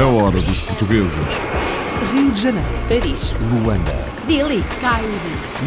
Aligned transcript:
A 0.00 0.06
hora 0.06 0.40
dos 0.42 0.62
portugueses. 0.62 1.18
Rio 2.12 2.30
de 2.30 2.40
Janeiro, 2.40 2.68
Paris, 2.88 3.34
Luanda, 3.50 3.90
Delhi, 4.28 4.62
Cairo, 4.80 5.08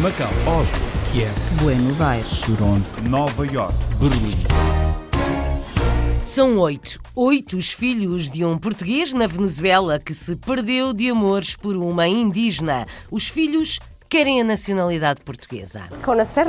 Macau, 0.00 0.30
Oslo, 0.46 0.78
Kiev, 1.12 1.34
Buenos 1.60 2.00
Aires, 2.00 2.40
Toronto, 2.40 2.88
Nova 3.10 3.46
York. 3.46 3.74
Berlim. 4.00 4.34
São 6.22 6.56
oito. 6.56 6.98
Oito 7.14 7.58
os 7.58 7.72
filhos 7.72 8.30
de 8.30 8.42
um 8.42 8.56
português 8.56 9.12
na 9.12 9.26
Venezuela 9.26 9.98
que 9.98 10.14
se 10.14 10.34
perdeu 10.34 10.94
de 10.94 11.10
amores 11.10 11.56
por 11.56 11.76
uma 11.76 12.08
indígena. 12.08 12.86
Os 13.10 13.28
filhos 13.28 13.78
querem 14.08 14.40
a 14.40 14.44
nacionalidade 14.44 15.20
portuguesa. 15.22 15.82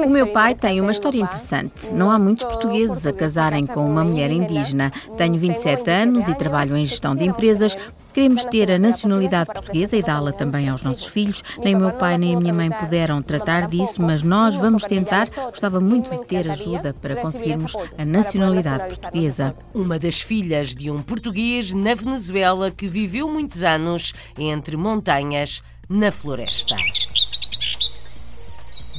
O 0.05 0.09
meu 0.09 0.31
pai 0.31 0.55
tem 0.55 0.79
uma 0.79 0.91
história 0.91 1.19
interessante. 1.19 1.91
Não 1.91 2.11
há 2.11 2.17
muitos 2.19 2.45
portugueses 2.45 3.05
a 3.05 3.13
casarem 3.13 3.65
com 3.65 3.85
uma 3.85 4.03
mulher 4.03 4.31
indígena. 4.31 4.91
Tenho 5.17 5.35
27 5.35 5.89
anos 5.89 6.27
e 6.27 6.35
trabalho 6.35 6.77
em 6.77 6.85
gestão 6.85 7.15
de 7.15 7.25
empresas. 7.25 7.77
Queremos 8.13 8.45
ter 8.45 8.71
a 8.71 8.79
nacionalidade 8.79 9.51
portuguesa 9.53 9.95
e 9.95 10.01
dá-la 10.01 10.31
também 10.31 10.69
aos 10.69 10.81
nossos 10.81 11.05
filhos. 11.05 11.43
Nem 11.59 11.75
o 11.75 11.79
meu 11.79 11.91
pai 11.91 12.17
nem 12.17 12.35
a 12.35 12.39
minha 12.39 12.53
mãe 12.53 12.69
puderam 12.69 13.21
tratar 13.21 13.67
disso, 13.67 14.01
mas 14.01 14.23
nós 14.23 14.55
vamos 14.55 14.83
tentar. 14.83 15.27
Gostava 15.29 15.79
muito 15.79 16.09
de 16.09 16.25
ter 16.25 16.49
ajuda 16.49 16.93
para 16.93 17.15
conseguirmos 17.15 17.73
a 17.97 18.05
nacionalidade 18.05 18.85
portuguesa. 18.95 19.53
Uma 19.73 19.99
das 19.99 20.21
filhas 20.21 20.73
de 20.73 20.89
um 20.89 21.01
português 21.01 21.73
na 21.73 21.93
Venezuela 21.93 22.71
que 22.71 22.87
viveu 22.87 23.29
muitos 23.29 23.61
anos 23.61 24.13
entre 24.37 24.75
montanhas 24.77 25.61
na 25.89 26.11
floresta. 26.11 26.75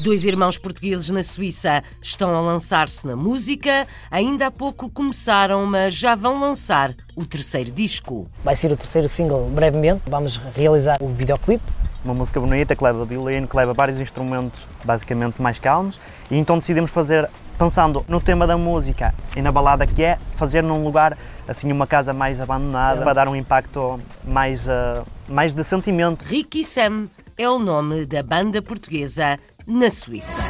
Dois 0.01 0.25
irmãos 0.25 0.57
portugueses 0.57 1.11
na 1.11 1.25
Suíça 1.25 1.83
estão 2.01 2.33
a 2.33 2.41
lançar-se 2.41 3.05
na 3.05 3.17
música. 3.17 3.85
Ainda 4.13 4.47
há 4.47 4.51
pouco 4.51 4.89
começaram, 4.89 5.67
mas 5.67 5.93
já 5.93 6.15
vão 6.15 6.39
lançar 6.39 6.95
o 7.17 7.27
terceiro 7.27 7.73
disco. 7.73 8.25
Vai 8.45 8.55
ser 8.55 8.71
o 8.71 8.77
terceiro 8.77 9.09
single 9.09 9.51
brevemente. 9.51 10.03
Vamos 10.07 10.37
realizar 10.55 10.99
o 11.03 11.09
videoclipe. 11.09 11.65
Uma 12.05 12.15
música 12.15 12.39
bonita 12.39 12.77
que 12.77 12.85
leva 12.85 13.05
violino, 13.05 13.49
que 13.49 13.57
leva 13.57 13.75
vários 13.75 13.99
instrumentos 13.99 14.61
basicamente 14.85 15.43
mais 15.43 15.59
calmos. 15.59 16.01
E 16.31 16.37
então 16.37 16.61
decidimos 16.61 16.93
fazer, 16.93 17.29
pensando 17.59 18.05
no 18.07 18.21
tema 18.21 18.47
da 18.47 18.57
música 18.57 19.13
e 19.37 19.43
na 19.43 19.51
balada 19.51 19.85
que 19.85 20.05
é, 20.05 20.17
fazer 20.37 20.63
num 20.63 20.85
lugar 20.85 21.19
assim 21.49 21.73
uma 21.73 21.89
casa 21.89 22.13
mais 22.13 22.41
abandonada 22.41 23.03
para 23.03 23.15
dar 23.15 23.29
um 23.29 23.35
impacto 23.35 23.99
mais, 24.25 24.65
uh, 24.65 25.05
mais 25.29 25.55
de 25.55 25.65
sentimento. 25.65 26.23
Ricky 26.25 26.63
Sam 26.63 27.07
é 27.37 27.49
o 27.49 27.59
nome 27.59 28.07
da 28.07 28.23
banda 28.23 28.63
portuguesa 28.63 29.37
na 29.69 29.91
Suíça. 29.91 30.41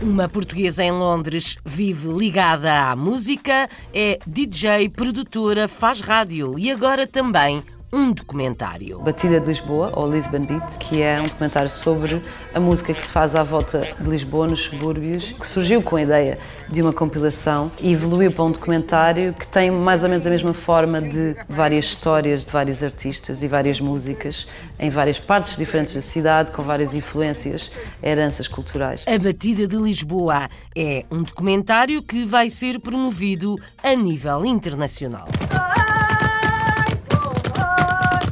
Uma 0.00 0.28
portuguesa 0.28 0.84
em 0.84 0.92
Londres 0.92 1.58
vive 1.64 2.08
ligada 2.12 2.90
à 2.90 2.94
música, 2.94 3.68
é 3.92 4.20
DJ, 4.24 4.88
produtora, 4.88 5.66
faz 5.66 6.00
rádio 6.00 6.56
e 6.56 6.70
agora 6.70 7.08
também 7.08 7.60
um 7.92 8.10
documentário. 8.10 8.98
Batida 9.00 9.38
de 9.38 9.46
Lisboa, 9.46 9.90
ou 9.94 10.10
Lisbon 10.10 10.40
Beat, 10.40 10.78
que 10.78 11.02
é 11.02 11.20
um 11.20 11.26
documentário 11.26 11.68
sobre 11.68 12.22
a 12.54 12.58
música 12.58 12.94
que 12.94 13.02
se 13.02 13.12
faz 13.12 13.34
à 13.34 13.42
volta 13.42 13.82
de 14.00 14.08
Lisboa, 14.08 14.46
nos 14.46 14.60
subúrbios, 14.60 15.32
que 15.32 15.46
surgiu 15.46 15.82
com 15.82 15.96
a 15.96 16.02
ideia 16.02 16.38
de 16.70 16.80
uma 16.80 16.92
compilação 16.92 17.70
e 17.80 17.92
evoluiu 17.92 18.32
para 18.32 18.44
um 18.44 18.50
documentário 18.50 19.34
que 19.34 19.46
tem 19.46 19.70
mais 19.70 20.02
ou 20.02 20.08
menos 20.08 20.26
a 20.26 20.30
mesma 20.30 20.54
forma 20.54 21.02
de 21.02 21.36
várias 21.48 21.84
histórias 21.84 22.46
de 22.46 22.50
vários 22.50 22.82
artistas 22.82 23.42
e 23.42 23.48
várias 23.48 23.78
músicas 23.78 24.46
em 24.78 24.88
várias 24.88 25.18
partes 25.18 25.56
diferentes 25.56 25.94
da 25.94 26.02
cidade, 26.02 26.50
com 26.50 26.62
várias 26.62 26.94
influências, 26.94 27.70
heranças 28.02 28.48
culturais. 28.48 29.04
A 29.06 29.18
Batida 29.18 29.66
de 29.66 29.76
Lisboa 29.76 30.48
é 30.74 31.04
um 31.10 31.22
documentário 31.22 32.02
que 32.02 32.24
vai 32.24 32.48
ser 32.48 32.80
promovido 32.80 33.56
a 33.82 33.94
nível 33.94 34.46
internacional. 34.46 35.28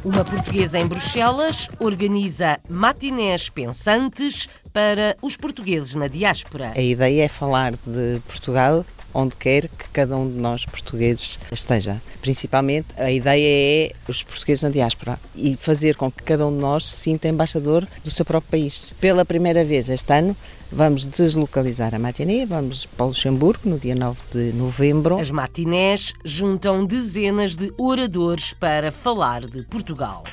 Uma 0.02 0.24
portuguesa 0.24 0.78
em 0.78 0.86
Bruxelas 0.86 1.68
organiza 1.78 2.58
matinés 2.70 3.50
pensantes 3.50 4.48
para 4.72 5.14
os 5.20 5.36
portugueses 5.36 5.94
na 5.94 6.08
diáspora. 6.08 6.72
A 6.74 6.80
ideia 6.80 7.24
é 7.24 7.28
falar 7.28 7.72
de 7.86 8.18
Portugal 8.26 8.82
onde 9.12 9.36
quer 9.36 9.68
que 9.68 9.88
cada 9.92 10.16
um 10.16 10.26
de 10.26 10.38
nós 10.38 10.64
portugueses 10.64 11.38
esteja. 11.52 12.00
Principalmente 12.22 12.86
a 12.96 13.10
ideia 13.10 13.90
é 13.90 13.92
os 14.08 14.22
portugueses 14.22 14.62
na 14.62 14.70
diáspora 14.70 15.18
e 15.36 15.54
fazer 15.56 15.96
com 15.96 16.10
que 16.10 16.22
cada 16.22 16.46
um 16.46 16.52
de 16.52 16.62
nós 16.62 16.88
se 16.88 16.96
sinta 16.96 17.28
embaixador 17.28 17.86
do 18.02 18.10
seu 18.10 18.24
próprio 18.24 18.52
país. 18.52 18.94
Pela 19.00 19.24
primeira 19.26 19.64
vez 19.66 19.90
este 19.90 20.12
ano 20.14 20.34
vamos 20.72 21.04
deslocalizar 21.04 21.94
a 21.94 21.98
matinê, 21.98 22.46
vamos 22.46 22.86
para 22.86 23.04
o 23.04 23.08
Luxemburgo 23.08 23.68
no 23.68 23.78
dia 23.78 23.94
9 23.94 24.20
de 24.30 24.52
novembro. 24.52 25.18
As 25.18 25.30
matinés 25.30 26.14
juntam 26.24 26.84
dezenas 26.84 27.56
de 27.56 27.72
oradores 27.76 28.52
para 28.52 28.92
falar 28.92 29.46
de 29.46 29.62
Portugal. 29.62 30.24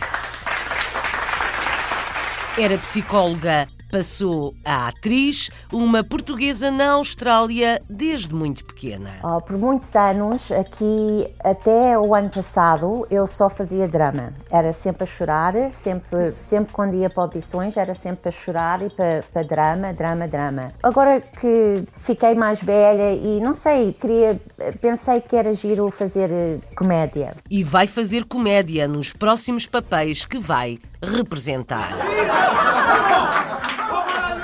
Era 2.57 2.77
psicóloga 2.77 3.67
passou 3.91 4.53
a 4.65 4.87
atriz, 4.87 5.49
uma 5.71 6.03
portuguesa 6.03 6.69
na 6.71 6.91
Austrália 6.91 7.81
desde 7.89 8.33
muito 8.33 8.63
pequena. 8.65 9.09
Oh, 9.23 9.41
por 9.41 9.57
muitos 9.57 9.95
anos, 9.95 10.51
aqui 10.51 11.27
até 11.43 11.97
o 11.97 12.13
ano 12.13 12.29
passado, 12.29 13.05
eu 13.09 13.25
só 13.25 13.49
fazia 13.49 13.87
drama. 13.87 14.33
Era 14.51 14.71
sempre 14.73 15.03
a 15.03 15.05
chorar, 15.05 15.53
sempre, 15.71 16.33
sempre 16.35 16.73
quando 16.73 16.95
ia 16.95 17.09
para 17.09 17.23
audições, 17.23 17.77
era 17.77 17.93
sempre 17.93 18.29
a 18.29 18.31
chorar 18.31 18.81
e 18.81 18.89
para, 18.89 19.23
para 19.31 19.43
drama, 19.43 19.93
drama, 19.93 20.27
drama. 20.27 20.73
Agora 20.83 21.21
que 21.21 21.83
fiquei 21.99 22.35
mais 22.35 22.61
velha 22.61 23.13
e 23.13 23.39
não 23.39 23.53
sei, 23.53 23.93
queria, 23.93 24.39
pensei 24.81 25.21
que 25.21 25.35
era 25.35 25.53
giro 25.53 25.89
fazer 25.89 26.29
eh, 26.31 26.59
comédia. 26.75 27.35
E 27.49 27.63
vai 27.63 27.87
fazer 27.87 28.25
comédia 28.25 28.87
nos 28.87 29.13
próximos 29.13 29.65
papéis 29.65 30.25
que 30.25 30.39
vai 30.39 30.79
representar. 31.01 31.91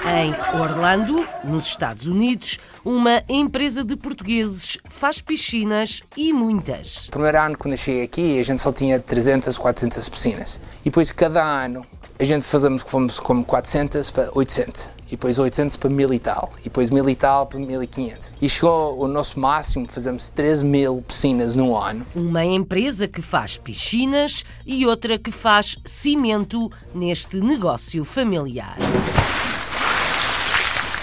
Em 0.05 0.59
Orlando, 0.59 1.25
nos 1.45 1.65
Estados 1.67 2.07
Unidos, 2.07 2.59
uma 2.83 3.23
empresa 3.29 3.85
de 3.85 3.95
portugueses 3.95 4.77
faz 4.89 5.21
piscinas 5.21 6.03
e 6.17 6.33
muitas. 6.33 7.07
Primeiro 7.09 7.39
ano, 7.39 7.57
quando 7.57 7.75
eu 7.75 7.77
cheguei 7.77 8.03
aqui, 8.03 8.37
a 8.37 8.43
gente 8.43 8.61
só 8.61 8.73
tinha 8.73 8.99
300, 8.99 9.57
400 9.57 10.09
piscinas. 10.09 10.59
E 10.81 10.85
depois, 10.85 11.09
cada 11.13 11.41
ano, 11.41 11.85
a 12.19 12.23
gente 12.25 12.43
fazemos 12.43 12.83
como 12.83 13.45
400 13.45 14.11
para 14.11 14.29
800. 14.33 14.91
E 15.07 15.11
depois 15.11 15.39
800 15.39 15.77
para 15.77 15.89
1000 15.89 16.13
e 16.13 16.19
tal. 16.19 16.51
E 16.59 16.63
depois 16.63 16.89
1000 16.89 17.09
e 17.09 17.15
tal 17.15 17.47
para 17.47 17.59
1500. 17.59 18.33
E 18.41 18.49
chegou 18.49 18.99
o 18.99 19.07
nosso 19.07 19.39
máximo, 19.39 19.87
fazemos 19.87 20.27
13 20.27 20.65
mil 20.65 21.01
piscinas 21.07 21.55
no 21.55 21.77
ano. 21.77 22.05
Uma 22.13 22.43
empresa 22.43 23.07
que 23.07 23.21
faz 23.21 23.57
piscinas 23.57 24.43
e 24.65 24.85
outra 24.85 25.17
que 25.17 25.31
faz 25.31 25.77
cimento 25.85 26.69
neste 26.93 27.39
negócio 27.39 28.03
familiar. 28.03 28.75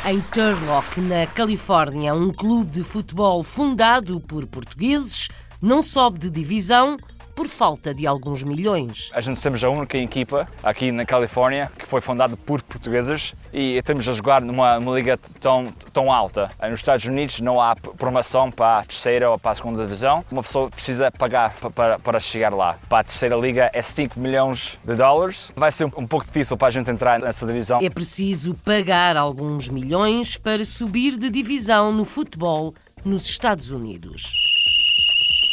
Em 0.07 0.19
Turlock, 0.19 0.99
na 0.99 1.27
Califórnia, 1.27 2.15
um 2.15 2.31
clube 2.31 2.71
de 2.71 2.83
futebol 2.83 3.45
fundado 3.45 4.19
por 4.19 4.47
portugueses 4.47 5.29
não 5.61 5.83
sobe 5.83 6.19
de 6.19 6.31
divisão 6.31 6.97
por 7.41 7.49
falta 7.49 7.95
de 7.95 8.07
alguns 8.07 8.43
milhões. 8.43 9.09
A 9.15 9.21
gente 9.23 9.39
somos 9.39 9.65
a 9.65 9.71
única 9.71 9.97
equipa 9.97 10.47
aqui 10.63 10.93
na 10.93 11.07
Califórnia 11.07 11.73
que 11.79 11.87
foi 11.87 12.03
fundada 12.03 12.37
por 12.37 12.61
portugueses 12.61 13.33
e 13.51 13.79
estamos 13.79 14.07
a 14.07 14.13
jogar 14.13 14.43
numa, 14.43 14.79
numa 14.79 14.95
liga 14.95 15.17
tão, 15.17 15.73
tão 15.91 16.13
alta. 16.13 16.51
Nos 16.63 16.81
Estados 16.81 17.07
Unidos 17.07 17.41
não 17.41 17.59
há 17.59 17.75
promoção 17.75 18.51
para 18.51 18.81
a 18.81 18.85
terceira 18.85 19.31
ou 19.31 19.39
para 19.39 19.53
a 19.53 19.55
segunda 19.55 19.83
divisão. 19.83 20.23
Uma 20.31 20.43
pessoa 20.43 20.69
precisa 20.69 21.11
pagar 21.11 21.55
para, 21.75 21.99
para 21.99 22.21
chegar 22.21 22.53
lá. 22.53 22.79
Para 22.91 22.99
a 22.99 23.05
terceira 23.05 23.37
liga 23.37 23.71
é 23.73 23.81
5 23.81 24.21
milhões 24.21 24.79
de 24.85 24.95
dólares. 24.95 25.51
Vai 25.57 25.73
ser 25.73 25.87
um, 25.87 25.93
um 25.97 26.07
pouco 26.07 26.27
difícil 26.27 26.59
para 26.59 26.69
a 26.69 26.71
gente 26.71 26.91
entrar 26.91 27.23
nessa 27.23 27.47
divisão. 27.47 27.81
É 27.81 27.89
preciso 27.89 28.55
pagar 28.57 29.17
alguns 29.17 29.67
milhões 29.67 30.37
para 30.37 30.63
subir 30.63 31.17
de 31.17 31.31
divisão 31.31 31.91
no 31.91 32.05
futebol 32.05 32.75
nos 33.03 33.25
Estados 33.25 33.71
Unidos. 33.71 34.50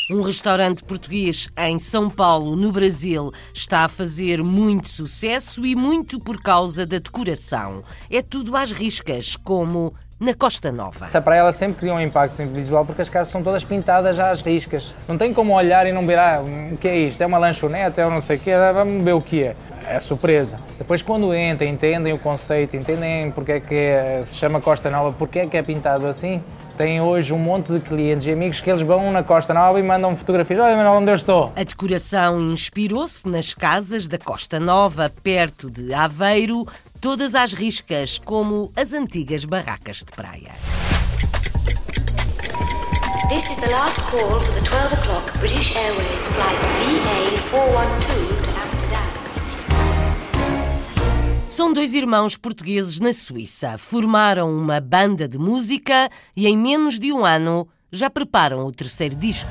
Um 0.09 0.21
restaurante 0.21 0.85
português 0.85 1.49
em 1.57 1.77
São 1.77 2.09
Paulo, 2.09 2.55
no 2.55 2.71
Brasil, 2.71 3.29
está 3.53 3.81
a 3.81 3.87
fazer 3.89 4.41
muito 4.41 4.87
sucesso 4.87 5.65
e 5.65 5.75
muito 5.75 6.17
por 6.17 6.41
causa 6.41 6.85
da 6.85 6.97
decoração. 6.97 7.79
É 8.09 8.21
tudo 8.21 8.55
às 8.55 8.71
riscas, 8.71 9.35
como 9.35 9.91
na 10.17 10.33
Costa 10.33 10.71
Nova. 10.71 11.07
Essa 11.07 11.21
praia 11.21 11.39
ela 11.41 11.51
sempre 11.51 11.81
cria 11.81 11.93
um 11.93 11.99
impacto 11.99 12.41
visual 12.45 12.85
porque 12.85 13.01
as 13.01 13.09
casas 13.09 13.33
são 13.33 13.43
todas 13.43 13.65
pintadas 13.65 14.17
às 14.17 14.41
riscas. 14.41 14.95
Não 15.09 15.17
tem 15.17 15.33
como 15.33 15.53
olhar 15.53 15.85
e 15.85 15.91
não 15.91 16.05
ver, 16.07 16.19
ah, 16.19 16.41
o 16.71 16.77
que 16.77 16.87
é 16.87 16.97
isto? 16.97 17.21
É 17.21 17.25
uma 17.25 17.37
lanchonete? 17.37 17.99
É 17.99 18.09
não 18.09 18.21
sei 18.21 18.37
o 18.37 18.39
quê? 18.39 18.51
Vamos 18.73 19.03
ver 19.03 19.13
o 19.13 19.21
que 19.21 19.43
é. 19.43 19.57
É 19.85 19.99
surpresa. 19.99 20.57
Depois 20.77 21.01
quando 21.01 21.35
entram, 21.35 21.67
entendem 21.67 22.13
o 22.13 22.17
conceito, 22.17 22.77
entendem 22.77 23.29
porque 23.31 23.51
é 23.51 23.59
que 23.59 23.75
é, 23.75 24.23
se 24.25 24.35
chama 24.35 24.61
Costa 24.61 24.89
Nova, 24.89 25.13
porque 25.17 25.39
é 25.39 25.47
que 25.47 25.57
é 25.57 25.61
pintado 25.61 26.07
assim, 26.07 26.41
tem 26.77 27.01
hoje 27.01 27.33
um 27.33 27.39
monte 27.39 27.73
de 27.73 27.79
clientes 27.79 28.27
e 28.27 28.31
amigos 28.31 28.61
que 28.61 28.69
eles 28.69 28.83
vão 28.83 29.11
na 29.11 29.23
Costa 29.23 29.51
Nova 29.53 29.79
e 29.79 29.83
mandam 29.83 30.15
fotografias. 30.15 30.59
Olha, 30.59 30.75
Manuel, 30.75 31.01
onde 31.01 31.09
eu 31.09 31.15
estou? 31.15 31.51
A 31.55 31.63
decoração 31.63 32.39
inspirou-se 32.39 33.27
nas 33.27 33.53
casas 33.53 34.07
da 34.07 34.19
Costa 34.19 34.59
Nova, 34.59 35.11
perto 35.23 35.71
de 35.71 35.91
Aveiro, 35.91 36.67
todas 37.01 37.33
às 37.33 37.51
riscas, 37.51 38.19
como 38.19 38.71
as 38.75 38.93
antigas 38.93 39.43
barracas 39.43 39.97
de 39.97 40.11
praia. 40.15 40.51
This 43.29 43.49
is 43.49 43.57
the 43.57 43.69
last 43.71 43.99
call 44.11 44.39
for 44.39 44.53
the 44.53 44.61
12 44.61 44.93
o'clock 44.93 45.39
British 45.39 45.75
Airways 45.75 46.25
flight 46.27 46.59
VA412 47.51 48.46
São 51.57 51.73
dois 51.73 51.95
irmãos 51.95 52.37
portugueses 52.37 52.99
na 52.99 53.11
Suíça. 53.11 53.79
Formaram 53.79 54.55
uma 54.55 54.79
banda 54.79 55.27
de 55.27 55.39
música 55.39 56.07
e 56.35 56.45
em 56.45 56.55
menos 56.55 56.99
de 56.99 57.11
um 57.11 57.25
ano 57.25 57.67
já 57.91 58.11
preparam 58.11 58.63
o 58.63 58.71
terceiro 58.71 59.15
disco. 59.15 59.49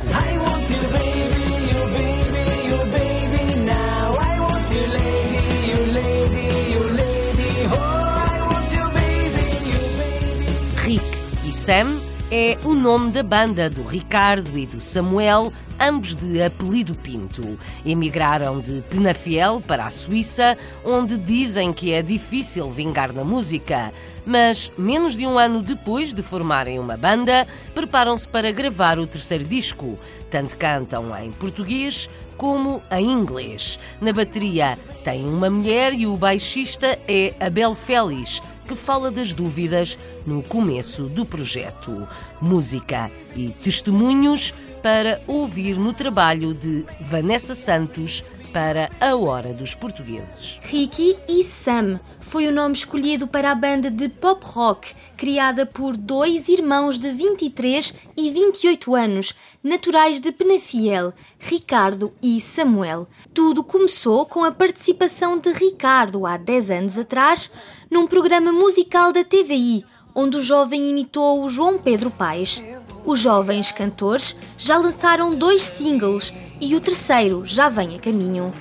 Rick 10.76 11.05
e 11.44 11.50
Sam 11.50 12.06
é 12.31 12.58
o 12.64 12.75
nome 12.75 13.12
da 13.12 13.23
banda 13.23 13.70
do 13.70 13.82
Ricardo 13.82 14.58
e 14.58 14.67
do 14.67 14.81
Samuel, 14.81 15.52
ambos 15.78 16.17
de 16.17 16.43
apelido 16.43 16.94
Pinto. 16.94 17.58
Emigraram 17.84 18.58
de 18.61 18.82
Penafiel 18.90 19.62
para 19.64 19.87
a 19.87 19.90
Suíça, 19.90 20.58
onde 20.84 21.17
dizem 21.17 21.73
que 21.73 21.93
é 21.93 22.02
difícil 22.02 22.69
vingar 22.69 23.12
na 23.12 23.23
música. 23.23 23.93
Mas, 24.25 24.73
menos 24.76 25.17
de 25.17 25.25
um 25.25 25.38
ano 25.38 25.62
depois 25.62 26.12
de 26.12 26.20
formarem 26.20 26.81
uma 26.81 26.96
banda, 26.96 27.46
preparam-se 27.73 28.26
para 28.26 28.50
gravar 28.50 28.99
o 28.99 29.06
terceiro 29.06 29.44
disco. 29.44 29.96
Tanto 30.28 30.56
cantam 30.56 31.17
em 31.17 31.31
português 31.31 32.11
como 32.37 32.83
em 32.91 33.11
inglês. 33.11 33.79
Na 34.00 34.12
bateria 34.12 34.79
tem 35.05 35.25
uma 35.25 35.49
mulher 35.49 35.93
e 35.93 36.06
o 36.06 36.17
baixista 36.17 36.99
é 37.09 37.35
Abel 37.41 37.75
Félix, 37.75 38.43
que 38.67 38.75
fala 38.75 39.11
das 39.11 39.33
dúvidas 39.33 39.99
no 40.27 40.43
começo 40.43 41.05
do 41.05 41.25
projeto. 41.25 42.06
Música 42.41 43.11
e 43.35 43.50
testemunhos 43.50 44.53
para 44.83 45.21
ouvir 45.27 45.79
no 45.79 45.93
trabalho 45.93 46.55
de 46.55 46.85
Vanessa 47.00 47.55
Santos 47.55 48.23
para 48.56 48.91
a 48.99 49.14
Hora 49.14 49.53
dos 49.53 49.75
Portugueses. 49.75 50.58
Ricky 50.62 51.14
e 51.29 51.44
Sam 51.44 52.00
foi 52.23 52.47
o 52.47 52.53
nome 52.53 52.75
escolhido 52.75 53.26
para 53.26 53.50
a 53.50 53.55
banda 53.55 53.91
de 53.91 54.08
pop 54.08 54.43
rock 54.47 54.94
criada 55.14 55.67
por 55.67 55.94
dois 55.94 56.49
irmãos 56.49 56.99
de 56.99 57.11
23 57.11 57.93
e 58.17 58.31
28 58.31 58.94
anos, 58.94 59.35
naturais 59.62 60.20
de 60.20 60.32
Penafiel, 60.32 61.12
Ricardo 61.38 62.14
e 62.23 62.41
Samuel. 62.41 63.06
Tudo 63.35 63.62
começou 63.62 64.25
com 64.25 64.43
a 64.43 64.50
participação 64.50 65.37
de 65.37 65.52
Ricardo 65.52 66.25
há 66.25 66.38
10 66.38 66.70
anos 66.70 66.97
atrás 66.97 67.50
num 67.91 68.06
programa 68.06 68.52
musical 68.52 69.12
da 69.12 69.23
TVI, 69.23 69.85
onde 70.14 70.38
o 70.38 70.41
jovem 70.41 70.88
imitou 70.88 71.44
o 71.44 71.49
João 71.50 71.76
Pedro 71.76 72.11
Paes. 72.11 72.64
Os 73.05 73.20
jovens 73.20 73.70
cantores 73.70 74.35
já 74.56 74.79
lançaram 74.79 75.35
dois 75.35 75.61
singles 75.61 76.32
e 76.61 76.75
o 76.75 76.81
terceiro 76.81 77.44
já 77.44 77.69
vem 77.69 77.97
a 77.97 77.99
caminho. 77.99 78.53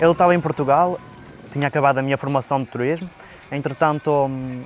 Eu 0.00 0.12
estava 0.12 0.34
em 0.34 0.40
Portugal, 0.40 0.98
tinha 1.52 1.68
acabado 1.68 1.98
a 1.98 2.02
minha 2.02 2.18
formação 2.18 2.60
de 2.62 2.66
turismo, 2.66 3.08
entretanto, 3.50 4.10
hum, 4.10 4.64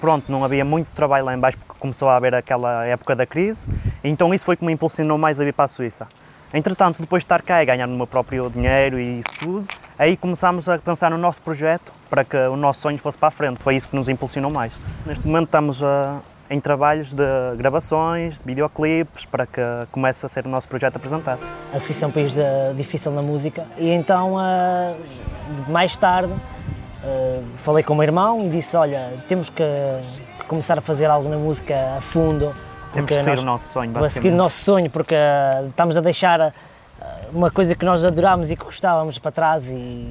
pronto, 0.00 0.30
não 0.30 0.44
havia 0.44 0.64
muito 0.64 0.88
trabalho 0.94 1.26
lá 1.26 1.34
embaixo 1.34 1.58
porque 1.58 1.78
começou 1.78 2.08
a 2.08 2.16
haver 2.16 2.34
aquela 2.34 2.86
época 2.86 3.14
da 3.14 3.26
crise, 3.26 3.68
então 4.02 4.32
isso 4.32 4.44
foi 4.44 4.56
que 4.56 4.64
me 4.64 4.72
impulsionou 4.72 5.18
mais 5.18 5.40
a 5.40 5.44
vir 5.44 5.52
para 5.52 5.66
a 5.66 5.68
Suíça. 5.68 6.08
Entretanto, 6.54 7.00
depois 7.00 7.22
de 7.22 7.24
estar 7.24 7.40
cá 7.40 7.62
e 7.62 7.66
ganhar 7.66 7.88
o 7.88 7.92
meu 7.92 8.06
próprio 8.06 8.50
dinheiro 8.50 9.00
e 9.00 9.20
isso 9.20 9.34
tudo, 9.40 9.66
aí 9.98 10.18
começámos 10.18 10.68
a 10.68 10.78
pensar 10.78 11.10
no 11.10 11.16
nosso 11.16 11.40
projeto 11.40 11.92
para 12.10 12.24
que 12.24 12.36
o 12.36 12.56
nosso 12.56 12.80
sonho 12.80 12.98
fosse 12.98 13.16
para 13.16 13.28
a 13.28 13.30
frente. 13.30 13.62
Foi 13.62 13.74
isso 13.74 13.88
que 13.88 13.96
nos 13.96 14.06
impulsionou 14.06 14.50
mais. 14.50 14.70
Neste 15.06 15.26
momento 15.26 15.46
estamos 15.46 15.82
a, 15.82 16.20
em 16.52 16.60
trabalhos 16.60 17.14
de 17.14 17.24
gravações, 17.56 18.38
de 18.38 18.44
videoclipes, 18.44 19.24
para 19.24 19.46
que 19.46 19.60
comece 19.90 20.26
a 20.26 20.28
ser 20.28 20.44
o 20.44 20.50
nosso 20.50 20.68
projeto 20.68 20.96
apresentado. 20.96 21.40
A 21.72 21.80
Suíça 21.80 22.04
é 22.04 22.08
um 22.08 22.10
país 22.10 22.34
de, 22.34 22.42
difícil 22.76 23.10
na 23.10 23.22
música 23.22 23.64
e 23.78 23.88
então, 23.88 24.34
uh, 24.34 24.94
mais 25.68 25.96
tarde, 25.96 26.30
uh, 26.30 27.42
falei 27.54 27.82
com 27.82 27.94
o 27.94 27.96
meu 27.96 28.04
irmão 28.04 28.44
e 28.44 28.50
disse, 28.50 28.76
olha, 28.76 29.14
temos 29.26 29.48
que, 29.48 29.64
que 30.40 30.44
começar 30.44 30.76
a 30.76 30.82
fazer 30.82 31.06
algo 31.06 31.26
na 31.26 31.36
música 31.36 31.96
a 31.96 32.00
fundo. 32.02 32.54
Temos 32.92 33.08
que 33.08 33.24
seguir 33.24 33.38
o 33.38 33.42
nosso 33.42 33.68
sonho, 33.68 33.92
Para 33.92 34.10
seguir 34.10 34.28
o 34.28 34.36
nosso 34.36 34.62
sonho, 34.62 34.90
porque 34.90 35.14
uh, 35.14 35.68
estamos 35.68 35.96
a 35.96 36.02
deixar 36.02 36.52
uma 37.32 37.50
coisa 37.50 37.74
que 37.74 37.84
nós 37.84 38.04
adorámos 38.04 38.50
e 38.50 38.56
que 38.56 38.64
gostávamos 38.64 39.18
para 39.18 39.30
trás 39.32 39.66
e 39.66 40.06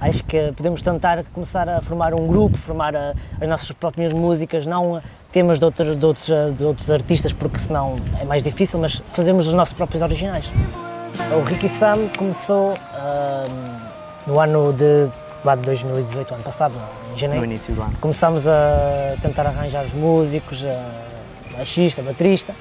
acho 0.00 0.24
que 0.24 0.52
podemos 0.56 0.82
tentar 0.82 1.24
começar 1.32 1.68
a 1.68 1.80
formar 1.80 2.14
um 2.14 2.26
grupo, 2.26 2.56
formar 2.56 2.96
a, 2.96 3.14
as 3.40 3.48
nossas 3.48 3.70
próprias 3.72 4.12
músicas, 4.12 4.66
não 4.66 5.02
temas 5.32 5.58
de 5.58 5.64
outros, 5.64 5.96
de, 5.96 6.06
outros, 6.06 6.26
de 6.56 6.64
outros 6.64 6.90
artistas, 6.90 7.32
porque 7.32 7.58
senão 7.58 8.00
é 8.20 8.24
mais 8.24 8.42
difícil, 8.42 8.78
mas 8.78 9.02
fazemos 9.12 9.46
os 9.46 9.52
nossos 9.52 9.74
próprios 9.74 10.02
originais. 10.02 10.48
O 11.36 11.42
Ricky 11.44 11.68
Sam 11.68 12.08
começou 12.16 12.72
uh, 12.72 13.80
no 14.26 14.40
ano 14.40 14.72
de, 14.72 15.06
de 15.06 15.64
2018, 15.64 16.34
ano 16.34 16.42
passado, 16.42 16.74
em 17.14 17.18
janeiro. 17.18 17.44
No 17.44 17.52
início 17.52 17.74
do 17.74 17.82
ano. 17.82 17.92
Começámos 18.00 18.48
a 18.48 19.16
tentar 19.20 19.46
arranjar 19.46 19.84
os 19.84 19.92
músicos, 19.92 20.64
a 20.64 21.56
baixista, 21.56 22.00
a 22.00 22.04
baterista. 22.04 22.54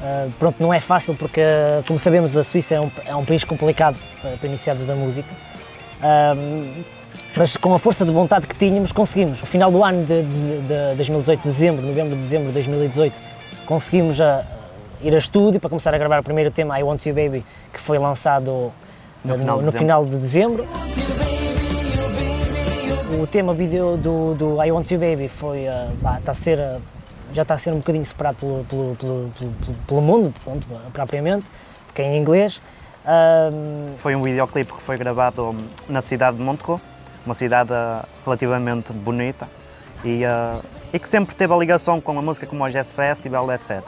Uh, 0.00 0.30
pronto, 0.38 0.60
não 0.60 0.74
é 0.74 0.80
fácil 0.80 1.14
porque, 1.14 1.40
como 1.86 1.98
sabemos, 1.98 2.36
a 2.36 2.42
Suíça 2.42 2.74
é 2.74 2.80
um, 2.80 2.90
é 3.04 3.14
um 3.14 3.24
país 3.24 3.44
complicado 3.44 3.96
para, 4.20 4.36
para 4.36 4.48
iniciados 4.48 4.84
da 4.84 4.94
música. 4.94 5.28
Uh, 5.98 6.84
mas 7.36 7.56
com 7.56 7.74
a 7.74 7.78
força 7.78 8.04
de 8.04 8.10
vontade 8.10 8.46
que 8.46 8.54
tínhamos, 8.54 8.92
conseguimos. 8.92 9.40
No 9.40 9.46
final 9.46 9.70
do 9.70 9.82
ano 9.84 10.04
de, 10.04 10.22
de, 10.22 10.62
de 10.62 10.96
2018, 10.96 11.42
dezembro, 11.42 11.86
novembro, 11.86 12.16
dezembro 12.16 12.48
de 12.48 12.54
2018, 12.54 13.20
conseguimos 13.66 14.20
a, 14.20 14.44
ir 15.02 15.14
a 15.14 15.18
estúdio 15.18 15.60
para 15.60 15.70
começar 15.70 15.94
a 15.94 15.98
gravar 15.98 16.20
o 16.20 16.22
primeiro 16.22 16.50
tema, 16.50 16.78
I 16.78 16.82
Want 16.82 17.06
You 17.06 17.14
Baby, 17.14 17.44
que 17.72 17.80
foi 17.80 17.98
lançado 17.98 18.72
no, 19.24 19.38
final, 19.38 19.56
no, 19.56 19.62
de 19.62 19.66
no 19.66 19.72
final 19.72 20.04
de 20.04 20.18
dezembro. 20.18 20.66
O 23.20 23.26
tema 23.26 23.52
vídeo 23.52 23.96
do, 23.96 24.34
do 24.34 24.62
I 24.62 24.72
Want 24.72 24.90
You 24.90 24.98
Baby 24.98 25.28
foi, 25.28 25.66
uh, 25.68 26.18
está 26.18 26.32
a 26.32 26.34
ser, 26.34 26.58
uh, 26.58 26.80
já 27.32 27.42
está 27.42 27.54
a 27.54 27.58
ser 27.58 27.72
um 27.72 27.78
bocadinho 27.78 28.04
separado 28.04 28.36
pelo, 28.36 28.64
pelo, 28.64 28.96
pelo, 28.96 29.30
pelo, 29.30 29.76
pelo 29.86 30.02
mundo, 30.02 30.34
pronto, 30.44 30.66
propriamente, 30.92 31.46
porque 31.86 32.02
é 32.02 32.14
em 32.14 32.20
inglês. 32.20 32.60
Um... 33.04 33.94
Foi 33.98 34.14
um 34.14 34.22
videoclipe 34.22 34.72
que 34.72 34.82
foi 34.82 34.96
gravado 34.96 35.54
na 35.88 36.00
cidade 36.00 36.36
de 36.36 36.42
Montreux, 36.42 36.80
uma 37.26 37.34
cidade 37.34 37.70
relativamente 38.24 38.92
bonita 38.92 39.48
e, 40.04 40.24
uh, 40.24 40.60
e 40.92 40.98
que 40.98 41.08
sempre 41.08 41.34
teve 41.34 41.52
a 41.52 41.56
ligação 41.56 42.00
com 42.00 42.18
a 42.18 42.22
música 42.22 42.46
como 42.46 42.64
o 42.64 42.70
Jazz 42.70 42.92
Festival, 42.92 43.50
etc. 43.52 43.82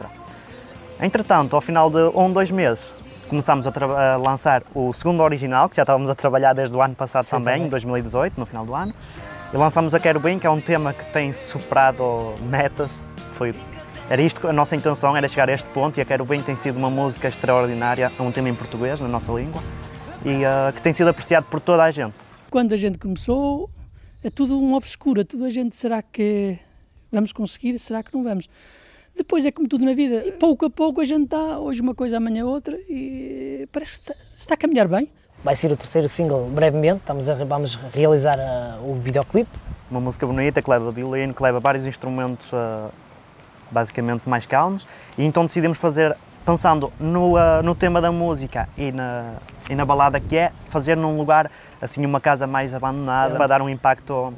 Entretanto, 1.00 1.54
ao 1.54 1.60
final 1.60 1.90
de 1.90 1.98
um, 2.14 2.32
dois 2.32 2.50
meses, 2.50 2.92
começámos 3.28 3.66
a, 3.66 3.70
a, 3.70 4.16
lançar 4.16 4.62
o 4.74 4.92
segundo 4.92 5.22
original, 5.22 5.68
que 5.68 5.76
já 5.76 5.82
estávamos 5.82 6.08
a 6.08 6.14
trabalhar 6.14 6.52
desde 6.52 6.74
o 6.74 6.80
ano 6.80 6.94
passado 6.94 7.24
Sim, 7.24 7.30
também, 7.32 7.64
em 7.64 7.68
2018, 7.68 8.38
no 8.38 8.46
final 8.46 8.64
do 8.64 8.74
ano. 8.74 8.94
E 9.52 9.56
lançámos 9.56 9.94
a 9.94 10.00
Quero 10.00 10.20
Bem, 10.20 10.38
que 10.38 10.46
é 10.46 10.50
um 10.50 10.60
tema 10.60 10.92
que 10.92 11.04
tem 11.12 11.32
superado 11.32 12.34
metas. 12.42 12.90
Foi, 13.36 13.54
era 14.08 14.22
isto, 14.22 14.46
a 14.46 14.52
nossa 14.52 14.76
intenção 14.76 15.16
era 15.16 15.28
chegar 15.28 15.48
a 15.48 15.52
este 15.52 15.66
ponto 15.68 15.98
e 15.98 16.00
a 16.00 16.04
Quero 16.04 16.24
Bem 16.24 16.40
tem 16.42 16.54
sido 16.56 16.76
uma 16.78 16.90
música 16.90 17.28
extraordinária, 17.28 18.10
é 18.16 18.22
um 18.22 18.30
tema 18.30 18.48
em 18.48 18.54
português, 18.54 19.00
na 19.00 19.08
nossa 19.08 19.32
língua, 19.32 19.60
e 20.24 20.44
uh, 20.44 20.72
que 20.72 20.80
tem 20.80 20.92
sido 20.92 21.08
apreciado 21.08 21.46
por 21.50 21.60
toda 21.60 21.82
a 21.82 21.90
gente. 21.90 22.14
Quando 22.50 22.72
a 22.72 22.76
gente 22.76 22.98
começou, 22.98 23.68
é 24.22 24.30
tudo 24.30 24.60
um 24.60 24.74
obscuro, 24.74 25.20
é 25.20 25.24
tudo 25.24 25.44
a 25.44 25.50
gente, 25.50 25.74
será 25.74 26.00
que 26.00 26.58
vamos 27.10 27.32
conseguir, 27.32 27.78
será 27.78 28.02
que 28.02 28.14
não 28.14 28.22
vamos? 28.22 28.48
Depois 29.16 29.44
é 29.46 29.50
como 29.50 29.68
tudo 29.68 29.84
na 29.84 29.94
vida, 29.94 30.24
e 30.26 30.32
pouco 30.32 30.66
a 30.66 30.70
pouco 30.70 31.00
a 31.00 31.04
gente 31.04 31.24
está, 31.24 31.58
hoje 31.58 31.80
uma 31.80 31.94
coisa, 31.94 32.16
amanhã 32.16 32.44
outra, 32.44 32.76
e 32.88 33.68
parece 33.72 33.92
que 33.92 34.10
está, 34.10 34.14
está 34.36 34.54
a 34.54 34.56
caminhar 34.56 34.86
bem. 34.86 35.08
Vai 35.42 35.56
ser 35.56 35.70
o 35.72 35.76
terceiro 35.76 36.08
single 36.08 36.48
brevemente, 36.48 37.00
estamos 37.00 37.28
a, 37.28 37.34
vamos 37.34 37.74
realizar 37.92 38.38
a, 38.38 38.80
o 38.80 38.94
videoclipe. 38.94 39.50
Uma 39.90 40.00
música 40.00 40.26
bonita 40.26 40.62
que 40.62 40.70
leva 40.70 40.90
violino, 40.90 41.34
que 41.34 41.42
leva 41.42 41.60
vários 41.60 41.86
instrumentos 41.86 42.50
uh, 42.52 42.90
basicamente 43.74 44.28
mais 44.28 44.46
calmos, 44.46 44.86
e 45.18 45.24
então 45.24 45.44
decidimos 45.44 45.76
fazer, 45.76 46.16
pensando 46.46 46.92
no, 46.98 47.34
uh, 47.34 47.62
no 47.62 47.74
tema 47.74 48.00
da 48.00 48.12
música 48.12 48.68
e 48.78 48.92
na, 48.92 49.34
e 49.68 49.74
na 49.74 49.84
balada 49.84 50.20
que 50.20 50.36
é, 50.36 50.52
fazer 50.70 50.96
num 50.96 51.18
lugar, 51.18 51.50
assim, 51.82 52.06
uma 52.06 52.20
casa 52.20 52.46
mais 52.46 52.72
abandonada, 52.72 53.34
é. 53.34 53.36
para 53.36 53.46
dar 53.48 53.60
um 53.60 53.68
impacto 53.68 54.32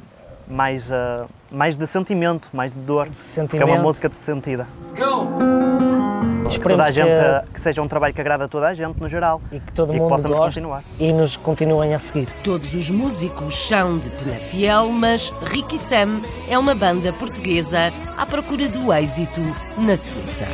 mais, 0.47 0.89
uh, 0.89 1.27
mais 1.51 1.77
de 1.77 1.85
sentimento, 1.85 2.49
mais 2.51 2.73
de 2.73 2.79
dor. 2.79 3.07
Sentimento. 3.33 3.63
Que 3.65 3.71
é 3.71 3.75
uma 3.75 3.81
música 3.81 4.09
de 4.09 4.15
sentida. 4.15 4.67
Go! 4.97 6.26
Que 6.47 6.59
toda 6.59 6.83
a 6.83 6.91
gente, 6.91 7.07
que... 7.07 7.53
que... 7.53 7.61
seja 7.61 7.81
um 7.81 7.87
trabalho 7.87 8.13
que 8.13 8.21
agrada 8.21 8.45
a 8.45 8.47
toda 8.47 8.67
a 8.67 8.73
gente, 8.73 8.99
no 8.99 9.09
geral. 9.09 9.41
E 9.51 9.59
que 9.59 9.71
todo 9.73 9.93
e 9.93 9.99
mundo 9.99 10.15
que 10.15 10.33
continuar. 10.33 10.83
E 10.99 11.11
nos 11.11 11.35
continuem 11.35 11.93
a 11.93 11.99
seguir. 11.99 12.27
Todos 12.43 12.73
os 12.73 12.89
músicos 12.89 13.55
são 13.55 13.97
de 13.97 14.09
Penafiel, 14.09 14.89
mas 14.89 15.33
Ricky 15.51 15.77
Sam 15.77 16.21
é 16.49 16.57
uma 16.57 16.73
banda 16.73 17.11
portuguesa 17.13 17.91
à 18.17 18.25
procura 18.25 18.69
do 18.69 18.93
êxito 18.93 19.41
na 19.77 19.97
Suíça. 19.97 20.45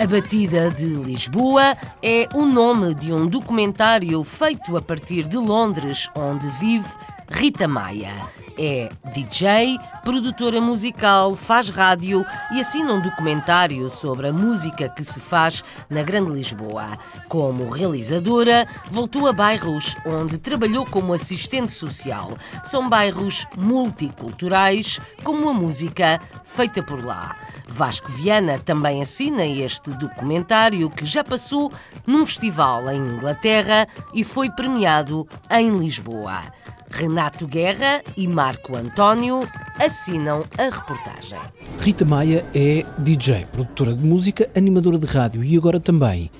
A 0.00 0.06
Batida 0.06 0.70
de 0.70 0.86
Lisboa 0.86 1.76
é 2.02 2.26
o 2.32 2.46
nome 2.46 2.94
de 2.94 3.12
um 3.12 3.26
documentário 3.26 4.24
feito 4.24 4.74
a 4.74 4.80
partir 4.80 5.28
de 5.28 5.36
Londres, 5.36 6.08
onde 6.16 6.46
vive 6.58 6.88
Rita 7.30 7.68
Maia. 7.68 8.28
É 8.58 8.90
DJ, 9.14 9.78
produtora 10.04 10.60
musical, 10.60 11.34
faz 11.34 11.70
rádio 11.70 12.26
e 12.52 12.60
assina 12.60 12.92
um 12.92 13.00
documentário 13.00 13.88
sobre 13.88 14.26
a 14.26 14.32
música 14.32 14.88
que 14.88 15.02
se 15.02 15.18
faz 15.18 15.64
na 15.88 16.02
Grande 16.02 16.32
Lisboa. 16.32 16.98
Como 17.28 17.70
realizadora, 17.70 18.66
voltou 18.90 19.28
a 19.28 19.32
bairros 19.32 19.96
onde 20.04 20.36
trabalhou 20.36 20.84
como 20.84 21.14
assistente 21.14 21.72
social. 21.72 22.34
São 22.62 22.88
bairros 22.88 23.46
multiculturais, 23.56 25.00
como 25.22 25.48
a 25.48 25.54
música 25.54 26.20
feita 26.44 26.82
por 26.82 27.02
lá. 27.02 27.36
Vasco 27.66 28.10
Viana 28.10 28.58
também 28.58 29.00
assina 29.00 29.46
este 29.46 29.90
documentário 29.92 30.90
que 30.90 31.06
já 31.06 31.24
passou 31.24 31.72
num 32.06 32.26
festival 32.26 32.90
em 32.90 32.98
Inglaterra 32.98 33.88
e 34.12 34.22
foi 34.22 34.50
premiado 34.50 35.26
em 35.48 35.70
Lisboa. 35.78 36.42
Renato 36.90 37.46
Guerra 37.46 38.02
e 38.16 38.26
Marco 38.26 38.76
António 38.76 39.48
assinam 39.78 40.44
a 40.58 40.64
reportagem. 40.64 41.38
Rita 41.78 42.04
Maia 42.04 42.44
é 42.52 42.84
DJ, 42.98 43.46
produtora 43.46 43.94
de 43.94 44.04
música, 44.04 44.50
animadora 44.56 44.98
de 44.98 45.06
rádio 45.06 45.42
e 45.42 45.56
agora 45.56 45.78
também 45.78 46.30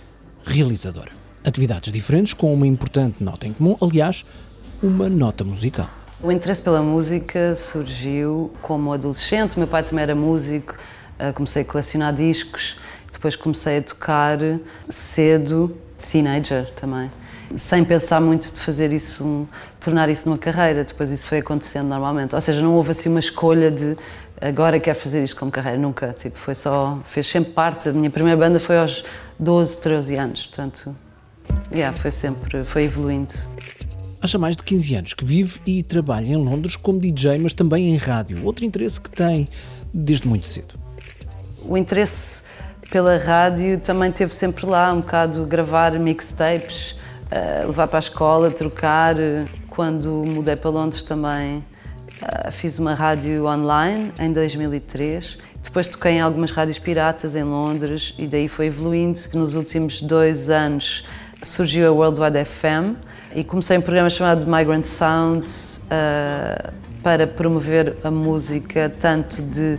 realizadora. 0.45 1.13
Atividades 1.45 1.93
diferentes 1.93 2.35
com 2.35 2.53
uma 2.53 2.67
importante 2.67 3.23
nota 3.23 3.47
em 3.47 3.53
comum, 3.53 3.77
aliás, 3.81 4.27
uma 4.83 5.09
nota 5.09 5.45
musical. 5.45 5.89
O 6.21 6.31
interesse 6.31 6.61
pela 6.61 6.83
música 6.83 7.55
surgiu 7.55 8.53
como 8.61 8.93
adolescente. 8.93 9.57
O 9.57 9.61
meu 9.61 9.69
pai 9.69 9.83
também 9.83 10.03
era 10.03 10.15
músico, 10.15 10.75
eh, 11.19 11.33
comecei 11.33 11.63
a 11.63 11.65
colecionar 11.65 12.13
discos, 12.13 12.77
depois 13.11 13.37
comecei 13.37 13.79
a 13.79 13.83
tocar 13.83 14.39
cedo, 14.91 15.75
teenager 15.99 16.71
também 16.73 17.11
sem 17.57 17.85
pensar 17.85 18.21
muito 18.21 18.53
de 18.53 18.61
fazer 18.61 18.93
isso, 18.93 19.25
um, 19.25 19.47
tornar 19.81 20.09
isso 20.09 20.29
numa 20.29 20.39
carreira. 20.39 20.85
Depois 20.85 21.11
isso 21.11 21.27
foi 21.27 21.39
acontecendo 21.39 21.89
normalmente. 21.89 22.35
Ou 22.35 22.41
seja, 22.41 22.61
não 22.61 22.75
houve 22.75 22.93
assim 22.93 23.09
uma 23.09 23.21
escolha 23.21 23.71
de 23.71 23.97
agora 24.41 24.81
quero 24.81 24.99
fazer 24.99 25.23
isto 25.23 25.37
como 25.37 25.51
carreira, 25.51 25.79
nunca. 25.79 26.13
Tipo, 26.13 26.39
foi 26.39 26.55
só, 26.55 26.99
fez 27.11 27.27
sempre 27.27 27.53
parte. 27.53 27.89
A 27.89 27.93
minha 27.93 28.11
primeira 28.11 28.39
banda 28.39 28.59
foi 28.59 28.79
aos 28.79 29.05
12, 29.39 29.79
13 29.79 30.17
anos, 30.17 30.47
portanto, 30.47 30.97
yeah, 31.73 31.97
foi 31.97 32.11
sempre, 32.11 32.65
foi 32.65 32.85
evoluindo. 32.85 33.35
Há 34.23 34.27
já 34.27 34.39
mais 34.39 34.55
de 34.55 34.63
15 34.63 34.95
anos 34.97 35.15
que 35.15 35.25
vive 35.25 35.61
e 35.67 35.83
trabalha 35.83 36.27
em 36.27 36.37
Londres 36.37 36.77
como 36.77 37.01
DJ, 37.01 37.39
mas 37.39 37.55
também 37.55 37.91
em 37.91 37.97
rádio. 37.97 38.45
Outro 38.45 38.65
interesse 38.65 39.01
que 39.01 39.11
tem 39.11 39.49
desde 39.95 40.29
muito 40.29 40.47
cedo. 40.47 40.75
O 41.65 41.77
interesse 41.77 42.43
pela 42.91 43.17
rádio 43.17 43.81
também 43.81 44.13
teve 44.13 44.35
sempre 44.35 44.67
lá, 44.67 44.93
um 44.93 45.01
bocado 45.01 45.45
gravar 45.47 45.93
mixtapes, 45.99 46.97
uh, 47.31 47.67
levar 47.67 47.89
para 47.89 47.99
a 47.99 48.01
escola, 48.01 48.51
trocar. 48.51 49.17
Quando 49.69 50.11
mudei 50.27 50.57
para 50.57 50.71
Londres 50.71 51.03
também 51.03 51.59
uh, 51.59 52.53
fiz 52.53 52.79
uma 52.79 52.95
rádio 52.95 53.47
online 53.47 54.13
em 54.19 54.33
2003. 54.33 55.39
Depois 55.63 55.89
toquei 55.89 56.13
em 56.13 56.21
algumas 56.21 56.51
rádios 56.51 56.79
piratas 56.79 57.37
em 57.37 57.45
Londres 57.45 58.15
e 58.19 58.27
daí 58.27 58.49
foi 58.49 58.67
evoluindo. 58.67 59.21
Nos 59.35 59.55
últimos 59.55 60.01
dois 60.01 60.51
anos 60.51 61.07
surgiu 61.43 61.89
a 61.89 61.93
World 61.93 62.21
Wide 62.21 62.45
FM 62.45 62.97
e 63.35 63.45
comecei 63.45 63.79
um 63.79 63.81
programa 63.81 64.11
chamado 64.11 64.47
Migrant 64.47 64.85
Sounds 64.85 65.81
uh, 65.87 66.73
para 67.03 67.27
promover 67.27 67.97
a 68.03 68.11
música 68.11 68.93
tanto 69.01 69.41
de 69.41 69.75
eh, 69.75 69.79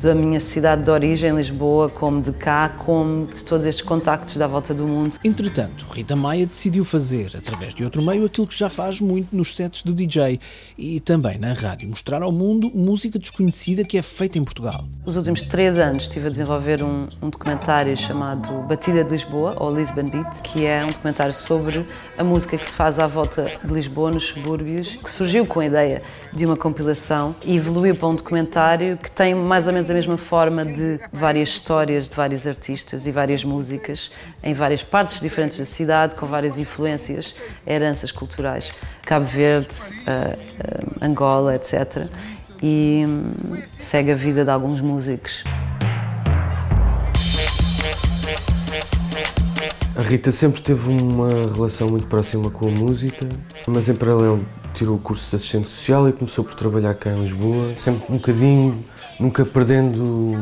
da 0.00 0.14
minha 0.14 0.40
cidade 0.40 0.82
de 0.82 0.90
origem, 0.90 1.34
Lisboa, 1.34 1.90
como 1.90 2.22
de 2.22 2.32
cá, 2.32 2.68
como 2.68 3.26
de 3.26 3.44
todos 3.44 3.66
estes 3.66 3.84
contactos 3.84 4.36
da 4.36 4.46
volta 4.46 4.72
do 4.72 4.86
mundo. 4.86 5.18
Entretanto, 5.22 5.84
Rita 5.90 6.16
Maia 6.16 6.46
decidiu 6.46 6.84
fazer, 6.84 7.32
através 7.36 7.74
de 7.74 7.84
outro 7.84 8.02
meio, 8.02 8.24
aquilo 8.24 8.46
que 8.46 8.56
já 8.56 8.68
faz 8.68 9.00
muito 9.00 9.34
nos 9.36 9.54
sets 9.54 9.82
de 9.82 9.92
DJ 9.92 10.40
e 10.78 11.00
também 11.00 11.38
na 11.38 11.52
rádio, 11.52 11.88
mostrar 11.88 12.22
ao 12.22 12.32
mundo 12.32 12.70
música 12.74 13.18
desconhecida 13.18 13.84
que 13.84 13.98
é 13.98 14.02
feita 14.02 14.38
em 14.38 14.44
Portugal. 14.44 14.84
Os 15.04 15.16
últimos 15.16 15.42
três 15.42 15.78
anos 15.78 16.04
estive 16.04 16.26
a 16.26 16.30
desenvolver 16.30 16.82
um, 16.82 17.06
um 17.22 17.28
documentário 17.28 17.96
chamado 17.96 18.62
Batida 18.62 19.04
de 19.04 19.10
Lisboa, 19.10 19.54
ou 19.58 19.74
Lisbon 19.74 20.04
Beat, 20.04 20.40
que 20.42 20.64
é 20.64 20.84
um 20.84 20.90
documentário 20.90 21.32
sobre 21.32 21.86
a 22.16 22.24
música 22.24 22.56
que 22.56 22.66
se 22.66 22.74
faz 22.74 22.98
à 22.98 23.06
volta 23.06 23.46
de 23.62 23.72
Lisboa, 23.72 24.10
nos 24.10 24.24
subúrbios, 24.28 24.96
que 24.96 25.10
surgiu 25.10 25.46
com 25.46 25.60
a 25.60 25.66
ideia 25.66 26.02
de 26.32 26.46
uma 26.46 26.56
compilação 26.56 27.34
e 27.44 27.56
evoluiu 27.56 27.94
para 27.94 28.08
um 28.08 28.14
documentário 28.14 28.93
que 28.96 29.10
tem 29.10 29.34
mais 29.34 29.66
ou 29.66 29.72
menos 29.72 29.90
a 29.90 29.94
mesma 29.94 30.16
forma 30.16 30.64
de 30.64 30.98
várias 31.12 31.50
histórias 31.50 32.08
de 32.08 32.14
vários 32.14 32.46
artistas 32.46 33.06
e 33.06 33.10
várias 33.10 33.44
músicas 33.44 34.10
em 34.42 34.54
várias 34.54 34.82
partes 34.82 35.20
diferentes 35.20 35.58
da 35.58 35.64
cidade, 35.64 36.14
com 36.14 36.26
várias 36.26 36.58
influências, 36.58 37.36
heranças 37.66 38.10
culturais. 38.10 38.72
Cabo 39.02 39.26
Verde, 39.26 39.68
uh, 39.68 40.38
uh, 40.38 41.04
Angola, 41.04 41.54
etc. 41.54 42.08
E 42.62 43.04
um, 43.06 43.62
segue 43.78 44.12
a 44.12 44.14
vida 44.14 44.44
de 44.44 44.50
alguns 44.50 44.80
músicos. 44.80 45.44
A 49.96 50.02
Rita 50.02 50.32
sempre 50.32 50.60
teve 50.60 50.88
uma 50.88 51.28
relação 51.28 51.88
muito 51.88 52.06
próxima 52.06 52.50
com 52.50 52.66
a 52.66 52.70
música, 52.70 53.28
mas 53.66 53.88
em 53.88 53.94
paralelo 53.94 54.44
tirou 54.74 54.96
o 54.96 54.98
curso 54.98 55.30
de 55.30 55.36
assistente 55.36 55.68
social 55.68 56.08
e 56.08 56.12
começou 56.12 56.44
por 56.44 56.54
trabalhar 56.54 56.94
cá 56.94 57.10
em 57.10 57.22
Lisboa, 57.22 57.72
sempre 57.76 58.12
um 58.12 58.16
bocadinho, 58.16 58.84
nunca 59.18 59.44
perdendo 59.44 60.32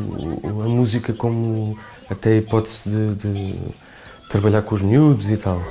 a 0.43 0.67
música 0.67 1.13
como 1.13 1.77
até 2.09 2.31
a 2.31 2.37
hipótese 2.37 2.89
de, 2.89 3.15
de 3.15 3.59
trabalhar 4.29 4.63
com 4.63 4.75
os 4.75 4.81
miúdos 4.81 5.29
e 5.29 5.37
tal. 5.37 5.61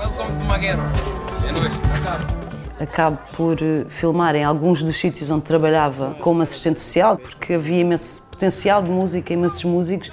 Acabo. 2.81 3.19
Por 3.37 3.62
eh, 3.62 3.85
filmar 3.88 4.35
em 4.35 4.45
alguns 4.45 4.83
dos 4.83 4.97
sítios 4.97 5.31
onde 5.31 5.42
trabalhava 5.42 6.16
como 6.21 6.42
assistente 6.42 6.81
social, 6.81 7.16
porque 7.16 7.54
havia 7.54 7.81
imenso 7.81 8.23
potencial 8.31 8.83
de 8.83 8.90
música, 8.90 9.33
imensos 9.33 9.62
músicos 9.64 10.11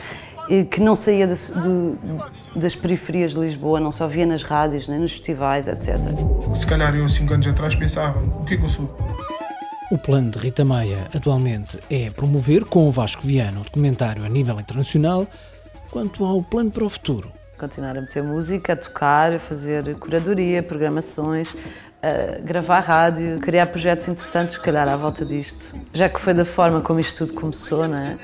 que 0.71 0.81
não 0.81 0.95
saía 0.95 1.27
de, 1.27 1.35
de, 1.35 1.97
das 2.55 2.75
periferias 2.75 3.33
de 3.33 3.39
Lisboa, 3.39 3.79
não 3.79 3.91
só 3.91 4.07
via 4.07 4.25
nas 4.25 4.43
rádios, 4.43 4.87
nem 4.87 4.99
nos 4.99 5.11
festivais, 5.11 5.67
etc. 5.67 5.97
Se 6.55 6.65
calhar 6.65 6.95
eu, 6.95 7.07
cinco 7.07 7.33
anos 7.33 7.47
atrás, 7.47 7.75
pensava: 7.75 8.19
o 8.19 8.45
que 8.45 8.55
é 8.55 8.57
que 8.57 8.63
eu 8.63 8.69
sou? 8.69 8.97
O 9.91 9.97
plano 9.97 10.29
de 10.29 10.37
Rita 10.37 10.63
Maia 10.63 11.07
atualmente 11.15 11.79
é 11.89 12.11
promover 12.11 12.63
com 12.63 12.87
o 12.87 12.91
Vasco 12.91 13.23
Viana 13.23 13.61
o 13.61 13.63
documentário 13.63 14.23
a 14.23 14.29
nível 14.29 14.59
internacional. 14.59 15.27
Quanto 15.89 16.23
ao 16.23 16.43
plano 16.43 16.69
para 16.69 16.85
o 16.85 16.89
futuro, 16.89 17.31
continuar 17.57 17.97
a 17.97 18.01
meter 18.01 18.21
música, 18.21 18.73
a 18.73 18.75
tocar, 18.75 19.33
a 19.33 19.39
fazer 19.39 19.95
curadoria, 19.95 20.61
programações, 20.61 21.51
a 22.01 22.41
gravar 22.43 22.79
rádio, 22.79 23.39
criar 23.39 23.65
projetos 23.67 24.07
interessantes, 24.07 24.53
se 24.53 24.59
calhar, 24.61 24.87
à 24.87 24.95
volta 24.95 25.25
disto. 25.25 25.75
Já 25.93 26.07
que 26.07 26.19
foi 26.19 26.33
da 26.33 26.45
forma 26.45 26.81
como 26.81 26.99
isto 26.99 27.25
tudo 27.25 27.39
começou, 27.39 27.87
né? 27.87 28.15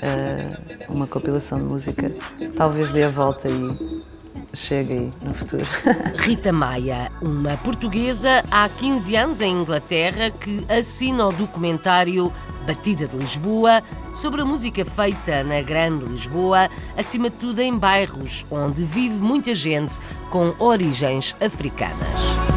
uma 0.87 1.07
compilação 1.07 1.57
de 1.57 1.69
música, 1.69 2.11
talvez 2.55 2.91
dê 2.91 3.03
a 3.03 3.09
volta 3.09 3.47
e 3.49 4.14
chegue 4.55 4.93
aí 4.93 5.13
no 5.23 5.33
futuro. 5.33 5.65
Rita 6.17 6.51
Maia, 6.51 7.11
uma 7.21 7.57
portuguesa 7.57 8.43
há 8.49 8.67
15 8.69 9.15
anos 9.15 9.41
em 9.41 9.61
Inglaterra 9.61 10.31
que 10.31 10.65
assina 10.69 11.27
o 11.27 11.31
documentário 11.31 12.31
Batida 12.65 13.07
de 13.07 13.15
Lisboa, 13.15 13.83
sobre 14.13 14.41
a 14.41 14.45
música 14.45 14.83
feita 14.83 15.43
na 15.43 15.61
Grande 15.61 16.05
Lisboa, 16.05 16.69
acima 16.97 17.29
de 17.29 17.37
tudo 17.37 17.61
em 17.61 17.77
bairros 17.77 18.43
onde 18.49 18.83
vive 18.83 19.15
muita 19.15 19.53
gente 19.53 19.99
com 20.29 20.55
origens 20.57 21.35
africanas. 21.39 22.54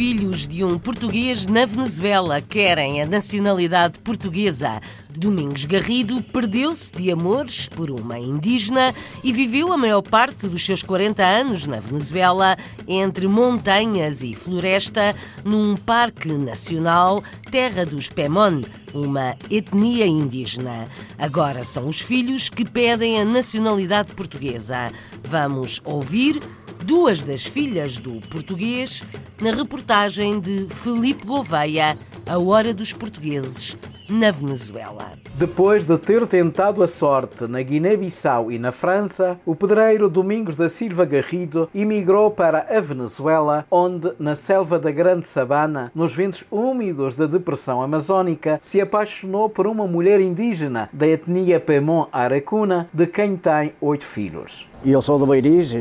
Filhos 0.00 0.48
de 0.48 0.64
um 0.64 0.78
português 0.78 1.46
na 1.46 1.66
Venezuela 1.66 2.40
querem 2.40 3.02
a 3.02 3.06
nacionalidade 3.06 3.98
portuguesa. 3.98 4.80
Domingos 5.10 5.66
Garrido 5.66 6.22
perdeu-se 6.22 6.90
de 6.90 7.10
amores 7.10 7.68
por 7.68 7.90
uma 7.90 8.18
indígena 8.18 8.94
e 9.22 9.30
viveu 9.30 9.70
a 9.70 9.76
maior 9.76 10.00
parte 10.00 10.48
dos 10.48 10.64
seus 10.64 10.82
40 10.82 11.22
anos 11.22 11.66
na 11.66 11.80
Venezuela, 11.80 12.56
entre 12.88 13.28
montanhas 13.28 14.22
e 14.22 14.32
floresta, 14.32 15.14
num 15.44 15.76
parque 15.76 16.32
nacional, 16.32 17.22
terra 17.50 17.84
dos 17.84 18.08
Pemon, 18.08 18.62
uma 18.94 19.36
etnia 19.50 20.06
indígena. 20.06 20.88
Agora 21.18 21.62
são 21.62 21.86
os 21.86 22.00
filhos 22.00 22.48
que 22.48 22.64
pedem 22.64 23.20
a 23.20 23.24
nacionalidade 23.26 24.14
portuguesa. 24.14 24.90
Vamos 25.22 25.82
ouvir 25.84 26.40
duas 26.84 27.22
das 27.22 27.44
filhas 27.44 27.98
do 27.98 28.20
português 28.28 29.04
na 29.40 29.50
reportagem 29.52 30.40
de 30.40 30.66
Felipe 30.68 31.26
Gouveia, 31.26 31.96
A 32.28 32.38
Hora 32.38 32.74
dos 32.74 32.92
Portugueses, 32.92 33.76
na 34.08 34.30
Venezuela. 34.30 35.12
Depois 35.34 35.84
de 35.84 35.96
ter 35.96 36.26
tentado 36.26 36.82
a 36.82 36.86
sorte 36.86 37.46
na 37.46 37.62
Guiné-Bissau 37.62 38.50
e 38.50 38.58
na 38.58 38.72
França, 38.72 39.40
o 39.46 39.54
pedreiro 39.54 40.10
Domingos 40.10 40.56
da 40.56 40.68
Silva 40.68 41.04
Garrido 41.04 41.68
emigrou 41.74 42.30
para 42.30 42.66
a 42.68 42.80
Venezuela, 42.80 43.64
onde, 43.70 44.12
na 44.18 44.34
selva 44.34 44.78
da 44.78 44.90
Grande 44.90 45.26
Sabana, 45.26 45.92
nos 45.94 46.12
ventos 46.12 46.44
úmidos 46.50 47.14
da 47.14 47.26
depressão 47.26 47.80
amazônica, 47.80 48.58
se 48.60 48.80
apaixonou 48.80 49.48
por 49.48 49.66
uma 49.66 49.86
mulher 49.86 50.20
indígena 50.20 50.90
da 50.92 51.06
etnia 51.06 51.60
Pemon 51.60 52.06
Arecuna, 52.12 52.88
de 52.92 53.06
quem 53.06 53.36
tem 53.36 53.72
oito 53.80 54.04
filhos. 54.04 54.66
Eu 54.84 55.00
sou 55.00 55.18
do 55.18 55.26
Beiriz, 55.26 55.72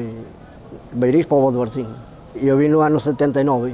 Beiriz, 0.94 1.26
povo 1.26 1.52
do 1.52 1.62
Arzinho. 1.62 1.96
Eu 2.36 2.58
vim 2.58 2.68
no 2.68 2.82
ano 2.82 3.00
79. 3.00 3.74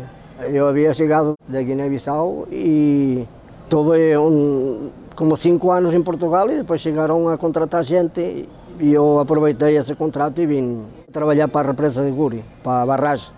Eu 0.52 0.68
havia 0.68 0.94
chegado 0.94 1.34
da 1.48 1.62
Guiné-Bissau 1.62 2.48
e 2.52 3.26
tive 3.70 4.18
um, 4.18 4.90
como 5.16 5.38
cinco 5.38 5.72
anos 5.72 5.94
em 5.94 6.04
Portugal 6.04 6.50
e 6.50 6.58
depois 6.58 6.82
chegaram 6.82 7.30
a 7.30 7.38
contratar 7.38 7.84
gente 7.84 8.50
e 8.80 8.94
eu 8.94 9.20
aproveitei 9.20 9.78
esse 9.78 9.96
contrato 9.96 10.42
e 10.42 10.46
vim 10.46 10.84
trabalhar 11.12 11.48
para 11.48 11.70
a 11.70 11.72
represa 11.72 12.04
de 12.04 12.12
Guri, 12.12 12.44
para 12.62 12.82
a 12.82 12.86
barragem. 12.86 13.32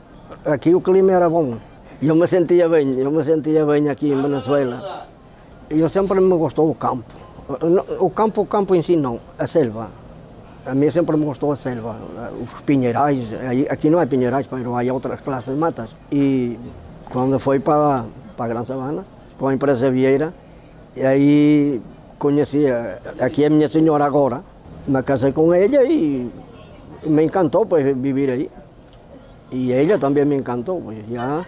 Aqui 0.43 0.73
o 0.73 0.81
clima 0.81 1.11
era 1.11 1.29
bom 1.29 1.55
eu 1.99 2.15
me 2.15 2.27
sentia 2.27 2.69
bem, 2.69 2.93
eu 2.99 3.09
me 3.09 3.23
sentia 3.23 3.65
bem 3.65 3.89
aqui 3.89 4.11
em 4.11 4.21
Venezuela. 4.21 5.07
Eu 5.67 5.89
sempre 5.89 6.21
me 6.21 6.37
gostou 6.37 6.69
o 6.69 6.75
campo. 6.75 7.03
O 7.99 8.09
campo, 8.11 8.41
o 8.41 8.45
campo 8.45 8.75
em 8.75 8.83
si 8.83 8.95
não, 8.95 9.19
a 9.39 9.47
selva. 9.47 9.89
A 10.67 10.75
mim 10.75 10.91
sempre 10.91 11.15
me 11.15 11.25
gostou 11.25 11.51
a 11.51 11.55
selva, 11.55 11.95
os 12.43 12.61
pinheirais. 12.61 13.29
Aqui 13.69 13.89
não 13.89 14.01
é 14.01 14.05
pinheirais, 14.05 14.47
mas 14.51 14.65
há 14.65 14.93
outras 14.93 15.21
classes 15.21 15.53
de 15.53 15.59
matas. 15.59 15.89
E 16.11 16.59
quando 17.09 17.39
foi 17.39 17.59
para, 17.59 18.05
para 18.35 18.45
a 18.45 18.47
Gran 18.49 18.65
Sabana, 18.65 19.05
com 19.39 19.47
a 19.47 19.53
empresa 19.53 19.89
Vieira, 19.89 20.33
e 20.95 21.05
aí 21.05 21.81
conheci, 22.19 22.65
aqui 23.19 23.45
é 23.45 23.49
minha 23.49 23.69
senhora 23.69 24.03
agora, 24.03 24.43
me 24.85 25.01
casei 25.03 25.31
com 25.31 25.53
ela 25.53 25.83
e 25.83 26.29
me 27.05 27.23
encantou 27.23 27.65
pues, 27.65 27.95
viver 27.95 28.29
aí. 28.29 28.51
E 29.51 29.71
ela 29.71 29.97
também 29.97 30.25
me 30.25 30.35
encantou, 30.35 30.81
pues, 30.81 30.97
já. 31.09 31.45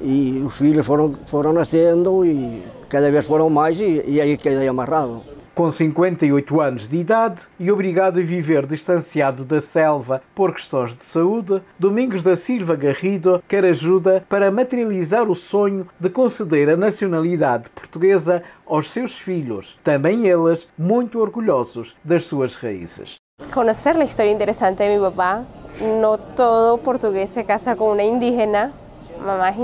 E 0.00 0.42
os 0.46 0.54
filhos 0.54 0.86
foram, 0.86 1.14
foram 1.26 1.52
nascendo 1.52 2.24
e 2.24 2.62
cada 2.88 3.10
vez 3.10 3.24
foram 3.24 3.50
mais 3.50 3.80
e, 3.80 4.04
e 4.06 4.20
aí 4.20 4.36
quedei 4.36 4.68
amarrado. 4.68 5.22
Com 5.56 5.70
58 5.70 6.60
anos 6.60 6.86
de 6.86 6.98
idade 6.98 7.46
e 7.58 7.72
obrigado 7.72 8.20
a 8.20 8.22
viver 8.22 8.66
distanciado 8.66 9.42
da 9.42 9.58
selva 9.58 10.20
por 10.34 10.52
questões 10.52 10.94
de 10.94 11.06
saúde, 11.06 11.62
Domingos 11.78 12.22
da 12.22 12.36
Silva 12.36 12.76
Garrido 12.76 13.42
quer 13.48 13.64
ajuda 13.64 14.22
para 14.28 14.50
materializar 14.50 15.30
o 15.30 15.34
sonho 15.34 15.88
de 15.98 16.10
conceder 16.10 16.68
a 16.68 16.76
nacionalidade 16.76 17.70
portuguesa 17.70 18.42
aos 18.66 18.90
seus 18.90 19.18
filhos, 19.18 19.78
também 19.82 20.26
eles 20.26 20.68
muito 20.76 21.18
orgulhosos 21.18 21.96
das 22.04 22.24
suas 22.24 22.54
raízes. 22.54 23.14
Conocer 23.50 23.96
a 23.96 24.04
história 24.04 24.30
interessante 24.30 24.82
de 24.82 24.90
meu 24.90 25.10
papá, 25.10 25.42
não 25.80 26.18
todo 26.36 26.82
português 26.82 27.30
se 27.30 27.42
casa 27.44 27.74
com 27.74 27.92
uma 27.92 28.02
indígena, 28.02 28.74
mamás. 29.20 29.56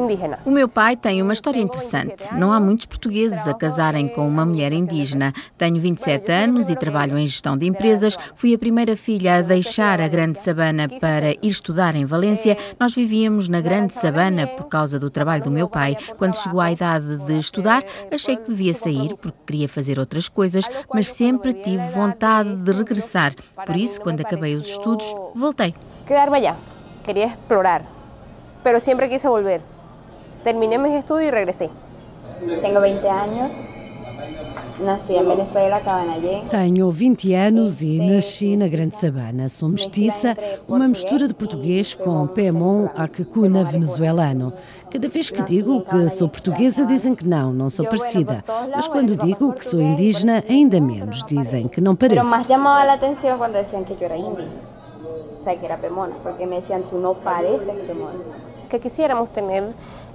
O 0.44 0.50
meu 0.50 0.68
pai 0.68 0.96
tem 0.96 1.22
uma 1.22 1.32
história 1.32 1.60
interessante. 1.60 2.34
Não 2.34 2.52
há 2.52 2.58
muitos 2.58 2.86
portugueses 2.86 3.46
a 3.46 3.54
casarem 3.54 4.08
com 4.08 4.26
uma 4.26 4.44
mulher 4.44 4.72
indígena. 4.72 5.32
Tenho 5.58 5.80
27 5.80 6.30
anos 6.30 6.68
e 6.68 6.76
trabalho 6.76 7.18
em 7.18 7.26
gestão 7.26 7.56
de 7.56 7.66
empresas. 7.66 8.16
Fui 8.34 8.54
a 8.54 8.58
primeira 8.58 8.96
filha 8.96 9.36
a 9.36 9.42
deixar 9.42 10.00
a 10.00 10.08
Grande 10.08 10.38
Sabana 10.38 10.88
para 11.00 11.32
ir 11.32 11.38
estudar 11.42 11.94
em 11.94 12.04
Valência. 12.04 12.56
Nós 12.78 12.94
vivíamos 12.94 13.48
na 13.48 13.60
Grande 13.60 13.92
Sabana 13.92 14.46
por 14.46 14.64
causa 14.64 14.98
do 14.98 15.10
trabalho 15.10 15.44
do 15.44 15.50
meu 15.50 15.68
pai. 15.68 15.96
Quando 16.16 16.36
chegou 16.36 16.60
à 16.60 16.72
idade 16.72 17.18
de 17.18 17.38
estudar, 17.38 17.84
achei 18.10 18.36
que 18.36 18.48
devia 18.48 18.74
sair 18.74 19.14
porque 19.20 19.38
queria 19.46 19.68
fazer 19.68 19.98
outras 19.98 20.28
coisas, 20.28 20.64
mas 20.92 21.08
sempre 21.08 21.52
tive 21.52 21.86
vontade 21.90 22.56
de 22.56 22.72
regressar. 22.72 23.34
Por 23.66 23.76
isso, 23.76 24.00
quando 24.00 24.20
acabei 24.20 24.54
os 24.54 24.68
estudos, 24.68 25.06
voltei. 25.34 25.74
Quedar-me 26.06 26.38
allá. 26.38 26.56
Queria 27.04 27.26
explorar. 27.26 28.01
Pero 28.62 28.80
siempre 28.80 29.08
quise 29.08 29.28
volver. 29.28 29.60
Terminé 30.44 30.78
mis 30.78 30.92
estudios 30.92 31.28
y 31.28 31.30
regresé. 31.30 31.70
Tengo 32.60 32.80
20 32.80 33.08
años. 33.08 33.50
Nasci 34.80 35.14
em 35.14 35.24
Venezuela, 35.24 35.80
Cabanagé. 35.80 36.42
Tenho 36.50 36.90
20 36.90 37.34
anos 37.34 37.82
e 37.82 37.98
nasci 37.98 38.56
na 38.56 38.66
Grande 38.66 38.96
Sabana. 38.96 39.48
Sou 39.48 39.68
mestiça, 39.68 40.36
uma 40.66 40.88
mistura 40.88 41.28
de 41.28 41.34
português 41.34 41.94
com 41.94 42.26
Pemon 42.26 42.88
Acacuna 42.96 43.64
venezuelano. 43.64 44.52
Cada 44.90 45.08
vez 45.08 45.30
que 45.30 45.42
digo 45.42 45.82
que 45.82 46.08
sou 46.08 46.28
portuguesa, 46.28 46.84
dizem 46.84 47.14
que 47.14 47.26
não, 47.26 47.52
não 47.52 47.70
sou 47.70 47.84
parecida. 47.84 48.42
Mas 48.74 48.88
quando 48.88 49.16
digo 49.16 49.52
que 49.52 49.64
sou 49.64 49.80
indígena, 49.80 50.42
ainda 50.48 50.80
menos. 50.80 51.22
Dizem 51.24 51.68
que 51.68 51.80
não 51.80 51.94
pareço. 51.94 52.20
Pero 52.20 52.28
más 52.28 52.48
llamaba 52.48 52.84
la 52.84 52.94
atención 52.94 53.38
cuando 53.38 53.58
decían 53.58 53.84
que 53.84 53.94
yo 53.94 54.06
era 54.06 54.16
indígena. 54.16 54.72
O 55.38 55.40
sea, 55.40 55.56
que 55.56 55.66
era 55.66 55.76
Pemona, 55.76 56.14
porque 56.22 56.46
me 56.46 56.56
decían, 56.56 56.82
tú 56.88 56.98
no 56.98 57.14
pareces 57.14 57.74
Pemona. 57.86 58.18
Que 58.72 58.78
quisiéramos 58.78 59.28
ter 59.28 59.42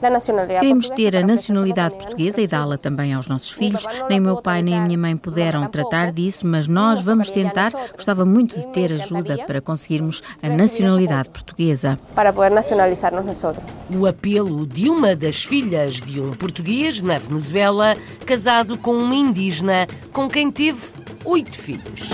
a 0.01 0.09
nacionalidade 0.09 0.61
Queremos 0.61 0.89
ter 0.89 1.15
a 1.15 1.21
nacionalidade 1.21 1.93
portuguesa 1.93 2.41
e 2.41 2.47
dá-la 2.47 2.75
também 2.75 3.13
aos 3.13 3.27
nossos 3.27 3.51
filhos. 3.51 3.85
Nem 4.09 4.19
o 4.19 4.23
meu 4.23 4.41
pai 4.41 4.63
nem 4.63 4.75
a 4.75 4.81
minha 4.81 4.97
mãe 4.97 5.15
puderam 5.15 5.67
tratar 5.67 6.11
disso, 6.11 6.43
mas 6.43 6.67
nós 6.67 6.99
vamos 6.99 7.29
tentar. 7.29 7.71
Gostava 7.93 8.25
muito 8.25 8.59
de 8.59 8.65
ter 8.69 8.91
ajuda 8.91 9.45
para 9.45 9.61
conseguirmos 9.61 10.23
a 10.41 10.49
nacionalidade 10.49 11.29
portuguesa. 11.29 11.99
Para 12.15 12.33
poder 12.33 12.49
nacionalizar-nos 12.49 13.43
nós. 13.43 13.57
O 13.95 14.07
apelo 14.07 14.65
de 14.65 14.89
uma 14.89 15.15
das 15.15 15.43
filhas 15.43 16.01
de 16.01 16.19
um 16.19 16.31
português 16.31 16.99
na 17.03 17.19
Venezuela, 17.19 17.95
casado 18.25 18.75
com 18.75 18.97
uma 18.97 19.13
indígena 19.13 19.85
com 20.11 20.27
quem 20.27 20.49
teve 20.49 20.81
oito 21.25 21.55
filhos. 21.55 22.09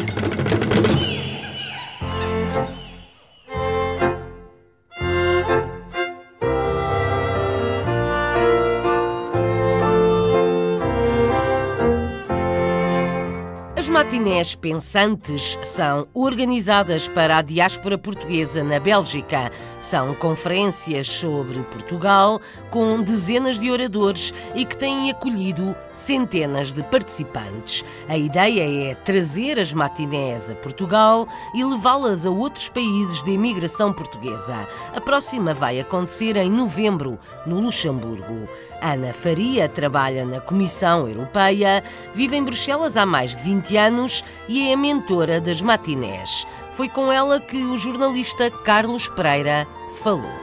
Matinés 14.13 14.53
pensantes 14.53 15.57
são 15.63 16.07
organizadas 16.13 17.07
para 17.07 17.37
a 17.37 17.41
diáspora 17.41 17.97
portuguesa 17.97 18.63
na 18.63 18.79
Bélgica. 18.79 19.51
São 19.79 20.13
conferências 20.13 21.07
sobre 21.07 21.59
Portugal 21.63 22.39
com 22.69 23.01
dezenas 23.01 23.59
de 23.59 23.71
oradores 23.71 24.31
e 24.53 24.65
que 24.65 24.77
têm 24.77 25.09
acolhido 25.09 25.75
centenas 25.91 26.73
de 26.73 26.83
participantes. 26.83 27.83
A 28.07 28.15
ideia 28.15 28.91
é 28.91 28.93
trazer 28.93 29.59
as 29.59 29.73
matinés 29.73 30.51
a 30.51 30.53
Portugal 30.53 31.27
e 31.55 31.65
levá-las 31.65 32.23
a 32.23 32.29
outros 32.29 32.69
países 32.69 33.23
de 33.23 33.31
imigração 33.31 33.91
portuguesa. 33.91 34.67
A 34.95 35.01
próxima 35.01 35.55
vai 35.55 35.79
acontecer 35.79 36.37
em 36.37 36.51
novembro, 36.51 37.17
no 37.47 37.59
Luxemburgo. 37.59 38.47
Ana 38.83 39.13
Faria 39.13 39.69
trabalha 39.69 40.25
na 40.25 40.41
Comissão 40.41 41.07
Europeia, 41.07 41.81
vive 42.13 42.35
em 42.35 42.43
Bruxelas 42.43 42.97
há 42.97 43.05
mais 43.05 43.33
de 43.33 43.41
20 43.43 43.77
anos 43.77 44.25
e 44.49 44.69
é 44.69 44.73
a 44.73 44.77
mentora 44.77 45.39
das 45.39 45.61
matinés. 45.61 46.45
Foi 46.73 46.89
com 46.89 47.09
ela 47.09 47.39
que 47.39 47.57
o 47.57 47.77
jornalista 47.77 48.51
Carlos 48.51 49.07
Pereira 49.07 49.65
falou. 50.01 50.42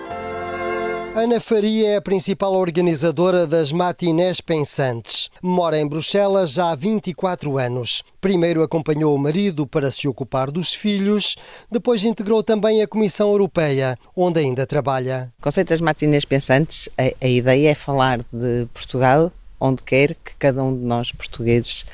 Ana 1.15 1.41
Faria 1.41 1.89
é 1.89 1.97
a 1.97 2.01
principal 2.01 2.53
organizadora 2.55 3.45
das 3.45 3.73
Matinés 3.73 4.41
Pensantes. 4.41 5.29
Mora 5.43 5.77
em 5.77 5.87
Bruxelas 5.87 6.53
já 6.53 6.71
há 6.71 6.75
24 6.77 7.59
anos. 7.59 8.05
Primeiro 8.21 8.63
acompanhou 8.63 9.15
o 9.15 9.19
marido 9.19 9.67
para 9.67 9.91
se 9.91 10.07
ocupar 10.07 10.53
dos 10.53 10.73
filhos, 10.73 11.35
depois 11.71 12.05
integrou 12.05 12.45
também 12.45 12.81
a 12.81 12.87
Comissão 12.87 13.29
Europeia, 13.31 13.99
onde 14.15 14.39
ainda 14.39 14.65
trabalha. 14.65 15.33
O 15.41 15.43
conceito 15.43 15.71
das 15.71 15.81
Matinés 15.81 16.25
Pensantes, 16.25 16.89
a, 16.97 17.25
a 17.25 17.29
ideia 17.29 17.71
é 17.71 17.75
falar 17.75 18.21
de 18.33 18.67
Portugal 18.73 19.33
onde 19.61 19.83
quer 19.83 20.15
que 20.15 20.35
cada 20.39 20.63
um 20.63 20.75
de 20.75 20.85
nós 20.85 21.11
portugueses 21.11 21.85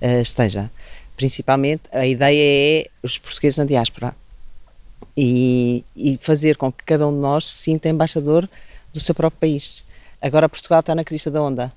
uh, 0.00 0.20
esteja. 0.22 0.70
Principalmente, 1.16 1.82
a 1.92 2.06
ideia 2.06 2.84
é 2.84 2.86
os 3.02 3.18
portugueses 3.18 3.58
na 3.58 3.64
diáspora 3.64 4.14
e, 5.16 5.84
e 5.96 6.18
fazer 6.20 6.56
com 6.56 6.70
que 6.70 6.84
cada 6.84 7.06
um 7.06 7.12
de 7.12 7.18
nós 7.18 7.48
se 7.48 7.54
sinta 7.64 7.88
embaixador 7.88 8.48
do 8.92 9.00
seu 9.00 9.14
próprio 9.14 9.40
país. 9.40 9.84
Agora 10.20 10.48
Portugal 10.48 10.80
está 10.80 10.94
na 10.94 11.04
crista 11.04 11.30
da 11.30 11.42
onda 11.42 11.72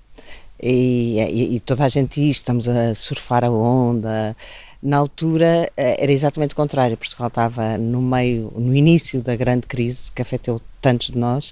e, 0.61 1.19
e, 1.19 1.55
e, 1.55 1.59
toda 1.59 1.83
a 1.83 1.89
gente 1.89 2.29
estamos 2.29 2.67
a 2.67 2.95
surfar 2.95 3.43
a 3.43 3.49
onda. 3.51 4.35
Na 4.81 4.97
altura 4.97 5.69
eh, 5.75 6.03
era 6.03 6.11
exatamente 6.11 6.53
o 6.53 6.55
contrário. 6.55 6.95
Portugal 6.97 7.27
estava 7.27 7.77
no 7.77 8.01
meio, 8.01 8.51
no 8.55 8.75
início 8.75 9.21
da 9.21 9.35
grande 9.35 9.67
crise 9.67 10.11
que 10.11 10.21
afetou 10.21 10.61
tantos 10.81 11.07
de 11.07 11.17
nós 11.17 11.51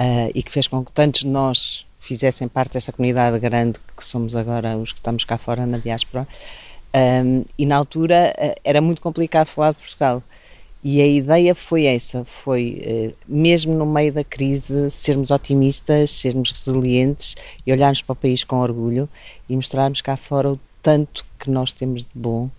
uh, 0.00 0.30
e 0.34 0.42
que 0.42 0.50
fez 0.50 0.66
com 0.68 0.84
que 0.84 0.92
tantos 0.92 1.22
de 1.22 1.28
nós 1.28 1.86
fizessem 1.98 2.46
parte 2.48 2.74
dessa 2.74 2.92
comunidade 2.92 3.38
grande 3.38 3.78
que 3.96 4.04
somos 4.04 4.36
agora 4.36 4.76
os 4.76 4.92
que 4.92 4.98
estamos 4.98 5.24
cá 5.24 5.38
fora 5.38 5.66
na 5.66 5.78
diáspora. 5.78 6.26
Um, 6.94 7.44
e 7.58 7.66
na 7.66 7.76
altura 7.76 8.32
uh, 8.38 8.60
era 8.62 8.80
muito 8.80 9.00
complicado 9.00 9.48
falar 9.48 9.72
de 9.72 9.78
Portugal. 9.78 10.22
E 10.86 11.00
a 11.00 11.06
ideia 11.06 11.54
foi 11.54 11.86
essa, 11.86 12.26
foi 12.26 12.78
eh, 12.82 13.14
mesmo 13.26 13.72
no 13.72 13.86
meio 13.86 14.12
da 14.12 14.22
crise 14.22 14.90
sermos 14.90 15.30
otimistas, 15.30 16.10
sermos 16.10 16.50
resilientes 16.52 17.36
e 17.66 17.72
olharmos 17.72 18.02
para 18.02 18.12
o 18.12 18.16
país 18.16 18.44
com 18.44 18.56
orgulho 18.56 19.08
e 19.48 19.56
mostrarmos 19.56 20.02
cá 20.02 20.14
fora 20.14 20.52
o 20.52 20.60
tanto 20.82 21.24
que 21.38 21.50
nós 21.50 21.72
temos 21.72 22.02
de 22.02 22.10
bom 22.14 22.50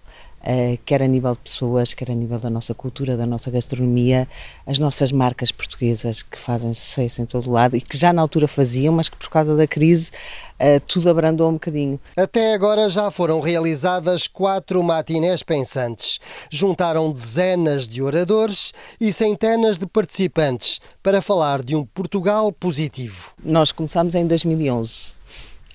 Uh, 0.47 0.77
quer 0.86 1.01
a 1.01 1.08
nível 1.08 1.31
de 1.31 1.39
pessoas, 1.39 1.91
quer 1.95 2.12
a 2.12 2.13
nível 2.13 2.38
da 2.38 2.51
nossa 2.51 2.71
cultura, 2.75 3.17
da 3.17 3.25
nossa 3.25 3.49
gastronomia, 3.49 4.27
as 4.67 4.77
nossas 4.77 5.12
marcas 5.12 5.51
portuguesas 5.51 6.21
que 6.21 6.39
fazem 6.39 6.71
sucesso 6.71 7.19
em 7.19 7.25
todo 7.25 7.49
o 7.49 7.53
lado 7.53 7.75
e 7.75 7.81
que 7.81 7.97
já 7.97 8.13
na 8.13 8.21
altura 8.21 8.47
faziam, 8.47 8.93
mas 8.93 9.10
que 9.10 9.17
por 9.17 9.27
causa 9.27 9.55
da 9.55 9.65
crise 9.65 10.12
uh, 10.60 10.79
tudo 10.88 11.10
abrandou 11.10 11.49
um 11.49 11.53
bocadinho. 11.53 11.99
Até 12.15 12.53
agora 12.53 12.88
já 12.89 13.10
foram 13.10 13.39
realizadas 13.39 14.27
quatro 14.27 14.84
matinés 14.84 15.41
pensantes. 15.41 16.19
Juntaram 16.51 17.12
dezenas 17.12 17.89
de 17.89 18.03
oradores 18.03 18.71
e 19.01 19.12
centenas 19.12 19.79
de 19.79 19.88
participantes 19.88 20.79
para 21.01 21.23
falar 21.23 21.63
de 21.63 21.75
um 21.75 21.84
Portugal 21.84 22.51
positivo. 22.51 23.34
Nós 23.43 23.71
começámos 23.71 24.13
em 24.13 24.27
2011. 24.27 25.15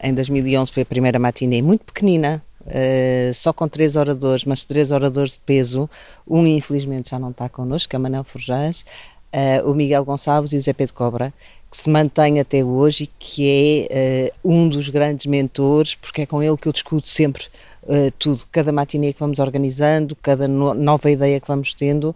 Em 0.03 0.15
2011 0.15 0.73
foi 0.73 0.83
a 0.85 0.87
primeira 0.87 1.19
matinê 1.19 1.61
muito 1.61 1.85
pequenina, 1.85 2.43
Uh, 2.71 3.35
só 3.35 3.53
com 3.53 3.67
três 3.67 3.97
oradores, 3.97 4.45
mas 4.45 4.65
três 4.65 4.93
oradores 4.93 5.33
de 5.33 5.41
peso. 5.41 5.91
Um, 6.27 6.47
infelizmente, 6.47 7.11
já 7.11 7.19
não 7.19 7.31
está 7.31 7.49
connosco, 7.49 7.95
é 7.95 7.99
Manel 7.99 8.23
Forjães, 8.23 8.85
uh, 9.35 9.69
o 9.69 9.75
Miguel 9.75 10.05
Gonçalves 10.05 10.53
e 10.53 10.57
o 10.57 10.63
Zé 10.63 10.73
Pedro 10.73 10.95
Cobra, 10.95 11.35
que 11.69 11.77
se 11.77 11.91
mantém 11.91 12.39
até 12.39 12.65
hoje 12.65 13.05
e 13.05 13.07
que 13.19 13.89
é 13.93 14.33
uh, 14.33 14.53
um 14.53 14.69
dos 14.69 14.89
grandes 14.89 15.27
mentores, 15.27 15.97
porque 15.97 16.23
é 16.23 16.27
com 16.27 16.41
ele 16.43 16.57
que 16.57 16.69
eu 16.69 16.73
discuto 16.73 17.09
sempre 17.09 17.47
tudo, 18.19 18.43
cada 18.53 18.71
matinê 18.71 19.13
que 19.13 19.19
vamos 19.19 19.39
organizando, 19.39 20.15
cada 20.15 20.47
no 20.47 20.75
nova 20.75 21.11
ideia 21.11 21.41
que 21.41 21.49
vamos 21.49 21.73
tendo. 21.73 22.15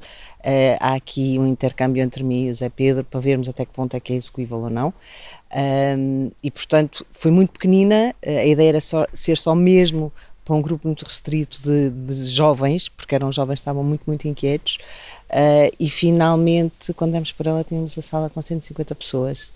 há 0.79 0.95
aqui 0.95 1.39
um 1.39 1.47
intercâmbio 1.47 2.03
entre 2.03 2.23
mim 2.23 2.45
e 2.45 2.51
o 2.51 2.55
Zé 2.55 2.69
Pedro 2.69 3.03
para 3.03 3.19
vermos 3.19 3.49
até 3.49 3.65
que 3.65 3.73
ponto 3.73 3.97
é 3.97 3.99
que 3.99 4.13
é 4.13 4.17
execuível 4.17 4.59
ou 4.59 4.71
não. 4.71 4.93
Um, 5.99 6.31
e 6.43 6.51
portanto 6.51 7.05
foi 7.13 7.31
muito 7.31 7.53
pequenina, 7.53 8.15
a 8.25 8.45
ideia 8.45 8.69
era 8.69 8.81
só, 8.81 9.07
ser 9.13 9.39
só 9.39 9.55
mesmo 9.55 10.13
para 10.45 10.55
um 10.55 10.63
grupo 10.63 10.87
muito 10.87 11.05
restrito 11.05 11.61
de, 11.63 11.91
de, 11.91 12.27
jovens, 12.29 12.89
porque 12.89 13.15
eram 13.15 13.33
jovens 13.33 13.57
que 13.57 13.61
estavam 13.61 13.83
muito, 13.83 14.03
muito 14.07 14.29
inquietos, 14.29 14.79
uh, 15.31 15.75
e 15.81 15.89
finalmente, 15.89 16.93
quando 16.95 17.13
demos 17.13 17.33
para 17.33 17.51
ela, 17.51 17.65
tínhamos 17.65 17.97
a 17.97 18.03
sala 18.03 18.29
com 18.29 18.43
150 18.43 18.95
pessoas. 18.95 19.53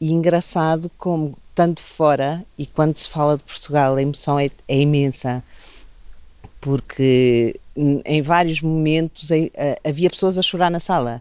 E 0.00 0.12
engraçado 0.12 0.90
como, 0.96 1.36
tanto 1.54 1.80
fora, 1.80 2.44
e 2.56 2.66
quando 2.66 2.94
se 2.96 3.08
fala 3.08 3.36
de 3.36 3.42
Portugal, 3.42 3.96
a 3.96 4.02
emoção 4.02 4.38
é, 4.38 4.50
é 4.68 4.78
imensa, 4.78 5.42
porque 6.60 7.58
em 7.76 8.22
vários 8.22 8.60
momentos 8.60 9.30
uh, 9.30 9.50
havia 9.82 10.08
pessoas 10.08 10.38
a 10.38 10.42
chorar 10.42 10.70
na 10.70 10.80
sala. 10.80 11.20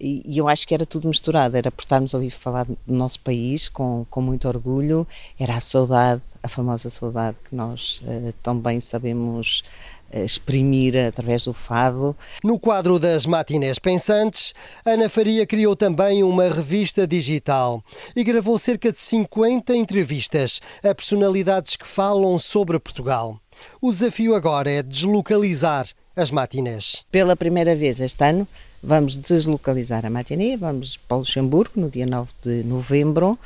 E, 0.00 0.22
e, 0.24 0.38
eu 0.38 0.48
acho 0.48 0.66
que 0.66 0.72
era 0.72 0.86
tudo 0.86 1.06
misturado, 1.06 1.56
era 1.56 1.70
por 1.70 1.82
estarmos 1.82 2.14
a 2.14 2.18
ouvir 2.18 2.30
falar 2.30 2.64
do 2.64 2.76
nosso 2.86 3.20
país 3.20 3.68
com, 3.68 4.06
com 4.08 4.22
muito 4.22 4.48
orgulho, 4.48 5.06
era 5.38 5.56
a 5.56 5.60
saudade, 5.60 6.22
a 6.42 6.48
famosa 6.48 6.88
saudade 6.88 7.36
que 7.46 7.54
nós 7.54 8.00
uh, 8.04 8.32
tão 8.42 8.58
bem 8.58 8.80
sabemos 8.80 9.62
uh, 10.10 10.24
exprimir 10.24 10.96
através 10.96 11.44
do 11.44 11.52
fado. 11.52 12.16
No 12.42 12.58
quadro 12.58 12.98
das 12.98 13.26
matinés 13.26 13.78
pensantes, 13.78 14.54
Ana 14.86 15.06
Faria 15.10 15.46
criou 15.46 15.76
também 15.76 16.22
uma 16.22 16.48
revista 16.48 17.06
digital 17.06 17.84
e 18.16 18.24
gravou 18.24 18.58
cerca 18.58 18.90
de 18.90 18.98
50 18.98 19.76
entrevistas 19.76 20.62
a 20.82 20.94
personalidades 20.94 21.76
que 21.76 21.86
falam 21.86 22.38
sobre 22.38 22.78
Portugal. 22.78 23.38
O 23.82 23.92
desafio 23.92 24.34
agora 24.34 24.70
é 24.70 24.82
deslocalizar 24.82 25.86
as 26.16 26.30
matinés. 26.30 27.04
Pela 27.10 27.36
primeira 27.36 27.76
vez 27.76 28.00
este 28.00 28.24
ano, 28.24 28.48
vamos 28.82 29.16
deslocalizar 29.16 30.06
a 30.06 30.10
matinê, 30.10 30.56
vamos 30.56 30.96
para 30.96 31.16
o 31.16 31.20
Luxemburgo 31.20 31.80
no 31.80 31.88
dia 31.88 32.06
9 32.06 32.30
de 32.42 32.64
novembro. 32.64 33.38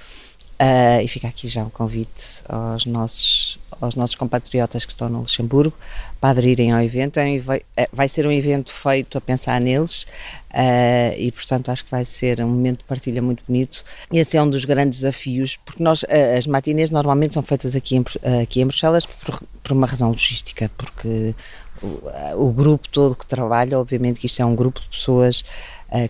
Uh, 0.54 1.02
e 1.02 1.08
fica 1.08 1.26
aqui 1.26 1.48
já 1.48 1.64
um 1.64 1.68
convite 1.68 2.44
aos 2.48 2.86
nossos, 2.86 3.58
aos 3.80 3.96
nossos 3.96 4.14
compatriotas 4.14 4.84
que 4.84 4.92
estão 4.92 5.08
no 5.08 5.18
Luxemburgo 5.18 5.76
para 6.20 6.30
aderirem 6.30 6.70
ao 6.70 6.80
evento. 6.80 7.18
É 7.18 7.24
um, 7.24 7.42
é, 7.76 7.88
vai 7.92 8.08
ser 8.08 8.24
um 8.24 8.30
evento 8.30 8.72
feito 8.72 9.18
a 9.18 9.20
pensar 9.20 9.60
neles 9.60 10.04
uh, 10.52 11.18
e, 11.18 11.32
portanto, 11.32 11.70
acho 11.70 11.84
que 11.84 11.90
vai 11.90 12.04
ser 12.04 12.40
um 12.40 12.46
momento 12.46 12.78
de 12.78 12.84
partilha 12.84 13.20
muito 13.20 13.42
bonito. 13.48 13.84
Esse 14.12 14.36
é 14.36 14.42
um 14.42 14.48
dos 14.48 14.64
grandes 14.64 15.00
desafios, 15.00 15.56
porque 15.56 15.82
nós, 15.82 16.04
uh, 16.04 16.38
as 16.38 16.46
matinês 16.46 16.88
normalmente 16.88 17.34
são 17.34 17.42
feitas 17.42 17.74
aqui 17.74 17.96
em, 17.96 18.04
aqui 18.40 18.60
em 18.60 18.66
Bruxelas 18.66 19.04
por, 19.06 19.42
por 19.60 19.72
uma 19.72 19.88
razão 19.88 20.10
logística, 20.10 20.70
porque 20.78 21.34
o, 21.82 22.46
o, 22.46 22.52
grupo 22.52 22.88
todo 22.88 23.16
que 23.16 23.26
trabalha, 23.26 23.78
obviamente 23.78 24.20
que 24.20 24.26
isto 24.26 24.40
é 24.40 24.44
um 24.44 24.54
grupo 24.54 24.80
de 24.80 24.88
pessoas 24.88 25.44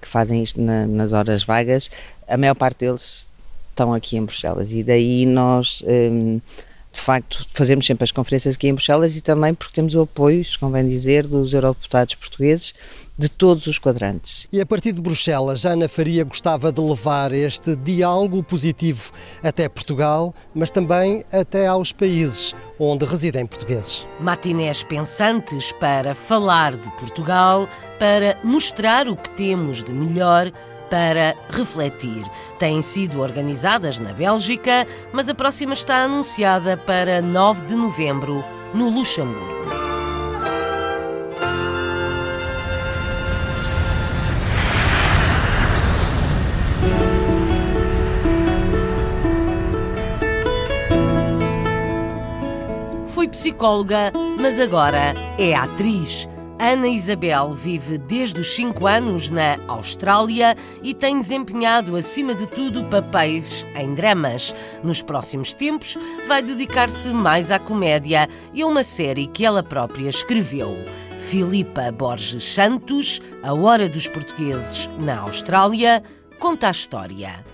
que 0.00 0.08
fazem 0.08 0.42
isto 0.42 0.62
na, 0.62 0.86
nas 0.86 1.12
horas 1.12 1.44
vagas, 1.44 1.90
a 2.26 2.38
maior 2.38 2.54
parte 2.54 2.78
deles 2.78 3.26
estão 3.68 3.92
aqui 3.92 4.16
em 4.16 4.24
Bruxelas. 4.24 4.72
E 4.72 4.82
daí 4.82 5.26
nós 5.26 5.82
um, 5.86 6.40
de 6.94 7.00
facto 7.00 7.44
fazemos 7.52 7.84
sempre 7.84 8.04
as 8.04 8.12
conferências 8.12 8.54
aqui 8.54 8.68
em 8.68 8.74
Bruxelas 8.74 9.16
e 9.16 9.20
também 9.20 9.52
porque 9.52 9.74
temos 9.74 9.94
o 9.94 10.02
apoio, 10.02 10.40
isso 10.40 10.58
convém 10.58 10.86
dizer, 10.86 11.26
dos 11.26 11.52
eurodeputados 11.52 12.14
portugueses 12.14 12.72
de 13.16 13.28
todos 13.28 13.66
os 13.66 13.78
quadrantes. 13.78 14.48
E 14.52 14.60
a 14.60 14.66
partir 14.66 14.92
de 14.92 15.00
Bruxelas, 15.00 15.64
Ana 15.64 15.88
Faria 15.88 16.24
gostava 16.24 16.72
de 16.72 16.80
levar 16.80 17.32
este 17.32 17.76
diálogo 17.76 18.42
positivo 18.42 19.12
até 19.42 19.68
Portugal, 19.68 20.34
mas 20.54 20.70
também 20.70 21.24
até 21.32 21.66
aos 21.66 21.92
países 21.92 22.54
onde 22.78 23.04
residem 23.04 23.46
portugueses. 23.46 24.06
Matinés 24.18 24.82
pensantes 24.82 25.72
para 25.72 26.14
falar 26.14 26.76
de 26.76 26.90
Portugal, 26.92 27.68
para 27.98 28.36
mostrar 28.42 29.08
o 29.08 29.16
que 29.16 29.30
temos 29.30 29.84
de 29.84 29.92
melhor 29.92 30.52
para 30.90 31.34
refletir. 31.50 32.24
Têm 32.58 32.82
sido 32.82 33.20
organizadas 33.20 33.98
na 33.98 34.12
Bélgica, 34.12 34.86
mas 35.12 35.28
a 35.28 35.34
próxima 35.34 35.74
está 35.74 36.04
anunciada 36.04 36.76
para 36.76 37.20
9 37.20 37.66
de 37.66 37.74
novembro, 37.74 38.44
no 38.72 38.88
Luxemburgo. 38.88 39.54
Foi 53.06 53.28
psicóloga, 53.28 54.12
mas 54.38 54.60
agora 54.60 55.14
é 55.38 55.54
atriz. 55.54 56.28
Ana 56.58 56.86
Isabel 56.86 57.52
vive 57.52 57.98
desde 57.98 58.40
os 58.40 58.54
5 58.54 58.86
anos 58.86 59.28
na 59.28 59.58
Austrália 59.66 60.56
e 60.82 60.94
tem 60.94 61.18
desempenhado, 61.18 61.96
acima 61.96 62.34
de 62.34 62.46
tudo, 62.46 62.84
papéis 62.84 63.66
em 63.74 63.92
dramas. 63.92 64.54
Nos 64.82 65.02
próximos 65.02 65.52
tempos, 65.52 65.98
vai 66.28 66.42
dedicar-se 66.42 67.08
mais 67.08 67.50
à 67.50 67.58
comédia 67.58 68.28
e 68.52 68.62
a 68.62 68.66
uma 68.66 68.84
série 68.84 69.26
que 69.26 69.44
ela 69.44 69.62
própria 69.62 70.08
escreveu. 70.08 70.76
Filipa 71.18 71.90
Borges 71.90 72.44
Santos, 72.44 73.20
A 73.42 73.52
Hora 73.52 73.88
dos 73.88 74.06
Portugueses 74.06 74.88
na 74.98 75.20
Austrália, 75.20 76.02
conta 76.38 76.68
a 76.68 76.70
história. 76.70 77.53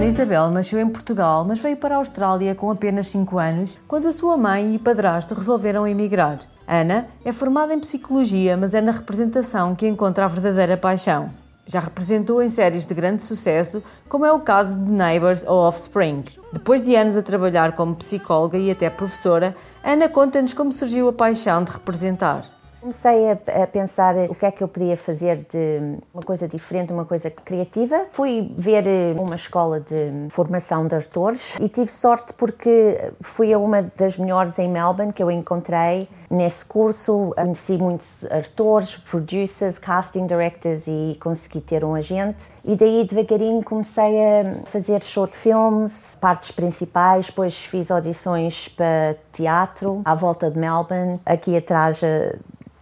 Ana 0.00 0.08
Isabel 0.08 0.50
nasceu 0.50 0.80
em 0.80 0.88
Portugal, 0.88 1.44
mas 1.44 1.60
veio 1.60 1.76
para 1.76 1.94
a 1.94 1.98
Austrália 1.98 2.54
com 2.54 2.70
apenas 2.70 3.08
5 3.08 3.38
anos, 3.38 3.78
quando 3.86 4.08
a 4.08 4.12
sua 4.12 4.34
mãe 4.34 4.74
e 4.74 4.78
padrasto 4.78 5.34
resolveram 5.34 5.86
emigrar. 5.86 6.38
Ana 6.66 7.06
é 7.22 7.30
formada 7.32 7.74
em 7.74 7.78
psicologia, 7.78 8.56
mas 8.56 8.72
é 8.72 8.80
na 8.80 8.92
representação 8.92 9.74
que 9.74 9.86
encontra 9.86 10.24
a 10.24 10.28
verdadeira 10.28 10.74
paixão. 10.74 11.28
Já 11.66 11.80
representou 11.80 12.42
em 12.42 12.48
séries 12.48 12.86
de 12.86 12.94
grande 12.94 13.22
sucesso, 13.22 13.82
como 14.08 14.24
é 14.24 14.32
o 14.32 14.40
caso 14.40 14.78
de 14.78 14.90
Neighbours 14.90 15.44
ou 15.46 15.68
Offspring. 15.68 16.24
Depois 16.50 16.82
de 16.82 16.96
anos 16.96 17.18
a 17.18 17.22
trabalhar 17.22 17.72
como 17.72 17.94
psicóloga 17.94 18.56
e 18.56 18.70
até 18.70 18.88
professora, 18.88 19.54
Ana 19.84 20.08
conta-nos 20.08 20.54
como 20.54 20.72
surgiu 20.72 21.10
a 21.10 21.12
paixão 21.12 21.62
de 21.62 21.72
representar. 21.72 22.46
Comecei 22.80 23.30
a, 23.30 23.62
a, 23.62 23.66
pensar 23.66 24.16
o 24.30 24.34
que 24.34 24.46
é 24.46 24.50
que 24.50 24.62
eu 24.62 24.68
podia 24.68 24.96
fazer 24.96 25.44
de 25.50 25.98
uma 26.14 26.22
coisa 26.22 26.48
diferente, 26.48 26.90
uma 26.90 27.04
coisa 27.04 27.30
criativa. 27.30 28.06
Fui 28.10 28.54
ver 28.56 28.86
eh, 28.86 29.14
uma 29.18 29.36
escola 29.36 29.80
de 29.80 30.30
formação 30.30 30.86
de 30.86 30.94
atores 30.94 31.56
e 31.60 31.68
tive 31.68 31.92
sorte 31.92 32.32
porque 32.32 33.12
fui 33.20 33.52
a 33.52 33.58
uma 33.58 33.82
das 33.82 34.16
melhores 34.16 34.58
em 34.58 34.66
Melbourne 34.66 35.12
que 35.12 35.22
eu 35.22 35.30
encontrei. 35.30 36.08
Nesse 36.30 36.64
curso 36.64 37.34
conheci 37.34 37.76
muitos 37.76 38.24
atores, 38.30 38.96
producers, 38.96 39.78
casting 39.78 40.26
directors 40.26 40.86
e 40.86 41.18
consegui 41.20 41.60
ter 41.60 41.84
um 41.84 41.94
agente. 41.94 42.44
E 42.64 42.76
daí 42.76 43.04
devagarinho 43.04 43.62
comecei 43.62 44.16
a 44.18 44.64
fazer 44.64 45.02
short 45.02 45.36
films, 45.36 46.16
partes 46.18 46.50
principais, 46.50 47.26
depois 47.26 47.58
fiz 47.58 47.90
audições 47.90 48.68
para 48.68 49.16
teatro 49.32 50.00
à 50.02 50.14
volta 50.14 50.50
de 50.50 50.58
Melbourne. 50.58 51.20
Aqui 51.26 51.56
atrás 51.56 52.02
eh, 52.02 52.36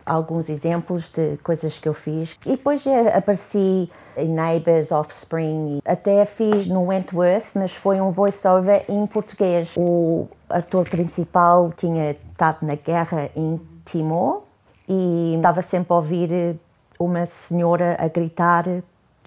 alguns 0.08 0.48
exemplos 0.48 1.08
de 1.10 1.36
coisas 1.42 1.78
que 1.78 1.88
eu 1.88 1.94
fiz. 1.94 2.36
E 2.46 2.50
depois 2.50 2.86
eh, 2.86 3.16
apareci 3.16 3.90
em 4.16 4.28
Neighbours, 4.28 4.90
Offspring, 4.90 5.80
até 5.84 6.24
fiz 6.24 6.66
no 6.66 6.86
Wentworth, 6.86 7.50
mas 7.54 7.74
foi 7.74 8.00
um 8.00 8.10
voice-over 8.10 8.84
em 8.88 9.06
português. 9.06 9.74
O 9.76 10.26
ator 10.48 10.88
principal 10.88 11.70
tinha 11.76 12.12
estado 12.12 12.58
na 12.62 12.74
guerra 12.74 13.30
em 13.36 13.60
Timor 13.84 14.42
e 14.88 15.34
estava 15.36 15.62
sempre 15.62 15.92
a 15.92 15.96
ouvir 15.96 16.58
uma 16.98 17.24
senhora 17.26 17.96
a 18.00 18.08
gritar 18.08 18.64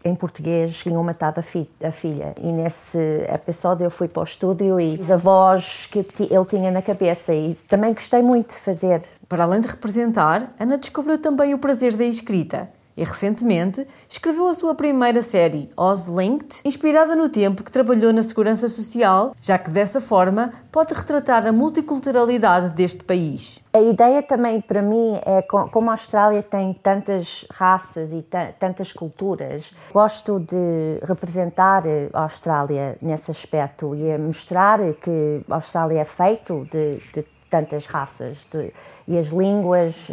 em 0.04 0.16
português 0.16 0.78
tinham 0.78 1.04
matado 1.04 1.40
a, 1.40 1.44
fi 1.44 1.70
a, 1.84 1.92
filha. 1.92 2.34
E 2.38 2.52
nesse 2.52 2.98
episódio 3.34 3.86
eu 3.86 3.92
fui 3.92 4.08
para 4.08 4.22
o 4.22 4.24
estúdio 4.24 4.80
e 4.80 5.00
a 5.12 5.18
voz 5.18 5.88
que 5.92 6.00
ele 6.00 6.46
tinha 6.50 6.72
na 6.72 6.82
cabeça. 6.82 7.34
E 7.34 7.54
também 7.68 7.94
gostei 7.94 8.22
muito 8.22 8.50
de 8.50 8.60
fazer. 8.60 9.02
Para 9.28 9.44
além 9.44 9.62
de 9.62 9.68
representar, 9.68 10.54
Ana 10.60 10.78
descobriu 10.78 11.18
também 11.20 11.54
o 11.54 11.60
prazer 11.60 11.96
da 11.96 12.06
escrita 12.06 12.70
e 12.96 13.04
recentemente 13.04 13.86
escreveu 14.08 14.48
a 14.48 14.56
sua 14.56 14.76
primeira 14.76 15.22
série, 15.22 15.70
Oz 15.78 16.08
Linked, 16.08 16.62
inspirada 16.66 17.16
no 17.16 17.30
tempo 17.30 17.64
que 17.64 17.72
trabalhou 17.72 18.12
na 18.14 18.24
segurança 18.24 18.68
social, 18.68 19.36
já 19.42 19.58
que 19.58 19.70
dessa 19.70 20.02
forma 20.02 20.52
pode 20.72 20.94
retratar 20.94 21.46
a 21.46 21.52
multiculturalidade 21.52 22.70
deste 22.76 23.04
país. 23.04 23.60
A 23.74 23.82
ideia 23.82 24.22
também 24.22 24.60
para 24.60 24.82
mim 24.82 25.20
é 25.26 25.42
como 25.42 25.90
a 25.90 25.94
Austrália 25.94 26.44
tem 26.44 26.74
tantas 26.74 27.46
raças 27.50 28.12
e 28.12 28.26
tantas 28.60 28.92
culturas, 28.92 29.74
gosto 29.94 30.40
de 30.40 31.00
representar 31.04 31.84
a 32.14 32.24
Austrália 32.24 32.98
nesse 33.02 33.32
aspecto 33.32 33.96
e 33.96 34.18
mostrar 34.18 34.80
que 34.96 35.42
a 35.50 35.56
Austrália 35.56 36.02
é 36.02 36.06
feito 36.06 36.68
de, 36.70 36.98
de 37.14 37.26
tantas 37.50 37.86
raças 37.86 38.48
de, 38.52 38.74
e 39.08 39.18
as 39.18 39.28
línguas, 39.28 40.10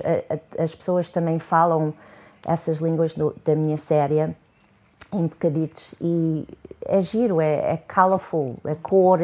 as 0.58 0.74
pessoas 0.74 1.08
também 1.10 1.38
falam 1.38 1.94
essas 2.46 2.78
línguas 2.78 3.14
do, 3.14 3.34
da 3.44 3.54
minha 3.54 3.76
série 3.76 4.34
em 5.12 5.26
bocaditos 5.26 5.94
e 6.00 6.46
é 6.84 7.00
giro, 7.00 7.40
é, 7.40 7.72
é 7.72 7.76
colorful, 7.92 8.54
a 8.64 8.74
cor. 8.74 9.20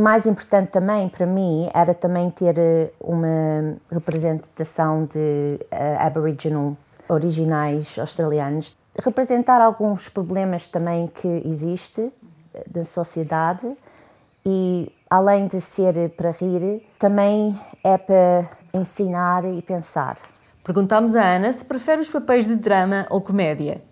Mais 0.00 0.26
importante 0.26 0.70
também 0.70 1.08
para 1.08 1.26
mim 1.26 1.68
era 1.74 1.94
também 1.94 2.30
ter 2.30 2.58
eh, 2.58 2.90
uma 3.00 3.76
representação 3.90 5.04
de 5.06 5.58
uh, 5.72 6.06
Aboriginal 6.06 6.76
originais 7.08 7.98
australianos, 7.98 8.76
representar 8.98 9.60
alguns 9.60 10.08
problemas 10.08 10.66
também 10.66 11.06
que 11.06 11.42
existe 11.44 12.12
eh, 12.54 12.64
da 12.66 12.84
sociedade 12.84 13.70
e 14.46 14.90
além 15.10 15.46
de 15.46 15.60
ser 15.60 16.10
para 16.10 16.30
rir, 16.30 16.82
também 16.98 17.58
é 17.82 17.98
para 17.98 18.48
ensinar 18.72 19.44
e 19.44 19.60
pensar. 19.62 20.16
Perguntámos 20.64 21.14
a 21.14 21.22
Ana 21.22 21.52
se 21.52 21.62
prefere 21.62 22.00
os 22.00 22.08
papéis 22.08 22.48
de 22.48 22.56
drama 22.56 23.06
ou 23.10 23.20
comédia. 23.20 23.82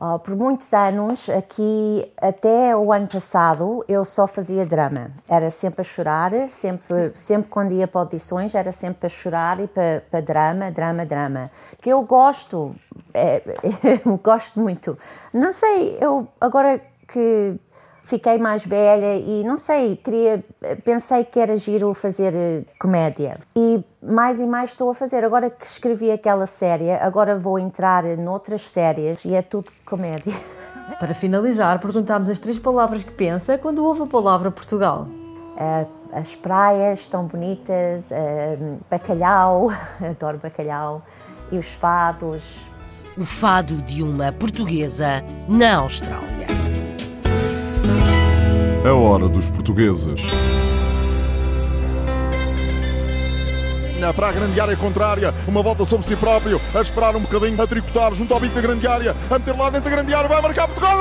Oh, 0.00 0.18
por 0.18 0.34
muitos 0.34 0.72
anos, 0.72 1.28
aqui 1.30 2.12
até 2.20 2.76
o 2.76 2.92
ano 2.92 3.06
passado, 3.06 3.84
eu 3.88 4.04
só 4.04 4.26
fazia 4.26 4.66
drama. 4.66 5.12
Era 5.28 5.48
sempre 5.48 5.80
a 5.80 5.84
chorar, 5.84 6.32
sempre, 6.48 7.12
sempre 7.14 7.48
quando 7.48 7.72
ia 7.72 7.86
para 7.86 8.00
audições, 8.00 8.52
era 8.54 8.72
sempre 8.72 9.06
a 9.06 9.08
chorar 9.08 9.60
e 9.60 9.68
para, 9.68 10.02
para 10.10 10.20
drama, 10.20 10.70
drama, 10.72 11.06
drama. 11.06 11.50
Que 11.80 11.90
eu 11.90 12.02
gosto, 12.02 12.74
é, 13.14 13.40
eu 14.04 14.16
gosto 14.18 14.58
muito. 14.58 14.98
Não 15.32 15.52
sei, 15.52 15.98
eu 16.00 16.26
agora 16.40 16.80
que 17.06 17.54
fiquei 18.08 18.38
mais 18.38 18.64
velha 18.64 19.16
e 19.16 19.44
não 19.44 19.56
sei, 19.56 19.96
queria, 19.96 20.42
pensei 20.82 21.24
que 21.24 21.38
era 21.38 21.56
giro 21.56 21.92
fazer 21.92 22.32
eh, 22.34 22.62
comédia. 22.80 23.38
E 23.54 23.84
mais 24.02 24.40
e 24.40 24.46
mais 24.46 24.70
estou 24.70 24.90
a 24.90 24.94
fazer. 24.94 25.24
Agora 25.24 25.50
que 25.50 25.66
escrevi 25.66 26.10
aquela 26.10 26.46
série, 26.46 26.90
agora 26.90 27.38
vou 27.38 27.58
entrar 27.58 28.04
noutras 28.16 28.62
séries 28.62 29.26
e 29.26 29.34
é 29.34 29.42
tudo 29.42 29.70
comédia. 29.84 30.32
Para 30.98 31.12
finalizar, 31.12 31.78
perguntámos 31.80 32.30
as 32.30 32.38
três 32.38 32.58
palavras 32.58 33.02
que 33.02 33.12
pensa 33.12 33.58
quando 33.58 33.84
ouve 33.84 34.02
a 34.02 34.06
palavra 34.06 34.50
Portugal. 34.50 35.06
Uh, 35.06 35.86
as 36.10 36.34
praias 36.34 37.00
estão 37.00 37.26
bonitas, 37.26 38.06
uh, 38.10 38.78
bacalhau, 38.90 39.70
adoro 40.00 40.38
bacalhau, 40.38 41.02
e 41.52 41.58
os 41.58 41.68
fados. 41.74 42.56
O 43.18 43.24
fado 43.24 43.74
de 43.82 44.02
uma 44.02 44.32
portuguesa 44.32 45.22
na 45.46 45.76
Austrália. 45.76 46.57
A 48.84 48.92
hora 48.92 49.28
dos 49.28 49.50
portugueses. 49.50 50.22
para 54.14 54.28
a 54.28 54.32
grande 54.32 54.58
área 54.58 54.76
contrária, 54.76 55.34
uma 55.46 55.62
volta 55.62 55.84
sobre 55.84 56.06
si 56.06 56.16
próprio, 56.16 56.60
a 56.72 56.80
esperar 56.80 57.14
um 57.14 57.20
bocadinho, 57.20 57.60
a 57.60 57.66
tricotar 57.66 58.14
junto 58.14 58.32
ao 58.32 58.40
bico 58.40 58.54
da 58.54 58.60
grande 58.60 58.86
área, 58.86 59.14
a 59.28 59.38
meter 59.38 59.54
lá 59.54 59.68
dentro 59.68 59.90
da 59.90 59.96
grande 59.96 60.14
área, 60.14 60.28
vai 60.28 60.40
marcar 60.40 60.66
Portugal! 60.66 60.98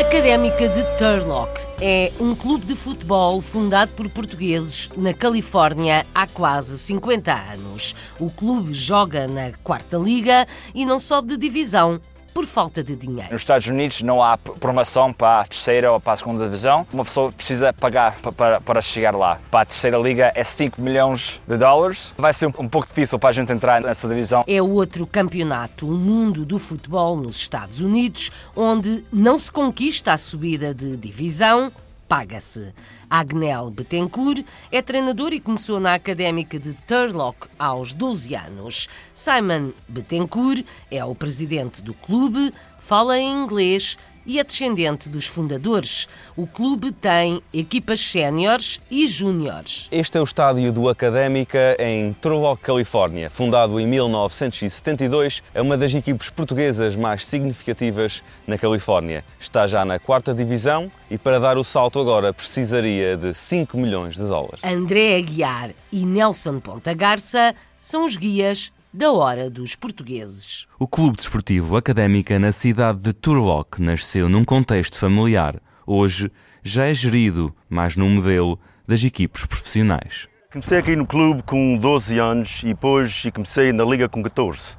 Académica 0.00 0.68
de 0.68 0.82
Turlock 0.96 1.60
é 1.80 2.10
um 2.18 2.34
clube 2.34 2.64
de 2.64 2.74
futebol 2.74 3.40
fundado 3.40 3.92
por 3.92 4.08
portugueses 4.08 4.88
na 4.96 5.12
Califórnia 5.12 6.06
há 6.14 6.26
quase 6.26 6.78
50 6.78 7.32
anos. 7.32 7.94
O 8.18 8.30
clube 8.30 8.72
joga 8.72 9.28
na 9.28 9.52
quarta 9.62 9.96
liga 9.98 10.46
e 10.74 10.86
não 10.86 10.98
sobe 10.98 11.28
de 11.28 11.36
divisão 11.36 12.00
por 12.34 12.44
falta 12.46 12.82
de 12.82 12.96
dinheiro. 12.96 13.30
Nos 13.30 13.42
Estados 13.42 13.68
Unidos 13.68 14.02
não 14.02 14.20
há 14.20 14.36
promoção 14.36 15.12
para 15.12 15.42
a 15.42 15.44
terceira 15.44 15.92
ou 15.92 16.00
para 16.00 16.14
a 16.14 16.16
segunda 16.16 16.44
divisão. 16.44 16.84
Uma 16.92 17.04
pessoa 17.04 17.30
precisa 17.30 17.72
pagar 17.72 18.16
para, 18.36 18.60
para 18.60 18.82
chegar 18.82 19.14
lá. 19.16 19.38
Para 19.50 19.60
a 19.60 19.64
terceira 19.64 19.96
liga 19.96 20.32
é 20.34 20.42
5 20.42 20.82
milhões 20.82 21.40
de 21.46 21.56
dólares. 21.56 22.12
Vai 22.18 22.34
ser 22.34 22.46
um, 22.46 22.52
um 22.58 22.68
pouco 22.68 22.88
difícil 22.88 23.18
para 23.20 23.30
a 23.30 23.32
gente 23.32 23.52
entrar 23.52 23.80
nessa 23.80 24.08
divisão. 24.08 24.42
É 24.48 24.60
outro 24.60 25.06
campeonato, 25.06 25.86
o 25.86 25.92
mundo 25.92 26.44
do 26.44 26.58
futebol 26.58 27.16
nos 27.16 27.36
Estados 27.36 27.80
Unidos, 27.80 28.32
onde 28.56 29.04
não 29.12 29.38
se 29.38 29.52
conquista 29.52 30.12
a 30.12 30.18
subida 30.18 30.74
de 30.74 30.96
divisão, 30.96 31.70
paga-se. 32.08 32.72
Agnel 33.08 33.70
Betancourt 33.70 34.44
é 34.70 34.82
treinador 34.82 35.32
e 35.32 35.40
começou 35.40 35.80
na 35.80 35.94
académica 35.94 36.58
de 36.58 36.74
Turlock 36.74 37.48
aos 37.58 37.92
12 37.92 38.34
anos. 38.34 38.88
Simon 39.12 39.72
Betancourt 39.88 40.64
é 40.90 41.04
o 41.04 41.14
presidente 41.14 41.82
do 41.82 41.94
clube, 41.94 42.52
fala 42.78 43.18
em 43.18 43.42
inglês 43.42 43.96
e 44.26 44.38
é 44.38 44.44
descendente 44.44 45.08
dos 45.08 45.26
fundadores. 45.26 46.08
O 46.36 46.46
clube 46.46 46.92
tem 46.92 47.42
equipas 47.52 48.00
séniores 48.00 48.80
e 48.90 49.06
júniores. 49.06 49.88
Este 49.90 50.18
é 50.18 50.20
o 50.20 50.24
estádio 50.24 50.72
do 50.72 50.88
Académica 50.88 51.76
em 51.78 52.12
Turlock, 52.14 52.62
Califórnia. 52.62 53.30
Fundado 53.30 53.78
em 53.78 53.86
1972, 53.86 55.42
é 55.52 55.60
uma 55.60 55.76
das 55.76 55.94
equipes 55.94 56.30
portuguesas 56.30 56.96
mais 56.96 57.26
significativas 57.26 58.22
na 58.46 58.58
Califórnia. 58.58 59.24
Está 59.38 59.66
já 59.66 59.84
na 59.84 59.98
quarta 59.98 60.34
divisão 60.34 60.90
e 61.10 61.18
para 61.18 61.38
dar 61.38 61.58
o 61.58 61.64
salto 61.64 61.98
agora 61.98 62.32
precisaria 62.32 63.16
de 63.16 63.34
5 63.34 63.76
milhões 63.76 64.14
de 64.14 64.22
dólares. 64.22 64.60
André 64.64 65.16
Aguiar 65.16 65.70
e 65.92 66.04
Nelson 66.04 66.60
Ponta 66.60 66.92
Garça 66.94 67.54
são 67.80 68.04
os 68.04 68.16
guias 68.16 68.72
da 68.94 69.10
Hora 69.10 69.50
dos 69.50 69.74
Portugueses. 69.74 70.68
O 70.78 70.86
Clube 70.86 71.16
Desportivo 71.16 71.76
Académica 71.76 72.38
na 72.38 72.52
cidade 72.52 73.00
de 73.00 73.12
Turlock 73.12 73.82
nasceu 73.82 74.28
num 74.28 74.44
contexto 74.44 74.96
familiar. 74.96 75.60
Hoje 75.84 76.30
já 76.62 76.86
é 76.86 76.94
gerido, 76.94 77.52
mais 77.68 77.96
num 77.96 78.08
modelo, 78.08 78.56
das 78.86 79.02
equipes 79.02 79.44
profissionais. 79.46 80.28
Comecei 80.52 80.78
aqui 80.78 80.94
no 80.94 81.04
clube 81.04 81.42
com 81.42 81.76
12 81.76 82.20
anos 82.20 82.60
e 82.62 82.66
depois 82.66 83.24
comecei 83.34 83.72
na 83.72 83.82
liga 83.82 84.08
com 84.08 84.22
14. 84.22 84.76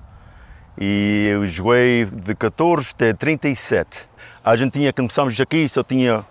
E 0.80 1.28
eu 1.34 1.46
joguei 1.46 2.06
de 2.06 2.36
14 2.36 2.92
até 2.92 3.12
37. 3.12 4.04
A 4.42 4.56
gente 4.56 4.72
tinha, 4.72 4.94
começamos 4.94 5.38
aqui, 5.42 5.68
só 5.68 5.84
tinha, 5.84 6.26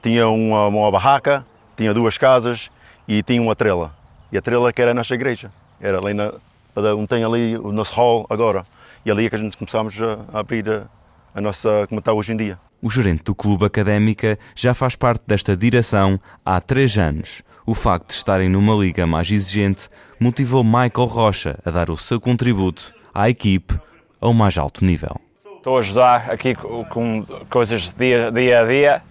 tinha 0.00 0.26
uma, 0.26 0.68
uma 0.68 0.90
barraca, 0.90 1.44
tinha 1.76 1.92
duas 1.92 2.16
casas 2.16 2.70
e 3.06 3.22
tinha 3.22 3.42
uma 3.42 3.54
trela. 3.54 3.94
E 4.32 4.38
a 4.38 4.40
trela 4.40 4.72
que 4.72 4.80
era 4.80 4.92
a 4.92 4.94
nossa 4.94 5.14
igreja. 5.14 5.52
Era 5.78 5.98
ali 5.98 6.14
na, 6.14 6.32
Cada 6.74 6.94
um 6.96 7.06
tem 7.06 7.24
ali 7.24 7.56
o 7.56 7.72
nosso 7.72 7.92
hall 7.94 8.26
agora. 8.28 8.64
E 9.04 9.10
ali 9.10 9.26
é 9.26 9.30
que 9.30 9.36
a 9.36 9.38
gente 9.38 9.56
começamos 9.56 9.96
a, 10.00 10.38
abrir 10.38 10.68
a, 10.68 10.86
a 11.34 11.40
nossa, 11.40 11.86
como 11.88 12.00
está 12.00 12.12
hoje 12.12 12.32
em 12.32 12.36
dia. 12.36 12.58
O 12.82 12.88
gerente 12.88 13.24
do 13.24 13.34
Clube 13.34 13.66
Académica 13.66 14.38
já 14.56 14.72
faz 14.72 14.96
parte 14.96 15.22
desta 15.26 15.56
direção 15.56 16.18
há 16.44 16.60
três 16.60 16.96
anos. 16.96 17.42
O 17.66 17.74
facto 17.74 18.08
de 18.08 18.14
estarem 18.14 18.48
numa 18.48 18.74
liga 18.74 19.06
mais 19.06 19.30
exigente 19.30 19.88
motivou 20.18 20.64
Michael 20.64 21.06
Rocha 21.06 21.58
a 21.64 21.70
dar 21.70 21.90
o 21.90 21.96
seu 21.96 22.18
contributo 22.18 22.94
à 23.14 23.28
equipe 23.28 23.78
ao 24.20 24.32
mais 24.32 24.56
alto 24.56 24.84
nível. 24.84 25.20
Estou 25.56 25.76
a 25.76 25.80
ajudar 25.80 26.30
aqui 26.30 26.54
com 26.54 27.24
coisas 27.50 27.92
dia, 27.92 28.32
dia 28.32 28.62
a 28.62 28.64
dia 28.64 29.02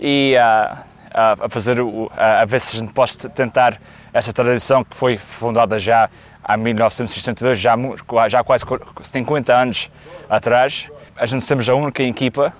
e 0.00 0.36
a, 0.36 0.84
a 1.12 1.48
fazer, 1.48 1.78
a, 2.16 2.40
a 2.40 2.44
ver 2.44 2.60
se 2.60 2.76
a 2.76 2.80
gente 2.80 2.92
pode 2.92 3.16
tentar 3.30 3.80
essa 4.12 4.32
tradição 4.32 4.82
que 4.82 4.96
foi 4.96 5.16
fundada 5.16 5.78
já 5.78 6.10
em 6.48 6.56
1962, 6.56 7.58
já, 7.58 7.76
já 8.28 8.44
quase 8.44 8.64
50 9.00 9.54
anos 9.54 9.90
atrás. 10.28 10.88
A 11.16 11.26
gente 11.26 11.44
somos 11.44 11.68
a 11.68 11.74
única 11.74 12.02
equipa 12.02 12.52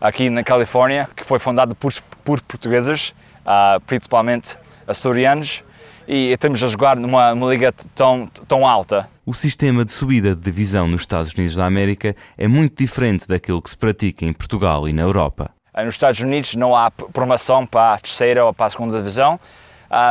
aqui 0.00 0.30
na 0.30 0.44
Califórnia 0.44 1.08
que 1.14 1.24
foi 1.24 1.38
fundada 1.38 1.74
por, 1.74 1.92
por 2.24 2.40
portugueses, 2.42 3.14
uh, 3.40 3.80
principalmente 3.86 4.56
açorianos, 4.86 5.64
e 6.06 6.32
estamos 6.32 6.62
a 6.62 6.66
jogar 6.66 6.96
numa, 6.96 7.34
numa 7.34 7.50
liga 7.50 7.72
tão, 7.94 8.26
tão 8.46 8.66
alta. 8.66 9.08
O 9.24 9.32
sistema 9.32 9.84
de 9.84 9.92
subida 9.92 10.34
de 10.34 10.42
divisão 10.42 10.86
nos 10.86 11.00
Estados 11.00 11.32
Unidos 11.32 11.56
da 11.56 11.64
América 11.64 12.14
é 12.36 12.46
muito 12.46 12.76
diferente 12.76 13.26
daquilo 13.26 13.62
que 13.62 13.70
se 13.70 13.78
pratica 13.78 14.26
em 14.26 14.32
Portugal 14.32 14.86
e 14.86 14.92
na 14.92 15.02
Europa. 15.02 15.50
Nos 15.76 15.94
Estados 15.94 16.20
Unidos 16.20 16.54
não 16.54 16.76
há 16.76 16.90
promoção 16.90 17.66
para 17.66 17.94
a 17.94 17.98
terceira 17.98 18.44
ou 18.44 18.52
para 18.52 18.66
a 18.66 18.70
segunda 18.70 18.98
divisão. 18.98 19.40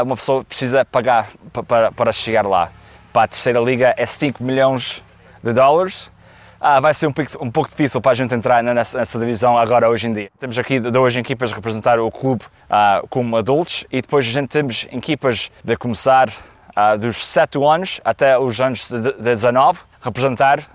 uma 0.04 0.16
pessoa 0.16 0.44
precisa 0.44 0.84
pagar 0.84 1.30
para, 1.68 1.92
para 1.92 2.12
chegar 2.12 2.46
lá. 2.46 2.72
Para 3.14 3.26
a 3.26 3.28
terceira 3.28 3.60
liga 3.60 3.94
é 3.96 4.08
5 4.08 4.44
milhões 4.44 5.04
de 5.44 5.54
dólares. 5.54 6.12
Ah, 6.60 6.80
vai 6.80 6.96
ser 6.96 7.06
um 7.06 7.12
pouco, 7.12 7.46
um 7.46 7.52
pouco 7.52 7.70
difícil 7.70 8.02
para 8.02 8.14
a 8.14 8.16
gente 8.16 8.34
entrar 8.34 8.64
nessa, 8.64 8.98
nessa, 8.98 9.20
divisão 9.20 9.56
agora 9.56 9.88
hoje 9.88 10.08
em 10.08 10.14
dia. 10.14 10.32
Temos 10.40 10.58
aqui 10.58 10.80
duas 10.80 11.16
equipas 11.16 11.52
a 11.52 11.56
representar 11.56 12.00
o 12.00 12.10
clube 12.10 12.44
ah, 12.68 13.04
como 13.12 13.38
adultos 13.38 13.86
e 13.92 14.02
depois 14.02 14.26
a 14.26 14.32
gente 14.32 14.48
temos 14.50 14.88
equipas 14.92 15.52
de 15.64 15.78
começar 15.78 16.34
ah, 16.76 16.96
dos 16.96 17.24
7 17.24 17.60
anos 17.64 18.02
até 18.04 18.40
os 18.40 18.60
anos 18.60 18.90
de 18.90 19.14
19 19.22 19.82
representar 20.02 20.68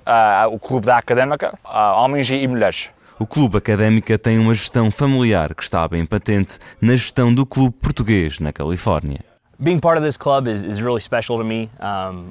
o 0.50 0.58
clube 0.58 0.86
da 0.86 0.96
académica, 0.96 1.58
homens 1.64 2.30
e 2.30 2.46
mulheres. 2.46 2.88
O 3.18 3.26
Clube 3.26 3.58
Académica 3.58 4.16
tem 4.16 4.38
uma 4.38 4.54
gestão 4.54 4.90
familiar 4.90 5.54
que 5.54 5.62
está 5.62 5.86
bem 5.86 6.06
patente 6.06 6.58
na 6.80 6.92
gestão 6.92 7.34
do 7.34 7.44
clube 7.44 7.76
português 7.78 8.40
na 8.40 8.54
Califórnia. 8.54 9.20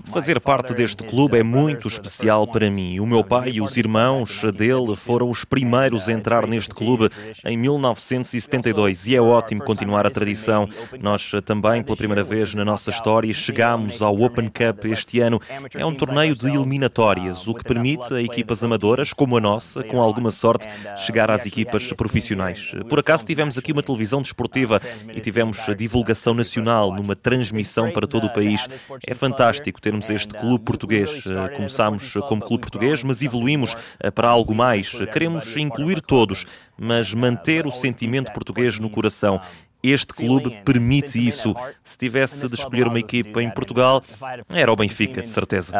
Fazer 0.05 0.39
parte 0.39 0.73
deste 0.73 1.03
clube 1.03 1.37
é 1.37 1.43
muito 1.43 1.85
especial 1.89 2.47
para 2.47 2.71
mim. 2.71 3.01
O 3.01 3.05
meu 3.05 3.21
pai 3.21 3.49
e 3.49 3.61
os 3.61 3.75
irmãos 3.75 4.43
dele 4.55 4.95
foram 4.95 5.29
os 5.29 5.43
primeiros 5.43 6.07
a 6.07 6.13
entrar 6.13 6.47
neste 6.47 6.73
clube 6.73 7.09
em 7.43 7.57
1972 7.57 9.07
e 9.07 9.15
é 9.17 9.21
ótimo 9.21 9.61
continuar 9.61 10.07
a 10.07 10.09
tradição. 10.09 10.69
Nós 11.01 11.29
também, 11.43 11.83
pela 11.83 11.97
primeira 11.97 12.23
vez 12.23 12.53
na 12.53 12.63
nossa 12.63 12.91
história, 12.91 13.33
chegamos 13.33 14.01
ao 14.01 14.17
Open 14.21 14.47
Cup 14.47 14.85
este 14.85 15.19
ano. 15.19 15.41
É 15.75 15.85
um 15.85 15.93
torneio 15.93 16.33
de 16.33 16.47
eliminatórias, 16.47 17.45
o 17.45 17.53
que 17.53 17.65
permite 17.65 18.13
a 18.13 18.21
equipas 18.21 18.63
amadoras, 18.63 19.11
como 19.11 19.35
a 19.35 19.41
nossa, 19.41 19.83
com 19.83 20.01
alguma 20.01 20.31
sorte, 20.31 20.65
chegar 20.95 21.29
às 21.29 21.45
equipas 21.45 21.91
profissionais. 21.91 22.71
Por 22.87 22.99
acaso 22.99 23.25
tivemos 23.25 23.57
aqui 23.57 23.73
uma 23.73 23.83
televisão 23.83 24.21
desportiva 24.21 24.81
e 25.13 25.19
tivemos 25.19 25.67
a 25.67 25.73
divulgação 25.73 26.33
nacional 26.33 26.93
numa 26.93 27.16
transmissão 27.17 27.91
para 27.91 28.07
todo 28.07 28.27
o 28.27 28.33
país. 28.33 28.67
É 29.05 29.13
fantástico 29.13 29.81
termos 29.81 30.09
este 30.09 30.33
clube 30.33 30.63
português. 30.63 31.23
Eh, 31.25 31.49
começámos 31.49 32.13
como 32.27 32.41
clube 32.41 32.61
português, 32.61 33.03
mas 33.03 33.21
evoluímos 33.21 33.75
para 34.15 34.29
algo 34.29 34.53
mais. 34.55 34.91
Queremos 35.11 35.57
incluir 35.57 36.01
todos, 36.01 36.45
mas 36.77 37.13
manter 37.13 37.65
o 37.65 37.71
sentimento 37.71 38.31
português 38.31 38.79
no 38.79 38.89
coração. 38.89 39.41
Este 39.83 40.13
clube 40.13 40.49
permite 40.65 41.25
isso. 41.25 41.55
Se 41.83 41.97
tivesse 41.97 42.47
de 42.47 42.55
escolher 42.55 42.87
uma 42.87 42.99
equipa 42.99 43.41
em 43.41 43.49
Portugal, 43.49 44.01
era 44.49 44.71
o 44.71 44.75
Benfica, 44.75 45.21
de 45.21 45.29
certeza. 45.29 45.71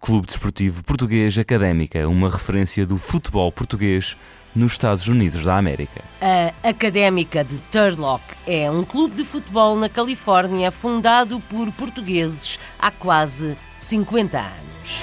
Clube 0.00 0.26
Desportivo 0.26 0.82
Português 0.84 1.38
Académica, 1.38 2.08
uma 2.08 2.28
referência 2.28 2.84
do 2.84 2.98
futebol 2.98 3.50
português 3.52 4.16
nos 4.54 4.72
Estados 4.72 5.06
Unidos 5.08 5.44
da 5.44 5.56
América. 5.56 6.02
A 6.20 6.68
Académica 6.68 7.42
de 7.42 7.58
Turlock 7.58 8.22
é 8.46 8.70
um 8.70 8.84
clube 8.84 9.14
de 9.14 9.24
futebol 9.24 9.76
na 9.76 9.88
Califórnia 9.88 10.70
fundado 10.70 11.40
por 11.40 11.70
portugueses 11.72 12.58
há 12.78 12.90
quase 12.90 13.56
50 13.78 14.38
anos. 14.38 15.02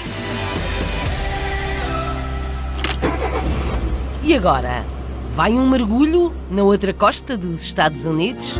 E 4.22 4.34
agora, 4.34 4.84
vai 5.40 5.52
um 5.54 5.66
mergulho 5.66 6.34
na 6.50 6.62
outra 6.62 6.92
costa 6.92 7.34
dos 7.34 7.62
Estados 7.62 8.04
Unidos? 8.04 8.58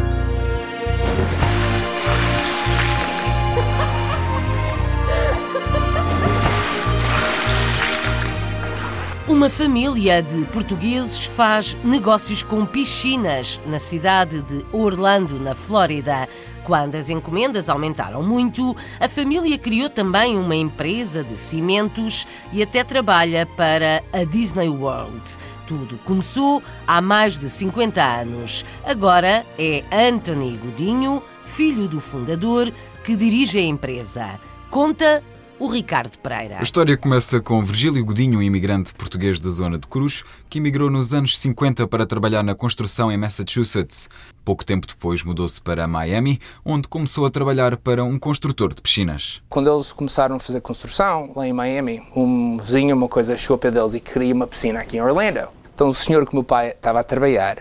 Uma 9.29 9.51
família 9.51 10.23
de 10.23 10.47
portugueses 10.47 11.27
faz 11.27 11.75
negócios 11.85 12.43
com 12.43 12.65
piscinas 12.65 13.61
na 13.67 13.79
cidade 13.79 14.41
de 14.41 14.65
Orlando, 14.73 15.39
na 15.39 15.55
Flórida. 15.55 16.27
Quando 16.71 16.95
as 16.95 17.11
encomendas 17.11 17.69
aumentaram 17.69 18.23
muito, 18.23 18.77
a 19.01 19.09
família 19.09 19.59
criou 19.59 19.91
também 19.91 20.39
uma 20.39 20.55
empresa 20.55 21.25
de 21.25 21.37
cimentos 21.37 22.29
e 22.53 22.63
até 22.63 22.85
trabalha 22.85 23.45
para 23.45 24.05
a 24.13 24.23
Disney 24.23 24.69
World. 24.69 25.21
Tudo 25.67 25.99
começou 26.05 26.63
há 26.87 27.01
mais 27.01 27.41
de 27.41 27.51
50 27.51 28.01
anos. 28.01 28.65
Agora 28.85 29.45
é 29.59 29.83
Anthony 29.91 30.57
Godinho, 30.59 31.21
filho 31.43 31.89
do 31.89 31.99
fundador, 32.01 32.73
que 33.03 33.17
dirige 33.17 33.59
a 33.59 33.63
empresa. 33.63 34.39
Conta 34.71 35.25
o 35.61 35.69
Ricardo 35.69 36.19
Pereira. 36.19 36.59
A 36.59 36.63
história 36.63 36.97
começa 36.97 37.39
com 37.39 37.63
Virgílio 37.63 38.03
Godinho, 38.03 38.39
um 38.39 38.43
imigrante 38.43 38.95
português 38.95 39.39
da 39.39 39.51
zona 39.51 39.79
de 39.79 39.87
Cruz, 39.87 40.25
que 40.49 40.59
emigrou 40.59 40.91
nos 40.91 41.13
anos 41.13 41.39
50 41.39 41.87
para 41.87 42.07
trabalhar 42.07 42.43
na 42.43 42.55
construção 42.55 43.13
em 43.13 43.19
Massachusetts. 43.19 44.09
Pouco 44.43 44.65
tempo 44.65 44.87
depois 44.87 45.23
mudou-se 45.23 45.61
para 45.61 45.87
Miami, 45.87 46.41
onde 46.65 46.89
começou 46.89 47.27
a 47.27 47.31
trabalhar 47.31 47.77
para 47.77 48.03
um 48.03 48.19
construtor 48.19 48.75
de 48.75 48.81
piscinas. 48.81 49.43
Quando 49.51 49.71
eles 49.71 49.93
começaram 49.93 50.37
a 50.37 50.41
fazer 50.41 50.63
construção 50.63 51.31
lá 51.37 51.47
em 51.47 51.53
Miami, 51.53 52.03
um 52.17 52.57
vizinho, 52.57 52.97
uma 52.97 53.09
coisa, 53.09 53.35
achou 53.35 53.61
a 53.63 53.71
deles 53.71 53.93
e 53.93 54.01
queria 54.01 54.35
uma 54.35 54.47
piscina 54.47 54.81
aqui 54.81 54.97
em 54.97 55.03
Orlando. 55.03 55.47
Então 55.75 55.91
o 55.91 55.95
senhor 55.95 56.27
que 56.27 56.35
meu 56.35 56.43
pai 56.43 56.71
estava 56.71 57.01
a 57.01 57.05
trabalhar 57.05 57.59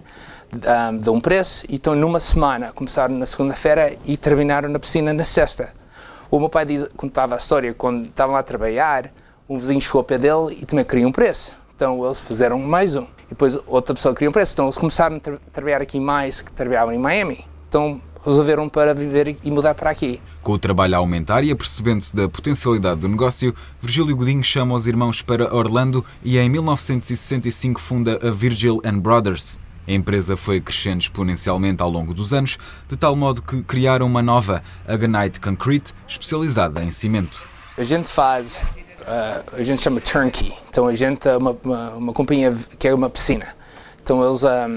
um, 0.53 0.97
deu 0.97 1.13
um 1.13 1.19
preço, 1.19 1.65
e 1.67 1.75
então 1.75 1.93
numa 1.95 2.19
semana 2.19 2.71
começaram 2.71 3.15
na 3.17 3.25
segunda-feira 3.25 3.97
e 4.05 4.15
terminaram 4.15 4.69
na 4.69 4.79
piscina 4.79 5.13
na 5.13 5.25
sexta. 5.25 5.77
O 6.31 6.39
meu 6.39 6.49
pai 6.49 6.63
diz, 6.63 6.87
contava 6.95 7.33
a 7.33 7.37
história, 7.37 7.73
quando 7.73 8.05
estavam 8.05 8.33
lá 8.33 8.39
a 8.39 8.43
trabalhar, 8.43 9.11
um 9.49 9.57
vizinho 9.57 9.81
chegou 9.81 9.99
ao 9.99 10.03
pé 10.03 10.17
dele 10.17 10.57
e 10.61 10.65
também 10.65 10.85
queria 10.85 11.07
um 11.07 11.11
preço. 11.11 11.55
Então 11.75 12.05
eles 12.05 12.19
fizeram 12.19 12.59
mais 12.59 12.95
um. 12.95 13.03
E 13.03 13.29
depois 13.29 13.57
outra 13.65 13.95
pessoa 13.95 14.13
queria 14.13 14.29
um 14.29 14.33
preço. 14.33 14.53
Então 14.53 14.65
eles 14.65 14.77
começaram 14.77 15.15
a 15.15 15.19
tra 15.19 15.37
trabalhar 15.51 15.81
aqui 15.81 15.99
mais 15.99 16.41
que 16.41 16.51
trabalhavam 16.51 16.93
em 16.93 16.99
Miami. 16.99 17.45
Então 17.67 17.99
resolveram 18.23 18.69
para 18.69 18.93
viver 18.93 19.37
e 19.43 19.49
mudar 19.49 19.73
para 19.73 19.89
aqui. 19.89 20.21
Com 20.43 20.51
o 20.51 20.59
trabalho 20.59 20.95
a 20.95 20.97
aumentar 20.97 21.43
e 21.43 21.51
apercebendo-se 21.51 22.15
da 22.15 22.29
potencialidade 22.29 22.99
do 22.99 23.07
negócio, 23.07 23.55
Virgílio 23.81 24.15
Godinho 24.15 24.43
chama 24.43 24.75
os 24.75 24.85
irmãos 24.85 25.21
para 25.21 25.55
Orlando 25.55 26.05
e 26.23 26.37
em 26.37 26.49
1965 26.49 27.79
funda 27.79 28.19
a 28.21 28.29
Virgil 28.29 28.81
Brothers. 29.01 29.59
A 29.89 29.91
empresa 29.91 30.37
foi 30.37 30.61
crescendo 30.61 31.01
exponencialmente 31.01 31.81
ao 31.81 31.89
longo 31.89 32.13
dos 32.13 32.31
anos, 32.31 32.59
de 32.87 32.95
tal 32.95 33.15
modo 33.15 33.41
que 33.41 33.63
criaram 33.63 34.05
uma 34.05 34.21
nova, 34.21 34.61
a 34.87 35.39
Concrete, 35.39 35.95
especializada 36.07 36.83
em 36.83 36.91
cimento. 36.91 37.41
A 37.75 37.81
gente 37.81 38.07
faz, 38.07 38.61
uh, 39.01 39.55
a 39.57 39.63
gente 39.63 39.81
chama 39.81 39.99
turnkey, 39.99 40.53
então 40.69 40.85
a 40.85 40.93
gente 40.93 41.27
é 41.27 41.35
uma, 41.35 41.57
uma, 41.63 41.89
uma 41.93 42.13
companhia 42.13 42.55
que 42.77 42.87
é 42.87 42.93
uma 42.93 43.09
piscina. 43.09 43.47
Então 44.03 44.23
eles 44.23 44.43
um, 44.43 44.47
ah, 44.47 44.69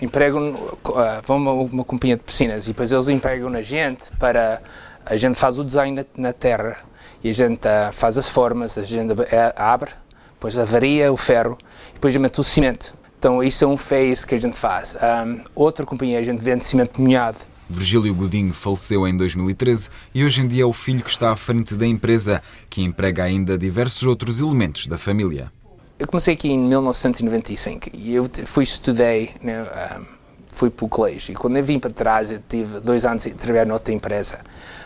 empregam, 0.00 0.50
uh, 0.50 0.78
vão 1.26 1.38
uma, 1.38 1.52
uma 1.52 1.84
companhia 1.84 2.16
de 2.16 2.22
piscinas 2.22 2.66
e 2.66 2.68
depois 2.68 2.92
eles 2.92 3.08
empregam 3.08 3.50
na 3.50 3.62
gente 3.62 4.16
para, 4.16 4.62
a 5.04 5.16
gente 5.16 5.34
faz 5.34 5.58
o 5.58 5.64
design 5.64 5.96
na, 5.96 6.28
na 6.28 6.32
terra 6.32 6.76
e 7.24 7.30
a 7.30 7.32
gente 7.32 7.66
uh, 7.66 7.92
faz 7.92 8.16
as 8.16 8.28
formas, 8.28 8.78
a 8.78 8.84
gente 8.84 9.12
abre, 9.56 9.90
depois 10.34 10.56
avaria 10.56 11.12
o 11.12 11.16
ferro 11.16 11.58
e 11.90 11.94
depois 11.94 12.14
mete 12.14 12.38
o 12.38 12.44
cimento. 12.44 13.01
Então 13.22 13.40
isso 13.40 13.62
é 13.62 13.68
um 13.68 13.76
phase 13.76 14.26
que 14.26 14.34
a 14.34 14.40
gente 14.40 14.56
faz. 14.56 14.96
Um, 14.96 15.40
outra 15.54 15.86
companhia 15.86 16.18
a 16.18 16.22
gente 16.24 16.40
vende 16.40 16.64
cimento 16.64 17.00
molhado. 17.00 17.38
Virgílio 17.70 18.12
Godinho 18.12 18.52
faleceu 18.52 19.06
em 19.06 19.16
2013 19.16 19.90
e 20.12 20.24
hoje 20.24 20.40
em 20.40 20.48
dia 20.48 20.64
é 20.64 20.66
o 20.66 20.72
filho 20.72 21.04
que 21.04 21.10
está 21.10 21.30
à 21.30 21.36
frente 21.36 21.76
da 21.76 21.86
empresa, 21.86 22.42
que 22.68 22.82
emprega 22.82 23.22
ainda 23.22 23.56
diversos 23.56 24.02
outros 24.02 24.40
elementos 24.40 24.88
da 24.88 24.98
família. 24.98 25.52
Eu 26.00 26.08
comecei 26.08 26.34
aqui 26.34 26.50
em 26.50 26.58
1995 26.58 27.90
e 27.94 28.12
eu 28.12 28.28
fui 28.44 28.64
estudei, 28.64 29.30
né, 29.40 29.62
um, 29.62 30.04
fui 30.48 30.68
para 30.68 30.84
o 30.84 30.88
colégio 30.88 31.30
e 31.30 31.36
quando 31.36 31.56
eu 31.58 31.62
vim 31.62 31.78
para 31.78 31.92
trás 31.92 32.28
eu 32.28 32.42
tive 32.48 32.80
dois 32.80 33.04
anos 33.04 33.24
a 33.24 33.30
trabalhar 33.30 33.66
noutra 33.66 33.94
empresa. 33.94 34.40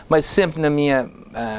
Mas 0.07 0.25
sempre 0.25 0.61
na 0.61 0.69
minha, 0.69 1.09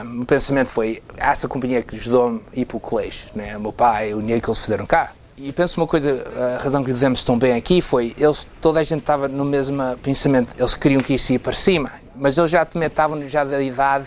um, 0.04 0.24
pensamento 0.24 0.68
foi 0.68 1.02
essa 1.16 1.48
companhia 1.48 1.82
que 1.82 1.96
ajudou-me 1.96 2.40
a 2.56 2.60
ir 2.60 2.66
para 2.66 2.76
o 2.76 2.80
colégio. 2.80 3.30
Né? 3.34 3.56
O 3.56 3.60
meu 3.60 3.72
pai, 3.72 4.14
o 4.14 4.20
dinheiro 4.20 4.40
que 4.40 4.48
eles 4.48 4.60
fizeram 4.60 4.86
cá. 4.86 5.17
E 5.40 5.52
penso 5.52 5.80
uma 5.80 5.86
coisa, 5.86 6.24
a 6.58 6.62
razão 6.62 6.82
que 6.82 6.92
vivemos 6.92 7.22
tão 7.22 7.38
bem 7.38 7.52
aqui 7.52 7.80
foi, 7.80 8.12
eles, 8.18 8.44
toda 8.60 8.80
a 8.80 8.82
gente 8.82 9.00
estava 9.00 9.28
no 9.28 9.44
mesmo 9.44 9.96
pensamento, 10.02 10.52
eles 10.58 10.74
queriam 10.74 11.00
que 11.00 11.14
isso 11.14 11.32
ia 11.32 11.38
para 11.38 11.52
cima, 11.52 11.92
mas 12.16 12.36
eles 12.36 12.50
já 12.50 12.64
também 12.64 12.88
estavam 12.88 13.24
já 13.28 13.44
da 13.44 13.62
idade, 13.62 14.06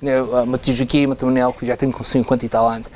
né, 0.00 0.22
o 0.22 0.46
meu 0.46 0.56
tio 0.56 0.72
Joaquim, 0.72 1.04
o 1.04 1.08
meu 1.10 1.18
Manel, 1.24 1.52
que 1.52 1.66
já 1.66 1.76
tem 1.76 1.90
com 1.90 2.02
50 2.02 2.46
e 2.46 2.48
tal 2.48 2.66
anos, 2.66 2.90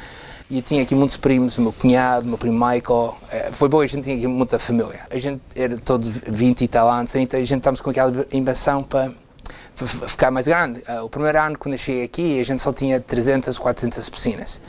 e 0.49 0.63
tinha 0.63 0.83
aqui 0.83 0.95
muitos 0.95 1.19
primos, 1.19 1.59
o 1.59 1.63
meu 1.63 1.73
cunhado, 1.73 2.25
o 2.25 2.29
meu 2.29 2.39
primo 2.39 2.55
Michael, 2.55 3.15
é, 3.31 3.51
foi 3.53 3.69
bom, 3.69 3.83
a 3.83 3.87
gente 3.87 4.05
tinha 4.05 4.17
aqui 4.17 4.27
muita 4.27 4.59
família. 4.59 5.01
A 5.11 5.19
gente 5.19 5.43
era 5.55 5.77
todos 5.77 6.09
20 6.09 6.63
e 6.63 6.69
tal 6.69 6.89
anos, 6.89 7.15
então 7.15 7.39
a 7.39 7.45
gente 7.45 7.59
estávamos 7.59 7.83
com 7.83 7.91
aquela 7.91 8.11
ambição 8.33 8.83
para 8.83 9.11
ficar 10.09 10.31
mais 10.31 10.47
grande. 10.47 10.83
Ah, 10.87 11.03
o 11.03 11.11
primeiro 11.11 11.39
ano, 11.39 11.59
quando 11.59 11.75
eu 11.75 11.79
cheguei 11.79 12.05
aqui, 12.05 12.41
a 12.41 12.45
gente 12.45 12.63
só 12.63 12.73
tinha 12.73 13.01
300, 13.01 13.59
400 13.59 14.09
piscinas. 14.09 14.61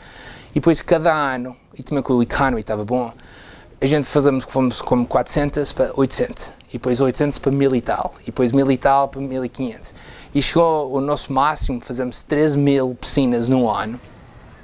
Depois, 0.58 0.82
cada 0.82 1.14
ano, 1.14 1.56
e 1.78 1.84
também 1.84 2.02
com 2.02 2.14
o 2.14 2.24
economy 2.24 2.62
estava 2.62 2.84
bom, 2.84 3.14
a 3.80 3.86
gente 3.86 4.06
fazemos 4.06 4.44
fomos 4.44 4.82
como 4.82 5.06
400 5.06 5.72
para 5.72 5.92
800, 5.96 6.48
e 6.70 6.74
depois 6.74 7.00
800 7.00 7.38
para 7.38 7.52
1000 7.52 7.76
e 7.76 7.82
tal, 7.82 8.16
e 8.24 8.26
depois 8.26 8.52
1000 8.52 8.72
e 8.72 8.78
tal 8.80 9.08
para 9.08 9.22
1500. 9.22 9.94
E 10.34 10.42
chegou 10.42 10.92
o 10.92 11.00
nosso 11.00 11.32
máximo, 11.32 11.80
fazemos 11.80 12.24
13 12.24 12.58
mil 12.58 12.98
piscinas 13.00 13.48
no 13.48 13.70
ano. 13.70 14.00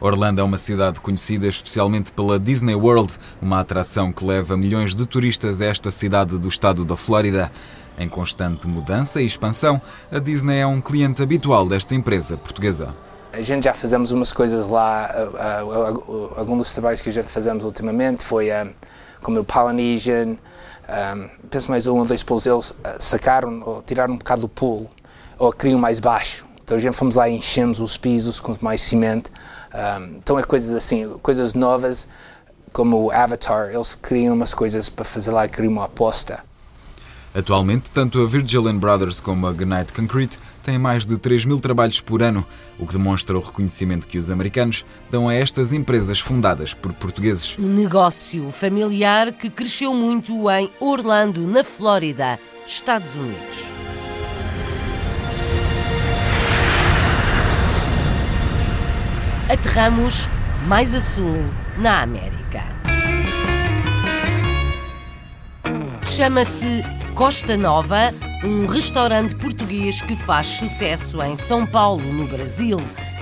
Orlando 0.02 0.42
é 0.42 0.44
uma 0.44 0.58
cidade 0.58 1.00
conhecida 1.00 1.46
especialmente 1.46 2.12
pela 2.12 2.40
Disney 2.40 2.74
World, 2.74 3.16
uma 3.40 3.60
atração 3.60 4.12
que 4.12 4.26
leva 4.26 4.58
milhões 4.58 4.96
de 4.96 5.06
turistas 5.06 5.62
a 5.62 5.68
esta 5.68 5.92
cidade 5.92 6.40
do 6.40 6.48
estado 6.48 6.84
da 6.84 6.98
Flórida. 6.98 7.52
Em 8.00 8.10
constante 8.10 8.68
mudança 8.68 9.22
e 9.22 9.28
expansão, 9.28 9.80
a 10.12 10.18
Disney 10.18 10.58
é 10.58 10.66
um 10.66 10.82
cliente 10.82 11.22
habitual 11.22 11.68
desta 11.68 11.94
empresa 11.94 12.36
portuguesa. 12.36 12.96
A 13.34 13.42
gente 13.42 13.64
já 13.64 13.74
fizemos 13.74 14.12
umas 14.12 14.32
coisas 14.32 14.68
lá, 14.68 15.10
uh, 15.12 15.66
uh, 15.66 16.34
alguns 16.38 16.60
dos 16.60 16.74
trabalhos 16.74 17.02
que 17.02 17.10
a 17.10 17.12
gente 17.12 17.28
fazemos 17.28 17.64
ultimamente 17.64 18.24
foi 18.24 18.50
como 19.24 19.40
o 19.40 19.44
Polynesian, 19.44 20.38
um, 20.88 21.30
penso 21.50 21.72
mais 21.72 21.88
um 21.88 21.98
ou 21.98 22.06
dois 22.06 22.22
pools, 22.22 22.46
eles 22.46 22.76
sacaram 23.00 23.64
ou 23.66 23.82
tiraram 23.82 24.14
um 24.14 24.18
bocado 24.18 24.42
do 24.42 24.48
pool 24.48 24.88
ou 25.40 25.52
criam 25.52 25.80
mais 25.80 26.00
baixo. 26.00 26.46
Então 26.64 26.78
a 26.78 26.80
gente 26.80 26.96
fomos 26.96 27.16
lá 27.16 27.28
e 27.28 27.36
enchemos 27.36 27.80
os 27.80 27.98
pisos 27.98 28.40
com 28.40 28.56
mais 28.62 28.82
cimento. 28.82 29.32
Um, 29.74 30.14
então 30.18 30.38
é 30.38 30.44
coisas 30.44 30.76
assim, 30.76 31.18
coisas 31.24 31.56
novas, 31.56 32.08
como 32.72 33.06
o 33.06 33.12
Avatar, 33.12 33.72
eles 33.74 33.96
criam 33.96 34.36
umas 34.36 34.54
coisas 34.54 34.90
para 34.90 35.06
fazer 35.06 35.32
lá, 35.32 35.48
criam 35.48 35.74
uma 35.74 35.86
aposta. 35.86 36.44
Atualmente, 37.36 37.92
tanto 37.92 38.22
a 38.22 38.28
Virgil 38.28 38.72
Brothers 38.74 39.20
como 39.20 39.48
a 39.48 39.52
Gunite 39.52 39.92
Concrete 39.92 40.38
têm 40.62 40.78
mais 40.78 41.04
de 41.04 41.18
3 41.18 41.46
mil 41.46 41.60
trabalhos 41.60 42.00
por 42.00 42.22
ano, 42.22 42.46
o 42.78 42.86
que 42.86 42.94
demonstra 42.94 43.36
o 43.36 43.42
reconhecimento 43.42 44.08
que 44.08 44.20
os 44.20 44.30
americanos 44.30 44.86
dão 45.10 45.28
a 45.28 45.34
estas 45.34 45.74
empresas 45.74 46.20
fundadas 46.20 46.76
por 46.76 46.94
portugueses. 46.94 47.58
Um 47.58 47.74
negócio 47.74 48.52
familiar 48.52 49.34
que 49.34 49.50
cresceu 49.50 49.96
muito 49.96 50.50
em 50.52 50.70
Orlando, 50.80 51.48
na 51.48 51.64
Flórida, 51.64 52.40
Estados 52.68 53.16
Unidos. 53.16 53.58
Aterramos 59.50 60.30
mais 60.68 60.94
a 60.94 61.02
sul, 61.02 61.46
na 61.80 62.02
América. 62.02 62.64
Chama-se 66.06 66.84
Costa 67.16 67.56
Nova, 67.56 68.12
um 68.44 68.66
restaurante 68.66 69.36
português 69.36 70.02
que 70.02 70.16
faz 70.16 70.48
sucesso 70.48 71.22
em 71.22 71.36
São 71.36 71.64
Paulo, 71.64 72.02
no 72.12 72.26
Brasil. 72.26 72.78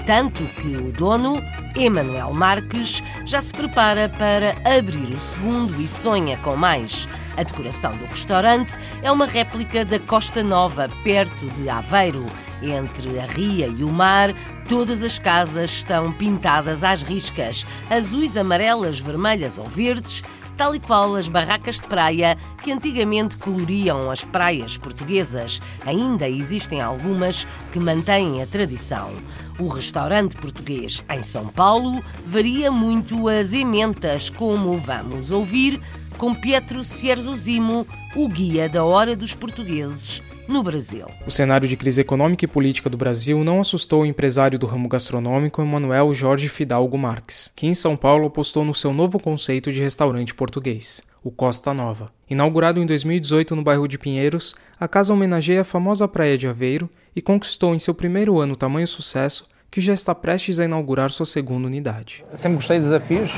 Tanto 0.05 0.43
que 0.45 0.77
o 0.77 0.93
dono, 0.93 1.41
Emanuel 1.75 2.33
Marques, 2.33 3.03
já 3.25 3.41
se 3.41 3.51
prepara 3.51 4.07
para 4.07 4.55
abrir 4.77 5.13
o 5.13 5.19
segundo 5.19 5.79
e 5.81 5.85
sonha 5.85 6.37
com 6.37 6.55
mais. 6.55 7.07
A 7.35 7.43
decoração 7.43 7.95
do 7.97 8.05
restaurante 8.05 8.77
é 9.03 9.11
uma 9.11 9.25
réplica 9.25 9.83
da 9.83 9.99
Costa 9.99 10.41
Nova, 10.41 10.89
perto 11.03 11.45
de 11.47 11.69
Aveiro. 11.69 12.25
Entre 12.61 13.19
a 13.19 13.25
ria 13.25 13.67
e 13.67 13.83
o 13.83 13.89
mar, 13.89 14.33
todas 14.69 15.03
as 15.03 15.19
casas 15.19 15.69
estão 15.69 16.13
pintadas 16.13 16.83
às 16.83 17.01
riscas, 17.01 17.65
azuis, 17.89 18.37
amarelas, 18.37 18.99
vermelhas 18.99 19.57
ou 19.57 19.65
verdes, 19.65 20.23
tal 20.61 20.75
e 20.75 20.79
qual 20.79 21.15
as 21.15 21.27
barracas 21.27 21.79
de 21.79 21.87
praia 21.87 22.37
que 22.61 22.71
antigamente 22.71 23.35
coloriam 23.35 24.11
as 24.11 24.23
praias 24.23 24.77
portuguesas. 24.77 25.59
Ainda 25.87 26.29
existem 26.29 26.79
algumas 26.79 27.47
que 27.71 27.79
mantêm 27.79 28.43
a 28.43 28.45
tradição. 28.45 29.11
O 29.57 29.65
restaurante 29.67 30.37
português 30.37 31.03
em 31.09 31.23
São 31.23 31.47
Paulo 31.47 32.03
varia 32.27 32.71
muito 32.71 33.27
as 33.27 33.53
ementas, 33.53 34.29
como 34.29 34.77
vamos 34.77 35.31
ouvir 35.31 35.81
com 36.15 36.31
Pietro 36.31 36.83
Cierzosimo, 36.83 37.87
o 38.15 38.29
guia 38.29 38.69
da 38.69 38.83
Hora 38.83 39.15
dos 39.15 39.33
Portugueses 39.33 40.21
no 40.51 40.61
Brasil. 40.61 41.07
O 41.25 41.31
cenário 41.31 41.67
de 41.67 41.77
crise 41.77 42.01
econômica 42.01 42.43
e 42.43 42.47
política 42.47 42.89
do 42.89 42.97
Brasil 42.97 43.43
não 43.43 43.59
assustou 43.59 44.01
o 44.01 44.05
empresário 44.05 44.59
do 44.59 44.67
ramo 44.67 44.89
gastronômico 44.89 45.61
Emanuel 45.61 46.13
Jorge 46.13 46.49
Fidalgo 46.49 46.97
Marques, 46.97 47.51
que 47.55 47.65
em 47.65 47.73
São 47.73 47.95
Paulo 47.95 48.27
apostou 48.27 48.65
no 48.65 48.73
seu 48.73 48.93
novo 48.93 49.17
conceito 49.17 49.71
de 49.71 49.81
restaurante 49.81 50.33
português, 50.33 51.01
o 51.23 51.31
Costa 51.31 51.73
Nova. 51.73 52.11
Inaugurado 52.29 52.81
em 52.81 52.85
2018 52.85 53.55
no 53.55 53.63
bairro 53.63 53.87
de 53.87 53.97
Pinheiros, 53.97 54.53
a 54.79 54.87
casa 54.87 55.13
homenageia 55.13 55.61
a 55.61 55.65
famosa 55.65 56.07
praia 56.07 56.37
de 56.37 56.47
Aveiro 56.47 56.89
e 57.15 57.21
conquistou 57.21 57.73
em 57.73 57.79
seu 57.79 57.93
primeiro 57.93 58.39
ano 58.39 58.55
tamanho 58.55 58.87
sucesso 58.87 59.49
que 59.71 59.79
já 59.79 59.93
está 59.93 60.13
prestes 60.13 60.59
a 60.59 60.65
inaugurar 60.65 61.09
sua 61.11 61.25
segunda 61.25 61.67
unidade. 61.67 62.23
Eu 62.29 62.37
sempre 62.37 62.57
gostei 62.57 62.77
de 62.77 62.83
desafios, 62.83 63.31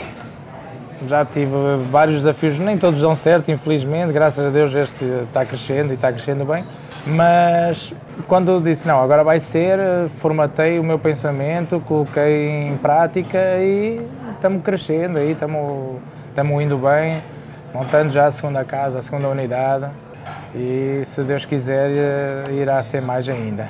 já 1.07 1.24
tive 1.24 1.51
vários 1.91 2.18
desafios, 2.18 2.57
nem 2.57 2.78
todos 2.78 3.01
dão 3.01 3.16
certo, 3.16 3.51
infelizmente, 3.51 4.11
graças 4.11 4.43
a 4.43 4.49
Deus 4.49 4.74
este 4.74 5.05
está 5.05 5.45
crescendo 5.45 5.91
e 5.91 5.95
está 5.95 6.11
crescendo 6.11 6.43
bem. 6.43 6.64
Mas 7.05 7.93
quando 8.27 8.61
disse 8.61 8.87
não, 8.87 9.01
agora 9.01 9.23
vai 9.23 9.39
ser, 9.39 9.79
formatei 10.17 10.79
o 10.79 10.83
meu 10.83 10.97
pensamento, 10.97 11.79
coloquei 11.81 12.67
em 12.67 12.77
prática 12.77 13.37
e 13.59 14.01
estamos 14.33 14.63
crescendo 14.63 15.17
aí, 15.17 15.31
estamos, 15.31 15.99
indo 16.61 16.77
bem, 16.77 17.21
montando 17.73 18.11
já 18.11 18.27
a 18.27 18.31
segunda 18.31 18.63
casa, 18.63 18.99
a 18.99 19.01
segunda 19.01 19.27
unidade 19.27 19.87
e 20.55 21.01
se 21.05 21.23
Deus 21.23 21.45
quiser 21.45 22.49
irá 22.51 22.81
ser 22.83 23.01
mais 23.01 23.27
ainda. 23.27 23.67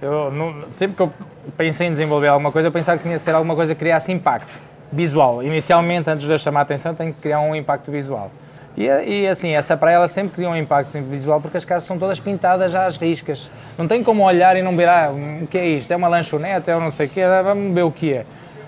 Eu, 0.00 0.32
sempre 0.68 0.96
que 0.96 1.02
eu 1.02 1.12
pensei 1.56 1.88
em 1.88 1.90
desenvolver 1.90 2.28
alguma 2.28 2.52
coisa, 2.52 2.68
eu 2.68 2.72
pensava 2.72 2.98
que 2.98 3.04
tinha 3.04 3.16
que 3.16 3.22
ser 3.22 3.34
alguma 3.34 3.54
coisa 3.54 3.74
que 3.74 3.78
criasse 3.78 4.12
impacto 4.12 4.52
visual. 4.92 5.42
Inicialmente, 5.42 6.08
antes 6.08 6.26
de 6.26 6.32
eu 6.32 6.38
chamar 6.38 6.60
a 6.60 6.62
atenção, 6.62 6.94
tem 6.94 7.12
que 7.12 7.20
criar 7.20 7.40
um 7.40 7.54
impacto 7.54 7.90
visual. 7.90 8.30
E, 8.78 8.84
e, 8.84 9.26
assim, 9.26 9.50
essa 9.56 9.76
praia 9.76 9.96
ela 9.96 10.08
sempre 10.08 10.36
cria 10.36 10.48
um 10.48 10.54
impacto 10.54 10.96
visual 11.02 11.40
porque 11.40 11.56
as 11.56 11.64
casas 11.64 11.82
são 11.82 11.98
todas 11.98 12.20
pintadas 12.20 12.70
já 12.70 12.86
às 12.86 12.96
riscas. 12.96 13.50
Não 13.76 13.88
tem 13.88 14.04
como 14.04 14.22
olhar 14.22 14.56
e 14.56 14.62
não 14.62 14.76
ver, 14.76 14.88
ah, 14.88 15.10
o 15.42 15.48
que 15.48 15.58
é 15.58 15.66
isto? 15.66 15.90
É 15.90 15.96
uma 15.96 16.06
lanchonete? 16.06 16.70
É 16.70 16.76
um 16.76 16.80
não 16.80 16.90
sei 16.92 17.06
o 17.06 17.10
quê? 17.10 17.22
Vamos 17.42 17.74
ver 17.74 17.82
o 17.82 17.90
que 17.90 18.14
é. 18.14 18.24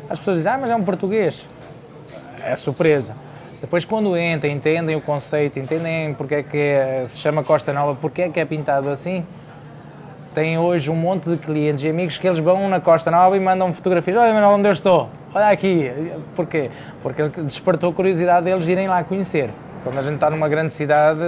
As 0.08 0.18
pessoas 0.18 0.38
dizem, 0.38 0.50
ah, 0.50 0.58
mas 0.58 0.68
é 0.68 0.74
um 0.74 0.82
português. 0.82 1.46
É 2.44 2.56
surpresa. 2.56 3.14
Depois, 3.60 3.84
quando 3.84 4.18
entram, 4.18 4.50
entendem 4.50 4.96
o 4.96 5.00
conceito, 5.00 5.60
entendem 5.60 6.12
porque 6.14 6.34
é 6.34 6.42
que 6.42 6.58
é, 6.58 7.04
se 7.06 7.18
chama 7.18 7.44
Costa 7.44 7.72
Nova, 7.72 7.96
porque 8.00 8.22
é 8.22 8.28
que 8.28 8.40
é 8.40 8.44
pintado 8.44 8.88
assim, 8.88 9.24
tem 10.34 10.58
hoje 10.58 10.90
um 10.90 10.96
monte 10.96 11.30
de 11.30 11.36
clientes 11.36 11.84
e 11.84 11.88
amigos 11.88 12.18
que 12.18 12.26
eles 12.26 12.40
vão 12.40 12.68
na 12.68 12.80
Costa 12.80 13.12
Nova 13.12 13.36
e 13.36 13.40
mandam 13.40 13.72
fotografias. 13.72 14.16
Olha, 14.16 14.32
Manuel, 14.34 14.58
onde 14.58 14.66
eu 14.66 14.72
estou? 14.72 15.08
Olha 15.32 15.50
aqui. 15.50 15.88
Porquê? 16.34 16.68
Porque 17.00 17.22
despertou 17.44 17.90
a 17.90 17.92
curiosidade 17.92 18.46
deles 18.46 18.66
irem 18.66 18.88
lá 18.88 19.04
conhecer. 19.04 19.50
Quando 19.82 19.98
a 19.98 20.02
gente 20.02 20.14
está 20.14 20.28
numa 20.28 20.48
grande 20.48 20.72
cidade, 20.72 21.20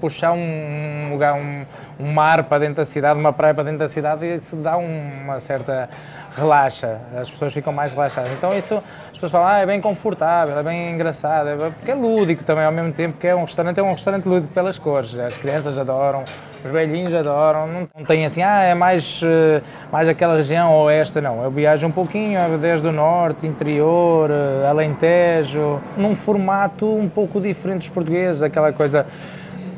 puxar 0.00 0.32
um 0.32 1.10
lugar, 1.10 1.34
um, 1.34 1.64
um 1.98 2.12
mar 2.12 2.44
para 2.44 2.60
dentro 2.60 2.76
da 2.76 2.84
cidade, 2.84 3.18
uma 3.18 3.32
praia 3.32 3.54
para 3.54 3.64
dentro 3.64 3.78
da 3.78 3.88
cidade, 3.88 4.26
isso 4.34 4.56
dá 4.56 4.76
uma 4.76 5.40
certa 5.40 5.88
relaxa, 6.36 7.00
as 7.16 7.30
pessoas 7.30 7.52
ficam 7.52 7.72
mais 7.72 7.92
relaxadas. 7.92 8.30
Então 8.32 8.56
isso, 8.56 8.74
as 8.76 9.12
pessoas 9.12 9.32
falam, 9.32 9.48
ah, 9.48 9.58
é 9.58 9.66
bem 9.66 9.80
confortável, 9.80 10.58
é 10.58 10.62
bem 10.62 10.92
engraçado, 10.92 11.48
é, 11.48 11.56
porque 11.56 11.90
é 11.90 11.94
lúdico 11.94 12.44
também 12.44 12.64
ao 12.64 12.72
mesmo 12.72 12.92
tempo 12.92 13.18
que 13.18 13.26
é 13.26 13.34
um 13.34 13.42
restaurante, 13.42 13.78
é 13.78 13.82
um 13.82 13.92
restaurante 13.92 14.26
lúdico 14.26 14.52
pelas 14.52 14.78
cores, 14.78 15.18
as 15.18 15.36
crianças 15.36 15.76
adoram, 15.76 16.24
os 16.64 16.70
velhinhos 16.70 17.14
adoram, 17.14 17.66
não, 17.66 18.04
tem 18.04 18.24
assim, 18.26 18.42
ah, 18.42 18.62
é 18.62 18.74
mais, 18.74 19.20
eh, 19.22 19.62
mais 19.92 20.08
aquela 20.08 20.36
região 20.36 20.72
ou 20.72 20.90
esta, 20.90 21.20
não. 21.20 21.42
Eu 21.42 21.50
viajo 21.50 21.86
um 21.86 21.90
pouquinho, 21.90 22.40
desde 22.58 22.86
o 22.86 22.92
norte, 22.92 23.46
interior, 23.46 24.30
eh, 24.30 24.66
Alentejo, 24.68 25.80
num 25.96 26.16
formato 26.16 26.86
um 26.86 27.08
pouco 27.08 27.40
diferente 27.40 27.78
dos 27.80 27.88
portugueses, 27.90 28.42
aquela 28.42 28.72
coisa 28.72 29.06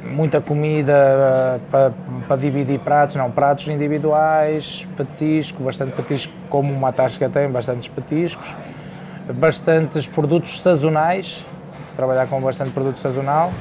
muita 0.04 0.40
comida 0.40 0.92
uh, 0.92 1.60
para, 1.70 1.92
para 2.26 2.36
dividir 2.36 2.78
pratos, 2.80 3.16
não, 3.16 3.30
pratos 3.30 3.68
individuais, 3.68 4.86
petisco, 4.96 5.62
bastante 5.62 5.92
petisco, 5.92 6.32
como 6.48 6.72
uma 6.72 6.92
tasca 6.92 7.28
tem, 7.28 7.48
bastantes 7.48 7.88
petiscos, 7.88 8.54
bastantes 9.34 10.06
produtos 10.06 10.60
sazonais, 10.60 11.44
trabalhar 11.96 12.26
com 12.26 12.40
bastante 12.40 12.70
produto 12.70 12.98
sazonal, 12.98 13.52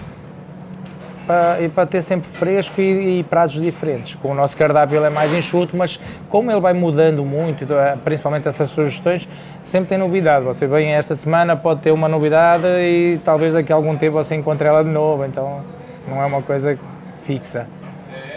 para, 1.30 1.62
e 1.62 1.70
para 1.70 1.86
ter 1.86 2.02
sempre 2.02 2.28
fresco 2.28 2.82
e, 2.82 3.20
e, 3.20 3.24
pratos 3.24 3.62
diferentes. 3.62 4.16
Com 4.16 4.32
o 4.32 4.34
nosso 4.34 4.58
cardápio 4.58 4.98
ele 4.98 5.06
é 5.06 5.10
mais 5.12 5.32
enxuto, 5.32 5.78
mas 5.78 6.00
como 6.28 6.50
ele 6.50 6.60
vai 6.60 6.74
mudando 6.74 7.24
muito, 7.24 7.66
então, 7.66 7.80
eh, 7.80 7.96
principalmente 8.04 8.48
essas 8.48 8.70
sugestões, 8.70 9.30
sempre 9.62 9.90
tem 9.90 9.98
novidade. 10.00 10.44
Você 10.46 10.66
vem 10.66 10.94
esta 10.94 11.14
semana, 11.14 11.56
pode 11.56 11.82
ter 11.82 11.92
uma 11.92 12.08
novidade 12.08 12.66
e 12.66 13.22
talvez 13.24 13.54
daqui 13.54 13.72
a 13.72 13.76
algum 13.76 13.96
tempo 13.96 14.14
você 14.14 14.34
encontre 14.34 14.68
ela 14.68 14.84
de 14.84 14.90
novo, 14.90 15.24
então 15.24 15.62
não 16.10 16.22
é 16.22 16.26
uma 16.26 16.41
coisa 16.41 16.78
fixa, 17.24 17.68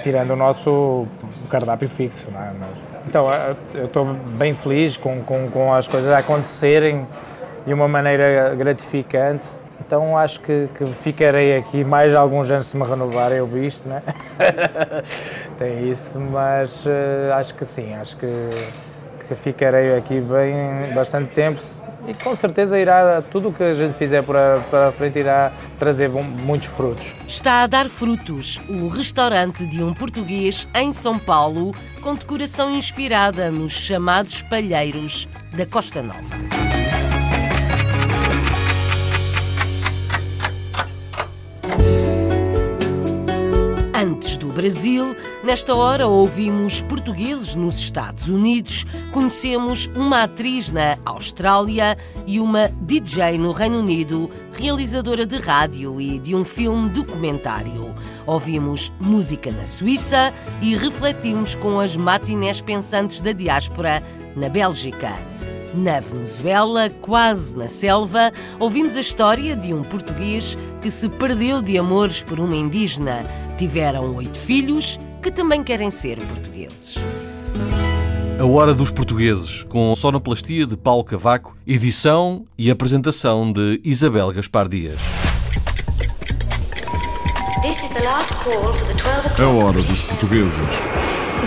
tirando 0.03 0.31
o 0.31 0.37
nosso 0.37 1.07
cardápio 1.49 1.89
fixo. 1.89 2.27
É? 2.29 2.53
Mas, 2.59 2.71
então, 3.09 3.33
eh, 3.33 3.55
eu 3.75 3.87
estou 3.87 4.05
bem 4.05 4.55
feliz 4.55 4.97
com, 4.97 5.23
com, 5.23 5.49
com 5.51 5.75
as 5.75 5.89
coisas 5.89 6.11
a 6.11 6.19
acontecerem 6.19 7.07
de 7.67 7.73
uma 7.73 7.89
maneira 7.89 8.55
gratificante. 8.55 9.47
Então 9.85 10.17
acho 10.17 10.41
que, 10.41 10.69
que, 10.77 10.87
ficarei 10.87 11.57
aqui 11.57 11.83
mais 11.83 12.15
alguns 12.15 12.51
anos 12.51 12.67
se 12.67 12.77
me 12.77 12.85
renovarem 12.85 13.41
o 13.41 13.47
visto, 13.47 13.89
né? 13.89 14.01
Tem 15.59 15.91
isso, 15.91 16.19
mas 16.19 16.87
uh, 16.87 17.33
acho 17.35 17.55
que 17.57 17.65
sim, 17.65 17.93
acho 17.95 18.17
que, 18.17 18.31
que 19.27 19.35
ficarei 19.35 19.97
aqui 19.97 20.21
bem 20.21 20.95
bastante 20.95 21.33
tempo 21.33 21.61
e 22.07 22.15
com 22.15 22.35
certeza 22.35 22.79
irá, 22.79 23.23
tudo 23.23 23.49
o 23.49 23.53
que 23.53 23.63
a 23.63 23.75
gente 23.75 23.95
fizer 23.95 24.23
para, 24.23 24.61
para 24.71 24.89
a 24.89 24.93
frente 24.93 25.19
irá 25.19 25.53
trazer 25.79 26.09
muitos 26.09 26.69
frutos. 26.69 27.15
Está 27.27 27.63
a 27.63 27.67
dar 27.67 27.89
frutos 27.89 28.61
o 28.69 28.89
restaurante 28.89 29.67
de 29.67 29.83
um 29.83 29.95
português 29.95 30.67
em 30.75 30.93
São 30.93 31.19
Paulo, 31.19 31.75
com 32.01 32.15
decoração 32.15 32.75
inspirada 32.75 33.51
nos 33.51 33.73
chamados 33.73 34.43
palheiros 34.43 35.29
da 35.53 35.65
Costa 35.65 36.03
Nova. 36.03 36.21
Antes 43.95 44.37
do 44.37 44.49
Brasil, 44.49 45.15
nesta 45.43 45.75
hora 45.75 46.07
ouvimos 46.07 46.83
portugueses 46.83 47.55
nos 47.55 47.79
Estados 47.79 48.29
Unidos, 48.29 48.87
conhecemos 49.13 49.91
uma 49.95 50.25
atriz 50.25 50.71
na 50.71 50.99
Austrália 51.05 51.97
e 52.27 52.39
uma 52.39 52.69
DJ 52.69 53.39
no 53.39 53.53
Reino 53.53 53.81
Unido, 53.81 54.31
realizadora 54.53 55.27
de 55.27 55.39
rádio 55.39 56.01
e 56.01 56.19
de 56.19 56.35
um 56.35 56.45
filme 56.45 56.89
documentário. 56.91 57.95
Ouvimos 58.27 58.93
música 59.01 59.51
na 59.51 59.65
Suíça 59.65 60.33
e 60.61 60.77
refletimos 60.77 61.55
com 61.55 61.81
as 61.81 61.97
matinés 61.97 62.61
pensantes 62.61 63.21
da 63.21 63.33
diáspora 63.33 64.03
na 64.37 64.49
Bélgica. 64.49 65.13
Na 65.75 66.01
Venezuela, 66.01 66.91
quase 67.01 67.57
na 67.57 67.67
selva, 67.67 68.31
ouvimos 68.61 68.95
a 68.95 69.01
história 69.01 69.57
de 69.57 69.73
um 69.73 69.83
português 69.83 70.57
que 70.83 70.91
se 70.91 71.09
perdeu 71.09 71.63
de 71.63 71.79
amores 71.79 72.23
por 72.23 72.39
uma 72.39 72.55
indígena 72.55 73.25
Tiveram 73.63 74.17
oito 74.17 74.37
filhos 74.37 74.99
que 75.23 75.31
também 75.31 75.63
querem 75.63 75.91
ser 75.91 76.19
portugueses. 76.19 76.99
A 78.39 78.45
Hora 78.45 78.75
dos 78.75 78.91
Portugueses, 78.91 79.63
com 79.69 79.95
sonoplastia 79.95 80.67
de 80.67 80.77
Paulo 80.77 81.05
Cavaco, 81.05 81.57
edição 81.65 82.45
e 82.59 82.71
apresentação 82.71 83.53
de 83.53 83.81
Isabel 83.85 84.33
Gaspar 84.33 84.69
Dias. 84.69 84.99
A 89.39 89.49
Hora 89.49 89.83
dos 89.83 90.03
Portugueses. 90.03 90.67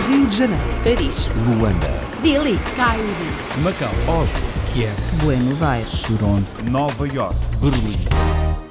Rio 0.08 0.26
de 0.26 0.36
Janeiro. 0.38 0.62
Paris. 0.82 1.30
Luanda. 1.46 2.00
Delhi. 2.22 2.58
Cairo. 2.76 3.04
Macau. 3.62 3.92
Oslo. 4.08 4.40
Kiev. 4.72 4.94
Buenos 5.22 5.62
Aires. 5.62 6.02
Toronto. 6.02 6.50
Nova 6.70 7.06
York. 7.06 7.36
Berlim. 7.60 8.65